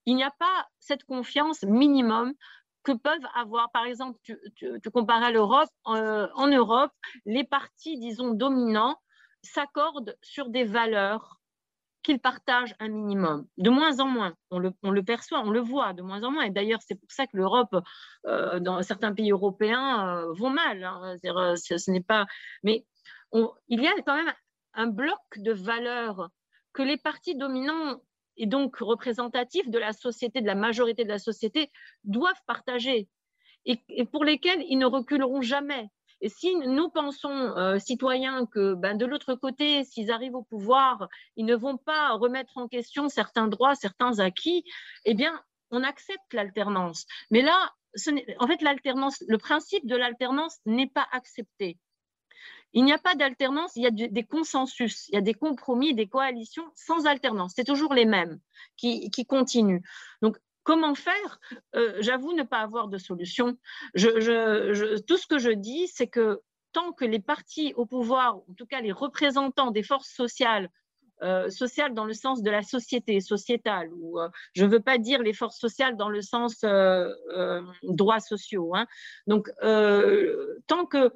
[0.06, 2.34] il n'y a pas cette confiance minimum
[2.84, 6.92] que peuvent avoir, par exemple, tu, tu, compares à l'Europe, euh, en Europe,
[7.26, 8.96] les partis, disons, dominants
[9.42, 11.37] s'accordent sur des valeurs
[12.08, 13.46] qu'ils partagent un minimum.
[13.58, 16.44] De moins en moins, on le, perçoit, on le voit de moins en moins.
[16.44, 17.76] Et d'ailleurs, c'est pour ça que l'Europe,
[18.26, 20.82] euh, dans certains pays européens, euh, vont mal.
[20.82, 21.16] Hein.
[21.26, 22.26] Euh, ce, n'est pas.
[22.62, 22.86] Mais
[23.34, 24.32] il y a quand même
[24.72, 26.30] un bloc de valeurs
[26.72, 28.00] que les partis dominants
[28.38, 31.70] et donc représentatifs de la société, de la majorité de la société,
[32.04, 33.06] doivent partager
[33.66, 35.90] et pour lesquels ils ne reculeront jamais.
[36.20, 41.46] Et si nous pensons, citoyens, que ben, de l'autre côté, s'ils arrivent au pouvoir, ils
[41.46, 44.64] ne vont pas remettre en question certains droits, certains acquis,
[45.04, 45.40] eh bien,
[45.70, 47.06] on accepte l'alternance.
[47.30, 47.72] Mais là,
[48.38, 51.78] en fait, l'alternance, le principe de l'alternance n'est pas accepté.
[52.74, 55.94] Il n'y a pas d'alternance, il y a des consensus, il y a des compromis,
[55.94, 57.54] des coalitions sans alternance.
[57.56, 58.38] C'est toujours les mêmes
[58.76, 59.82] qui, continuent.
[60.20, 60.36] Donc,
[60.68, 61.40] comment faire
[61.76, 63.56] euh, J'avoue ne pas avoir de solution.
[63.94, 66.42] tout ce que je dis, c'est que
[66.72, 70.68] tant que les partis au pouvoir, en tout cas les représentants des forces sociales,
[71.22, 74.98] euh, sociale dans le sens de la société, sociétale, ou euh, je ne veux pas
[74.98, 76.62] dire les forces sociales dans le sens
[77.82, 78.76] droits sociaux.
[78.76, 78.86] Hein.
[79.26, 79.48] Donc,
[80.66, 81.14] tant que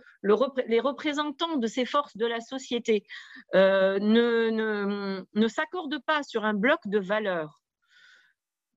[0.65, 3.05] les représentants de ces forces de la société
[3.53, 7.62] ne s'accordent pas sur un bloc de valeurs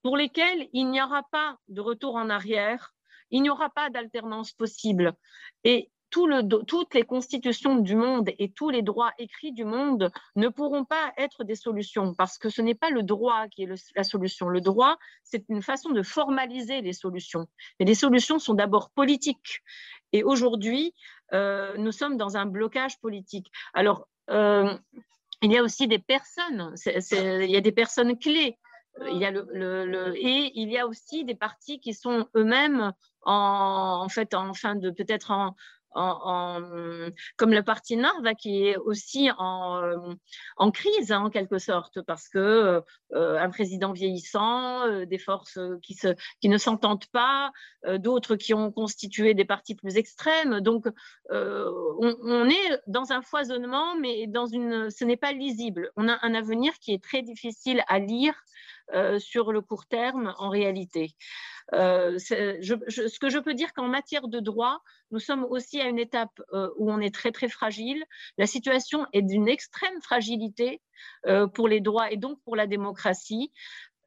[0.06, 2.94] pour lesquelles il n'y aura pas de retour en arrière,
[3.32, 5.14] il n'y aura pas d'alternance possible.
[5.64, 10.86] Et toutes les constitutions du monde et tous les droits écrits du monde ne pourront
[10.86, 14.48] pas être des solutions parce que ce n'est pas le droit qui est la solution.
[14.48, 17.48] Le droit, c'est une façon de formaliser les solutions.
[17.80, 19.64] Et les solutions sont d'abord politiques.
[20.14, 20.94] Et aujourd'hui,
[21.34, 23.48] euh, nous sommes dans un blocage politique.
[23.74, 24.78] Alors, euh,
[25.42, 28.60] il y a aussi des personnes, il y a des personnes clés.
[29.12, 32.94] Il y a le, et il y a aussi des partis qui sont eux-mêmes
[33.24, 35.56] en, en, fait en fin de peut-être en,
[37.38, 40.16] comme le parti Narva qui est aussi en,
[40.58, 45.60] en crise hein, en quelque sorte parce que euh, un président vieillissant, euh, des forces
[45.82, 46.10] qui, se,
[46.42, 47.52] qui ne s'entendent pas,
[47.86, 50.60] euh, d'autres qui ont constitué des partis plus extrêmes.
[50.60, 50.86] Donc
[51.30, 55.92] on, on, est dans un foisonnement, mais dans une, ce n'est pas lisible.
[55.96, 58.34] On a un avenir qui est très difficile à lire
[59.20, 61.16] sur le court terme en réalité.
[61.74, 64.82] Euh, ce que je peux dire qu'en matière de droit,
[65.12, 68.04] nous sommes aussi à une étape euh, où on est très très fragile.
[68.38, 70.82] La situation est d'une extrême fragilité
[71.26, 73.52] euh, pour les droits et donc pour la démocratie.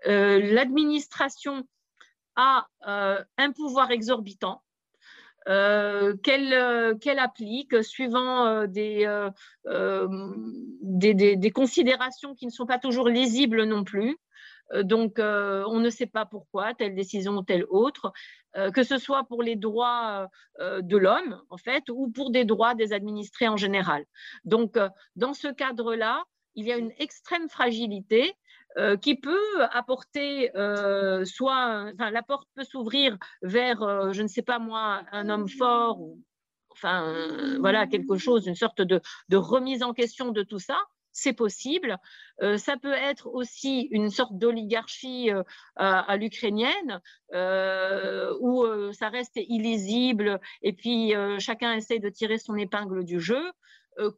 [0.04, 1.66] L'administration
[2.36, 4.62] a un pouvoir exorbitant.
[5.44, 9.04] qu'elle applique suivant des,
[11.52, 14.16] considérations qui ne sont pas toujours lisibles non plus.
[14.72, 18.12] Euh, donc, euh, on ne sait pas pourquoi telle décision ou telle autre,
[18.56, 20.28] euh, que ce soit pour les droits
[20.60, 24.04] de l'homme, en fait, ou pour des droits des administrés en général.
[24.44, 24.78] Donc,
[25.16, 26.24] dans ce cadre-là,
[26.54, 28.34] il y a une extrême fragilité
[29.00, 30.50] qui peut apporter
[31.24, 36.00] soit, la porte peut s'ouvrir vers, je ne sais pas moi, un homme fort
[36.72, 39.00] enfin, voilà, quelque chose, une sorte de
[39.36, 40.78] remise en question de tout ça,
[41.18, 41.98] c'est possible.
[42.42, 45.42] Euh, ça peut être aussi une sorte d'oligarchie euh,
[45.76, 47.00] à, l'ukrainienne
[47.34, 53.42] euh, où ça reste illisible et puis chacun essaie de tirer son épingle du jeu,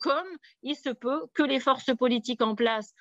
[0.01, 0.29] comme
[0.63, 2.95] il se peut que les forces politiques en place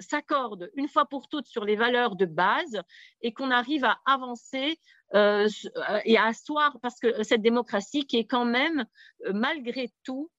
[0.00, 2.80] s'accordent une fois pour toutes sur les valeurs de base
[3.22, 4.78] et qu'on arrive à avancer
[5.14, 8.84] et à asseoir, parce que cette démocratie qui est quand même,
[9.32, 10.30] malgré tout,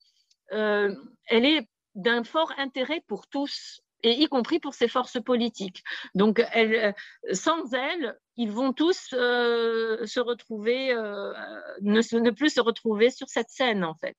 [0.49, 5.83] elle est d'un fort intérêt pour tous, et y compris pour ces forces politiques.
[6.15, 6.95] Donc, elles,
[7.33, 11.33] sans elles, ils vont tous euh, se retrouver, euh,
[11.81, 14.17] ne, plus se retrouver sur cette scène, en fait.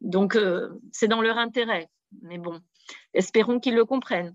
[0.00, 1.88] Donc, euh, c'est dans leur intérêt.
[2.22, 2.60] Mais bon,
[3.14, 4.34] espérons qu'ils le comprennent.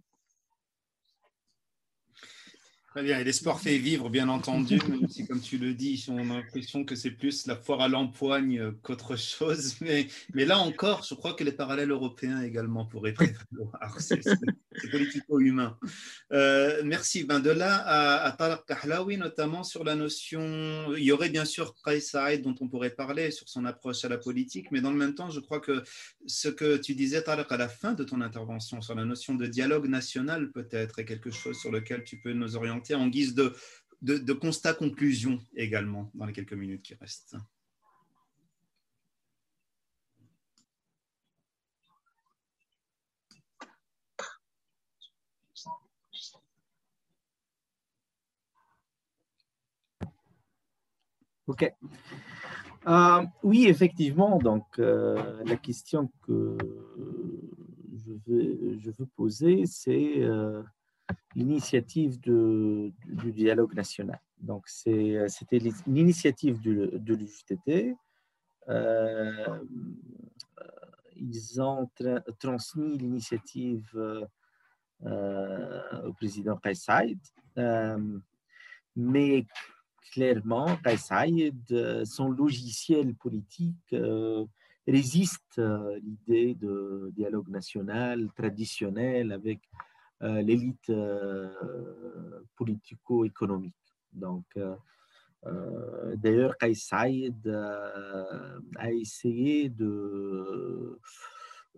[2.94, 3.18] Très bien.
[3.18, 6.86] Et l'espoir fait vivre, bien entendu, même si, comme tu le dis, on a l'impression
[6.86, 9.78] que c'est plus la foire à l'empoigne qu'autre chose.
[9.82, 13.98] Mais, mais là encore, je crois que les parallèles européens également pourraient prévaloir.
[14.00, 15.78] C'est politico-humain.
[16.32, 17.24] Euh, merci.
[17.24, 20.94] Ben de là à, à Tarek Kahlaoui, notamment sur la notion.
[20.96, 24.10] Il y aurait bien sûr Qais Saïd dont on pourrait parler sur son approche à
[24.10, 25.84] la politique, mais dans le même temps, je crois que
[26.26, 29.46] ce que tu disais, Tarek, à la fin de ton intervention sur la notion de
[29.46, 34.34] dialogue national, peut-être, est quelque chose sur lequel tu peux nous orienter en guise de,
[34.34, 37.36] constat-conclusion également dans les quelques minutes qui restent.
[51.48, 51.74] OK.
[52.88, 56.58] Euh, oui, effectivement, donc euh, la question que
[57.96, 60.62] je veux, je veux poser, c'est euh,
[61.36, 62.94] l'initiative du
[63.34, 64.20] dialogue national.
[64.44, 67.96] Donc, c'était l'initiative de, l'UJTT.
[68.70, 69.60] Euh,
[71.16, 71.90] ils ont
[72.40, 73.88] transmis l'initiative
[75.06, 76.74] euh, au président Kais
[77.58, 78.20] euh,
[78.96, 79.46] mais
[80.12, 80.78] clairement,
[82.06, 83.96] son logiciel politique
[84.86, 89.62] résiste à l'idée de dialogue national traditionnel avec
[90.24, 90.92] l'élite
[92.56, 93.76] politico-économique.
[94.12, 94.46] Donc,
[96.16, 101.00] d'ailleurs, Kais Saïd a essayé de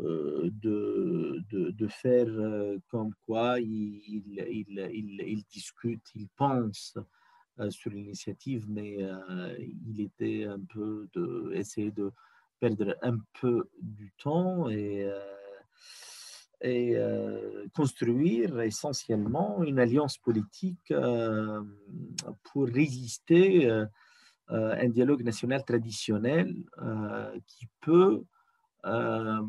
[0.01, 6.97] euh, de, de, faire euh, comme quoi il, il, il, il discute, il pense
[7.61, 8.97] euh, sur l'initiative, mais
[9.87, 12.11] il était un peu de essayer de
[12.59, 15.09] perdre un peu du temps et,
[16.65, 16.97] et
[17.75, 20.93] construire essentiellement une alliance politique
[22.43, 23.87] pour résister à
[24.49, 26.53] un dialogue national traditionnel
[27.47, 28.23] qui peut
[28.85, 29.41] euh,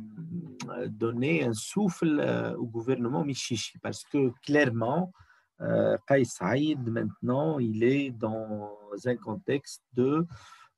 [0.88, 5.12] donner un souffle euh, au gouvernement Michichi parce que clairement,
[5.60, 10.26] euh, Saïd, maintenant, il est dans un contexte de,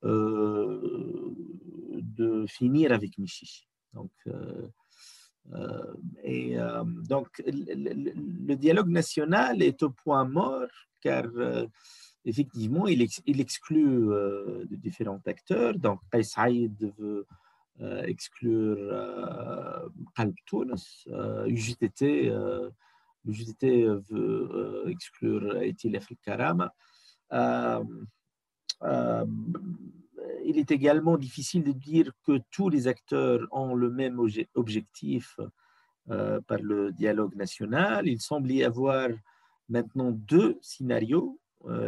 [0.03, 1.35] euh,
[2.03, 3.69] de finir avec Michichi.
[3.93, 4.11] Donc,
[6.23, 6.57] et
[7.09, 10.67] donc, le, dialogue national est au point mort
[11.01, 11.25] car
[12.25, 13.03] effectivement, il,
[13.41, 15.79] exclut de différents acteurs.
[15.79, 17.27] Donc, Saïd veut
[17.81, 21.07] euh, exclure euh, Qalb Tunis.
[21.47, 22.71] UJTT, euh,
[24.11, 26.73] veut exclure Etil Karama.
[30.45, 34.21] Il est également difficile de dire que tous les acteurs ont le même
[34.55, 35.39] objectif
[36.07, 38.07] par le dialogue national.
[38.07, 39.09] Il semble y avoir
[39.69, 41.39] maintenant deux scénarios.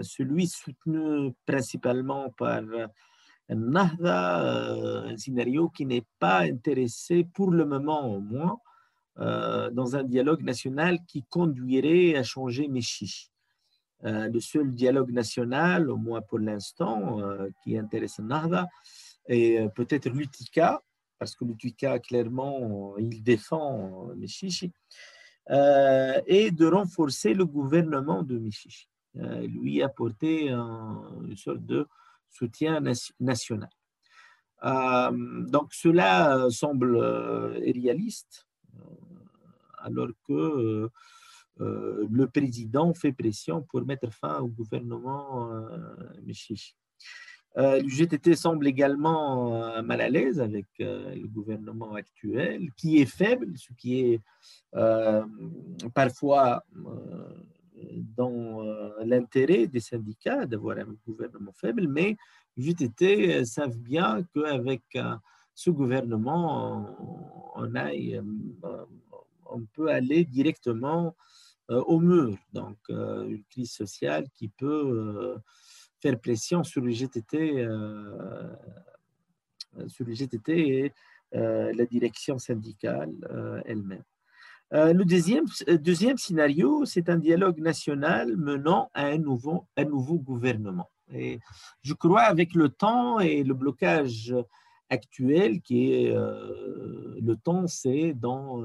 [0.02, 2.62] celui soutenu principalement par
[3.52, 8.58] euh, un scénario qui n'est pas intéressé, pour le moment au moins,
[9.18, 13.29] euh, dans un dialogue national qui conduirait à changer Méchiche.
[14.04, 17.20] Euh, le seul dialogue national, au moins pour l'instant,
[17.62, 18.66] qui intéresse Nahda,
[19.28, 20.82] et peut-être l'UTICA,
[21.18, 28.88] parce que l'UTICA, clairement, il défend Méchiche, et de renforcer le gouvernement de Méchiche.
[29.14, 31.86] lui apporter une sorte de
[32.30, 32.80] soutien
[33.18, 33.68] national.
[34.64, 35.10] Euh,
[35.46, 38.46] donc cela semble euh, réaliste,
[38.76, 38.80] euh,
[39.78, 40.90] alors que
[41.60, 45.50] le président fait pression pour mettre fin au gouvernement
[46.24, 46.74] Michichi.
[47.56, 53.72] le GTT semble également mal à l'aise avec le gouvernement actuel, qui est faible, ce
[53.74, 54.20] qui est
[55.94, 56.64] parfois
[58.16, 62.16] dans euh, l'intérêt des syndicats d'avoir un gouvernement faible, mais
[62.58, 65.14] euh, savent bien qu'avec euh,
[65.54, 66.96] ce gouvernement,
[69.46, 71.14] on peut aller directement
[71.70, 72.36] au mur.
[72.52, 75.36] Donc, une crise sociale qui peut
[76.00, 77.66] faire pression sur le GTT,
[79.86, 80.92] sur le GTT et
[81.32, 83.12] la direction syndicale
[83.64, 84.04] elle-même.
[84.72, 89.84] Euh, le deuxième, euh, deuxième scénario, c'est un dialogue national menant à un nouveau, un
[89.84, 90.88] nouveau gouvernement.
[91.12, 91.40] Et
[91.82, 94.32] je crois avec le temps et le blocage
[94.88, 98.62] actuel, qui est euh, le temps, c'est dans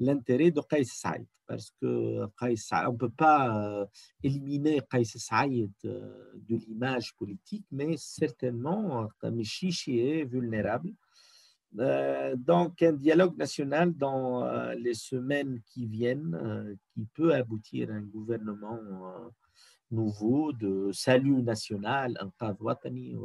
[0.00, 3.86] l'intérêt de Qais Saïd, parce que on ne peut pas
[4.22, 10.92] éliminer Qais Saïd de l'image politique, mais certainement, Mishishi est vulnérable.
[11.78, 17.90] Euh, donc, un dialogue national dans euh, les semaines qui viennent, euh, qui peut aboutir
[17.90, 18.78] à un gouvernement
[19.90, 23.16] nouveau de salut national, un Qadwatani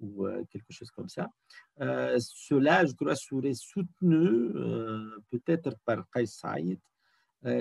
[0.00, 1.30] ou, ou quelque chose comme ça.
[1.78, 4.52] cela, je crois, serait soutenu
[5.30, 6.26] peut-être par Qais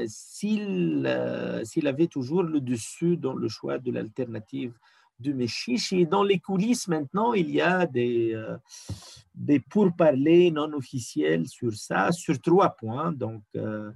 [0.07, 4.73] s'il avait toujours le dessus dans le choix de l'alternative
[5.19, 5.93] de Méchiche.
[5.93, 8.57] Et dans les coulisses, maintenant, il y a des, euh,
[9.33, 13.11] des pourparlers non officiels sur ça, sur trois points.
[13.11, 13.91] Donc, euh,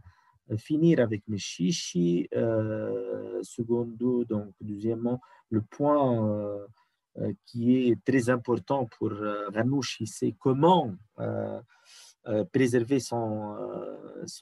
[0.57, 5.19] finir avec Méchichi, euh, secondo, donc, deuxièmement,
[5.49, 6.67] le point
[7.45, 9.11] qui est très important pour
[9.53, 10.93] Ranouchi, c'est comment
[12.51, 13.55] préserver son,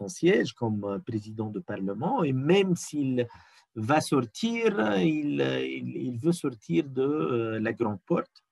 [0.07, 2.23] siège comme président de Parlement.
[2.23, 3.27] Et même s'il
[3.75, 8.43] va sortir, il, veut sortir de euh, la grande porte.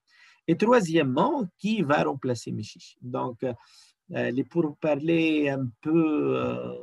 [0.47, 6.73] Et troisièmement, qui va remplacer Michiche Donc, euh, les pourparlers un peu euh,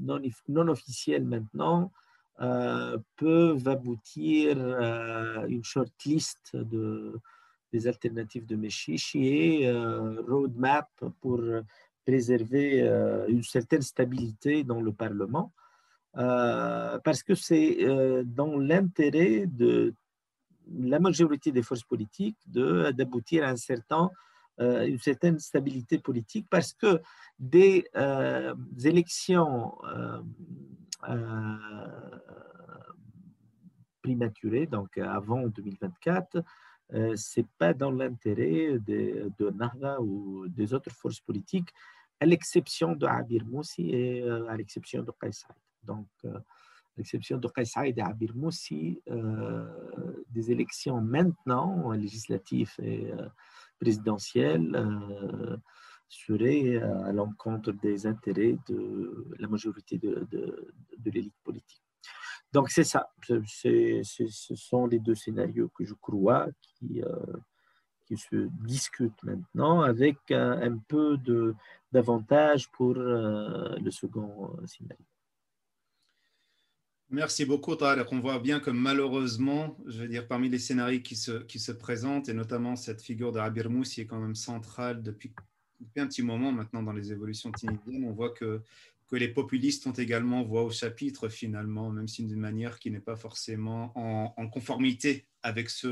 [0.00, 1.92] non, non officiels maintenant
[2.38, 7.18] peuvent aboutir à une shortlist de,
[7.72, 9.70] des alternatives de Michiche et
[10.28, 10.88] roadmap
[11.20, 11.40] pour
[12.04, 12.80] préserver
[13.28, 15.52] une certaine stabilité dans le Parlement.
[16.18, 19.92] Euh, parce que c'est euh, dans l'intérêt de
[20.72, 24.10] la majorité des forces politiques d'aboutir à un certain,
[24.58, 27.00] une certaine stabilité politique parce que
[27.38, 27.84] des
[28.82, 29.74] élections
[34.02, 36.42] prématurées, donc avant 2024,
[36.90, 41.70] ce n'est pas dans l'intérêt de, de ou des autres forces politiques,
[42.20, 45.30] à l'exception de Abir Moussi et à l'exception de Qais
[45.82, 46.08] Donc,
[46.96, 53.28] l'exception de Qais et Abir Moussi, euh, des élections maintenant, législatives et euh,
[53.78, 54.74] présidentielles,
[56.06, 61.82] euh, seraient à l'encontre des intérêts de la majorité de, de, de l'élite politique.
[62.52, 67.02] Donc c'est ça, ce sont les deux scénarios que je crois qui,
[68.06, 71.18] qui se discutent maintenant avec un, peu
[71.92, 75.04] d'avantage pour le second scénario.
[77.10, 78.10] Merci beaucoup, Tarek.
[78.10, 81.70] On voit bien que malheureusement, je veux dire, parmi les scénarios qui se, qui se
[81.70, 85.32] présentent, et notamment cette figure de Abir qui est quand même centrale depuis,
[85.96, 88.62] un petit moment maintenant dans les évolutions tunisiennes, on voit que,
[89.08, 93.00] que les populistes ont également voix au chapitre finalement, même si d'une manière qui n'est
[93.00, 95.88] pas forcément en, conformité avec ce,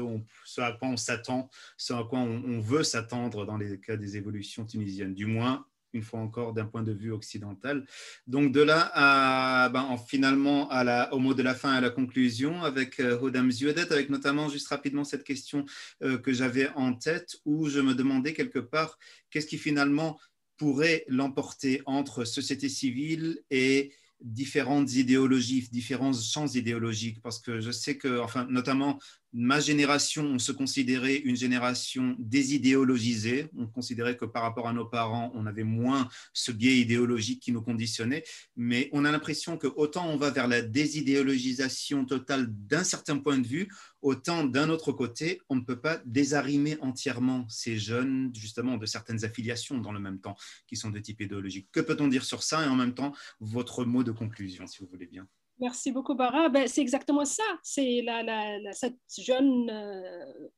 [0.59, 4.65] à quoi on s'attend, ce à quoi on veut s'attendre dans les cas des évolutions
[4.65, 7.87] tunisiennes, du moins une fois encore d'un point de vue occidental.
[8.27, 11.91] Donc de là à ben, finalement à la, au mot de la fin, à la
[11.91, 15.65] conclusion, avec euh, Hodam Ziodet, avec notamment juste rapidement cette question
[16.03, 18.99] euh, que j'avais en tête, où je me demandais quelque part
[19.31, 20.19] qu'est-ce qui finalement
[20.57, 27.99] pourrait l'emporter entre société civile et différentes idéologies, différents champs idéologiques, parce que je sais
[27.99, 28.99] que, enfin, notamment
[29.35, 33.48] ma génération, on se considérait une génération désidéologisée.
[33.59, 37.51] On considérait que par rapport à nos parents, on avait moins ce biais idéologique qui
[37.51, 38.23] nous conditionnait.
[38.56, 43.39] Mais on a l'impression que autant on va vers la désidéologisation totale d'un certain point
[43.39, 43.69] de vue,
[44.02, 49.24] autant d'un autre côté, on ne peut pas désarrimer entièrement ces jeunes, justement, de certaines
[49.24, 50.36] affiliations dans le même temps,
[50.69, 51.69] qui sont de type idéologique.
[51.73, 52.65] Que peut-on dire sur ça?
[52.65, 55.27] Et en même temps, votre mot de conclusion, si vous voulez bien
[55.60, 56.48] Merci beaucoup, Bara.
[56.48, 57.44] Ben, c'est exactement ça.
[57.62, 60.48] C'est la, la, cette jeune, euh,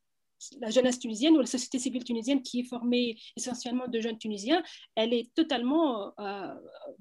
[0.60, 4.62] la jeunesse tunisienne ou la société civile tunisienne qui est formée essentiellement de jeunes Tunisiens.
[4.94, 6.54] Elle est totalement euh,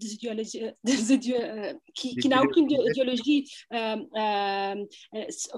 [0.04, 3.50] euh, qui, qui n'a aucune idéologie.
[3.72, 4.76] en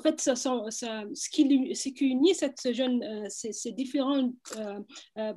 [0.03, 4.31] fait, ça, ce, qui, ce qui unit cette jeune, ces, différents,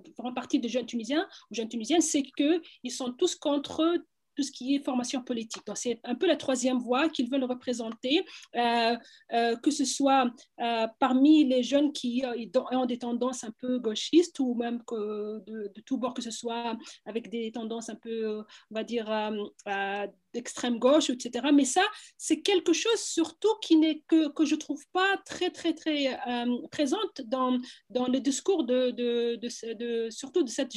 [0.04, 4.02] différentes parties de jeunes Tunisiens ou jeunes Tunisiennes, c'est qu'ils sont tous contre
[4.40, 5.66] tout ce qui est formation politique.
[5.66, 8.24] Donc, c'est un peu la troisième voie qu'ils veulent représenter,
[8.56, 8.96] euh,
[9.34, 10.30] euh, que ce soit
[10.60, 12.22] euh, parmi les jeunes qui
[12.72, 16.30] ont des tendances un peu gauchistes ou même que de, de tout bord, que ce
[16.30, 18.38] soit avec des tendances un peu,
[18.70, 19.10] on va dire,
[20.34, 21.48] d'extrême gauche, etc.
[21.52, 21.82] Mais ça,
[22.16, 26.18] c'est quelque chose surtout qui n'est que, que je trouve pas très, très, très
[26.70, 27.58] présente dans,
[27.88, 30.74] dans le discours de, de, de, surtout de cette,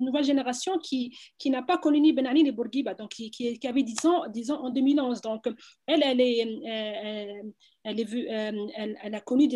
[0.00, 3.66] nouvelle génération qui, qui n'a pas connu ni Ben Ali ni Bourguiba donc qui, qui,
[3.66, 5.20] avait 10 ans, 10 ans en 2011.
[5.20, 5.46] Donc,
[5.86, 7.52] elle, elle, est,
[7.84, 9.48] elle, est vue, euh, elle, a connu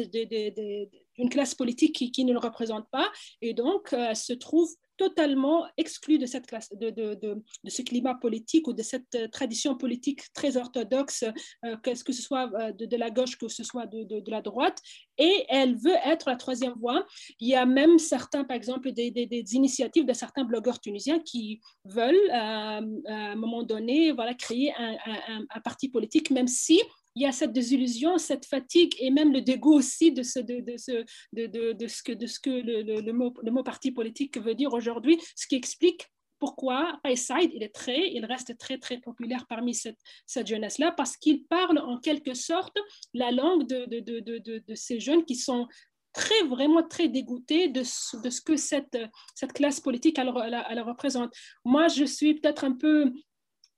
[1.19, 3.11] une classe politique qui, qui, ne le représente pas,
[3.43, 4.71] et donc euh, se trouve
[5.01, 9.29] totalement exclue de, cette classe, de, de, de, ce climat politique ou de cette euh,
[9.29, 11.25] tradition politique très orthodoxe,
[11.65, 14.79] euh, que, ce soit de, la gauche, que ce soit de, la droite,
[15.17, 17.07] et elle veut être la troisième voie.
[17.41, 21.63] Il y a même certains, par exemple, des, des, initiatives de certains blogueurs tunisiens qui
[21.87, 26.79] veulent, à un moment donné, voilà, créer un, un parti politique, même si
[27.15, 30.77] il y a cette désillusion, cette fatigue et même le dégoût aussi de ce, de,
[30.77, 34.39] ce, de, de, ce que, de ce que le, le, mot, le mot parti politique
[34.39, 36.07] veut dire aujourd'hui, ce qui explique
[36.39, 41.17] pourquoi Saïd, il est très, il reste très très populaire parmi cette, cette jeunesse-là parce
[41.17, 42.77] qu'il parle en quelque sorte
[43.13, 45.69] la langue de, de, de, de, ces jeunes qui sont
[46.13, 48.99] très vraiment très dégoûtés de, de ce que cette,
[49.35, 50.33] cette classe politique elle,
[50.71, 51.33] elle représente.
[51.65, 53.13] Moi, je suis peut-être un peu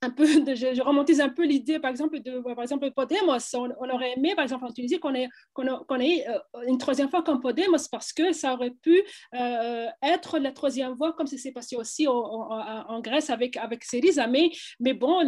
[0.19, 3.39] je, je, romantise un peu l'idée, par exemple, de, par exemple, Podemos.
[3.55, 7.23] On, aurait aimé, par exemple, en Tunisie, qu'on ait, qu'on ait euh, une troisième fois
[7.23, 9.01] comme Podemos parce que ça aurait pu
[9.35, 14.27] euh, être la troisième fois, comme ça s'est passé aussi en, Grèce avec, avec Syriza.
[14.27, 14.51] Mais,
[14.81, 15.21] mais bon,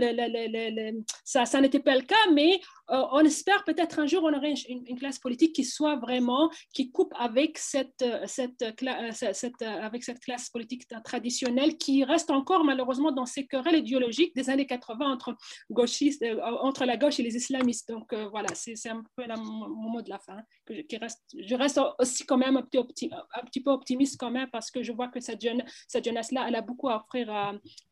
[1.25, 4.99] ça, ça n'était pas le cas, mais on espère peut-être un jour on aurait une,
[4.99, 8.65] classe politique qui soit vraiment, qui coupe avec cette, cette,
[9.33, 14.51] cette, avec cette classe politique traditionnelle qui reste encore malheureusement dans ces querelles idéologiques des
[14.51, 15.37] années 80 entre,
[15.71, 17.89] gauchistes, euh, entre la gauche et les islamistes.
[17.89, 20.39] Donc euh, voilà, c'est un peu mon, mot de la fin.
[20.65, 24.31] Que, qui reste, je reste aussi quand même un petit, un petit peu optimiste quand
[24.31, 27.31] même parce que je vois que cette, jeune, cette jeunesse-là, elle a beaucoup à offrir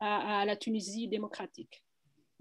[0.00, 1.82] à, la Tunisie démocratique.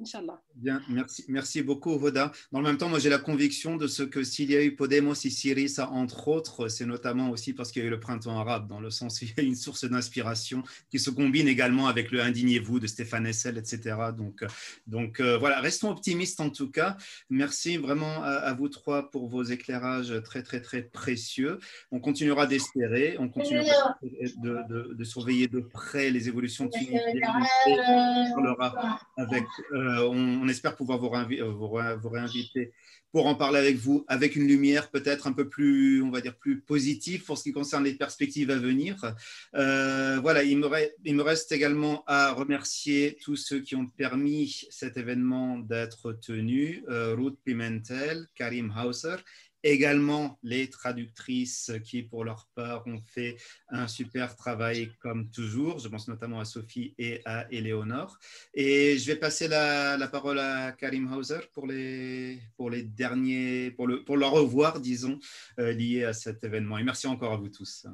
[0.02, 0.42] Inch'Allah.
[0.56, 2.32] Bien, merci, merci beaucoup, Hoda.
[2.52, 4.76] Dans le même temps, moi, j'ai la conviction de ce que s'il y a eu
[4.76, 8.40] Podemos et Syriza, entre autres, c'est notamment aussi parce qu'il y a eu le printemps
[8.40, 11.88] arabe, dans le sens où il y a une source d'inspiration qui se combine également
[11.88, 13.96] avec le Indignez-vous de Stéphane Hessel, etc.
[14.18, 14.44] Donc,
[14.88, 16.98] donc euh, voilà, restons optimistes en tout cas.
[17.30, 21.60] Merci vraiment à, vous trois pour vos éclairages très, très, très précieux.
[21.92, 27.22] On continuera d'espérer, on continuera de, de, surveiller de près les évolutions tunisiennes.
[27.68, 29.44] On parlera avec.
[29.74, 32.72] Euh, euh, on, espère pouvoir euh, vous, réinviter
[33.12, 36.36] pour en parler avec vous, avec une lumière peut-être un peu plus, on va dire,
[36.38, 39.14] plus positive pour ce qui concerne les perspectives à venir.
[39.56, 45.60] Euh, voilà, il me, reste également à remercier tous ceux qui ont permis cet événement
[45.60, 46.86] d'être tenu.
[46.88, 49.18] Ruth Pimentel, Karim Hauser
[49.64, 53.38] également les traductrices qui, pour leur part, ont fait
[53.70, 55.80] un super travail comme toujours.
[55.80, 58.18] Je pense notamment à Sophie et à Eleonore.
[58.54, 63.88] Et je vais passer la, parole à Karim Hauser pour les, pour les derniers, pour
[63.88, 65.20] le, pour le revoir, disons,
[65.60, 66.78] euh, lié à cet événement.
[66.78, 67.88] Et merci encore à vous tous.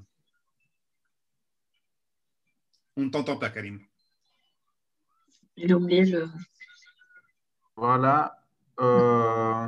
[2.96, 3.80] On ne t'entend pas, Karim.
[5.56, 6.28] J'ai oublié le...
[7.76, 8.44] Voilà.
[8.80, 9.68] Euh...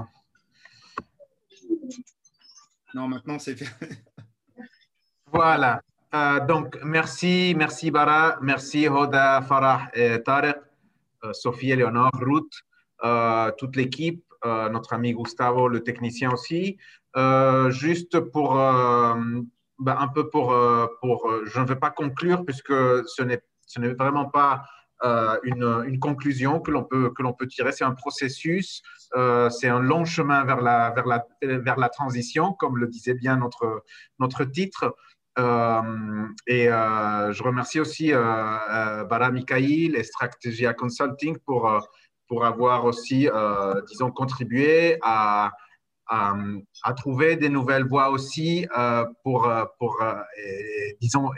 [2.94, 3.70] Non, maintenant c'est fait.
[5.32, 5.82] voilà.
[6.16, 10.58] Euh, donc, merci, merci Bara, merci Hoda, Farah et Tarek,
[11.24, 12.52] euh, Sophie, Léonore, Ruth,
[13.04, 16.78] euh, toute l'équipe, notre ami Gustavo, le technicien aussi.
[17.70, 20.56] juste pour, ben, un peu pour,
[21.02, 24.64] pour, je ne vais pas conclure puisque ce n'est vraiment pas
[25.04, 27.72] euh, une, conclusion que l'on peut, peut tirer.
[27.72, 28.82] C'est un processus,
[29.16, 33.14] euh, c'est un long chemin vers la, vers, la, vers la transition, comme le disait
[33.14, 33.84] bien notre,
[34.20, 34.96] notre titre.
[35.38, 41.72] Euh, et je remercie aussi Bara Mikhail et Strategia Consulting pour,
[42.28, 43.30] pour avoir aussi,
[43.88, 45.52] disons, contribué à,
[46.08, 48.68] à, trouver des nouvelles voies aussi
[49.24, 50.04] pour, pour
[51.00, 51.30] disons,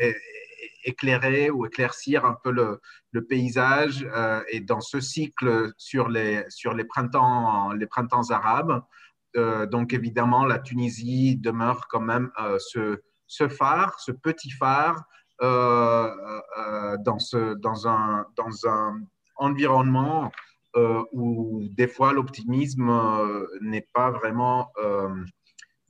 [0.84, 2.80] éclairer ou éclaircir un peu le,
[3.28, 4.08] paysage.
[4.14, 8.82] Euh, et dans ce cycle sur les, sur les, printemps, les printemps arabes,
[9.38, 15.04] euh, donc évidemment, la Tunisie demeure quand même euh, ce, ce, phare, ce petit phare
[15.40, 19.02] dans, ce, dans, un, dans un
[19.38, 20.32] environnement
[21.12, 22.92] où des fois l'optimisme
[23.60, 24.72] n'est pas vraiment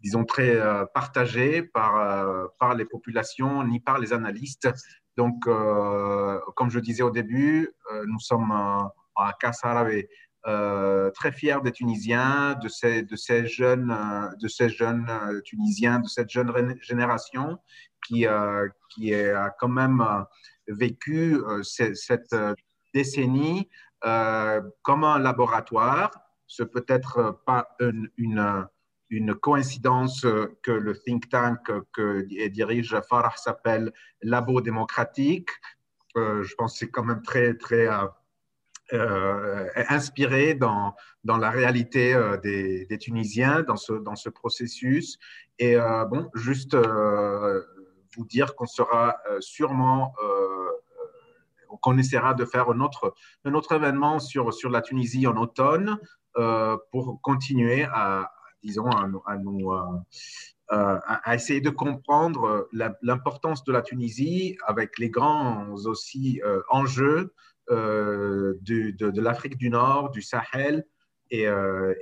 [0.01, 4.69] disons, très euh, partagé par, euh, par les populations ni par les analystes.
[5.17, 7.69] Donc, euh, comme je disais au début,
[8.07, 9.85] nous sommes à Casa
[11.13, 13.93] très fiers des Tunisiens, de ces, de ces, jeunes,
[14.41, 15.07] de ces jeunes
[15.43, 17.57] Tunisiens, de cette jeune génération
[18.07, 18.25] qui,
[18.89, 20.01] qui a quand même
[20.67, 22.35] vécu cette
[22.93, 23.69] décennie
[24.01, 26.11] comme un laboratoire.
[26.47, 27.75] Ce peut être pas
[28.17, 28.67] une
[29.11, 30.25] une coïncidence
[30.63, 31.59] que le think tank
[31.91, 35.49] que dirige Farah s'appelle Labo démocratique.
[36.17, 38.07] Euh, je pense que c'est quand même très, très euh,
[38.93, 45.17] euh, inspiré dans, dans la réalité des, des, Tunisiens, dans ce, dans ce processus.
[45.59, 45.75] Et
[46.09, 50.13] bon, juste vous dire qu'on sera sûrement
[51.81, 53.13] qu'on essaiera de faire un autre,
[53.45, 55.97] un autre événement sur, sur la Tunisie en automne
[56.91, 58.31] pour continuer à,
[58.63, 59.81] disons, à, nous, euh,
[60.71, 62.67] euh, à, essayer de comprendre
[63.01, 67.33] l'importance de la Tunisie avec les grands aussi euh, enjeux
[67.69, 70.85] de, de, l'Afrique du Nord, du Sahel
[71.29, 71.47] et,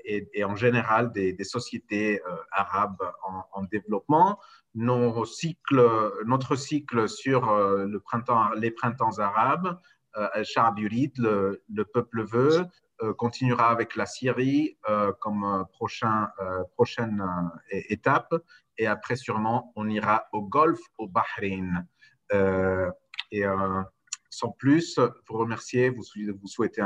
[0.06, 2.22] et, en général des, sociétés
[2.52, 3.04] arabes
[3.54, 4.40] en, développement.
[4.74, 5.86] Nos cycles,
[6.26, 9.78] notre cycle sur le printemps, les printemps arabes,
[10.16, 12.66] le, le peuple veut, euh,
[13.18, 16.30] continuera avec la Syrie euh, comme euh, prochain,
[16.74, 17.24] prochaine
[17.72, 18.34] étape.
[18.78, 21.86] Et après, sûrement, on ira au Golfe, au Bahreïn.
[23.32, 23.44] et
[24.30, 26.04] sans plus, vous remercier, vous,
[26.42, 26.84] vous souhaiter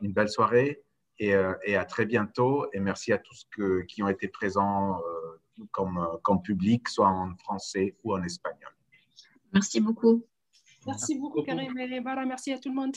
[0.00, 0.82] une belle soirée
[1.18, 1.34] et,
[1.64, 2.66] et, à très bientôt.
[2.72, 5.00] Et merci à tous que, qui ont été présents
[5.70, 8.72] comme, comme public, soit en français ou en espagnol.
[9.52, 10.26] Merci beaucoup.
[10.86, 11.72] Merci beaucoup, Karim.
[12.26, 12.96] Merci à tout le monde.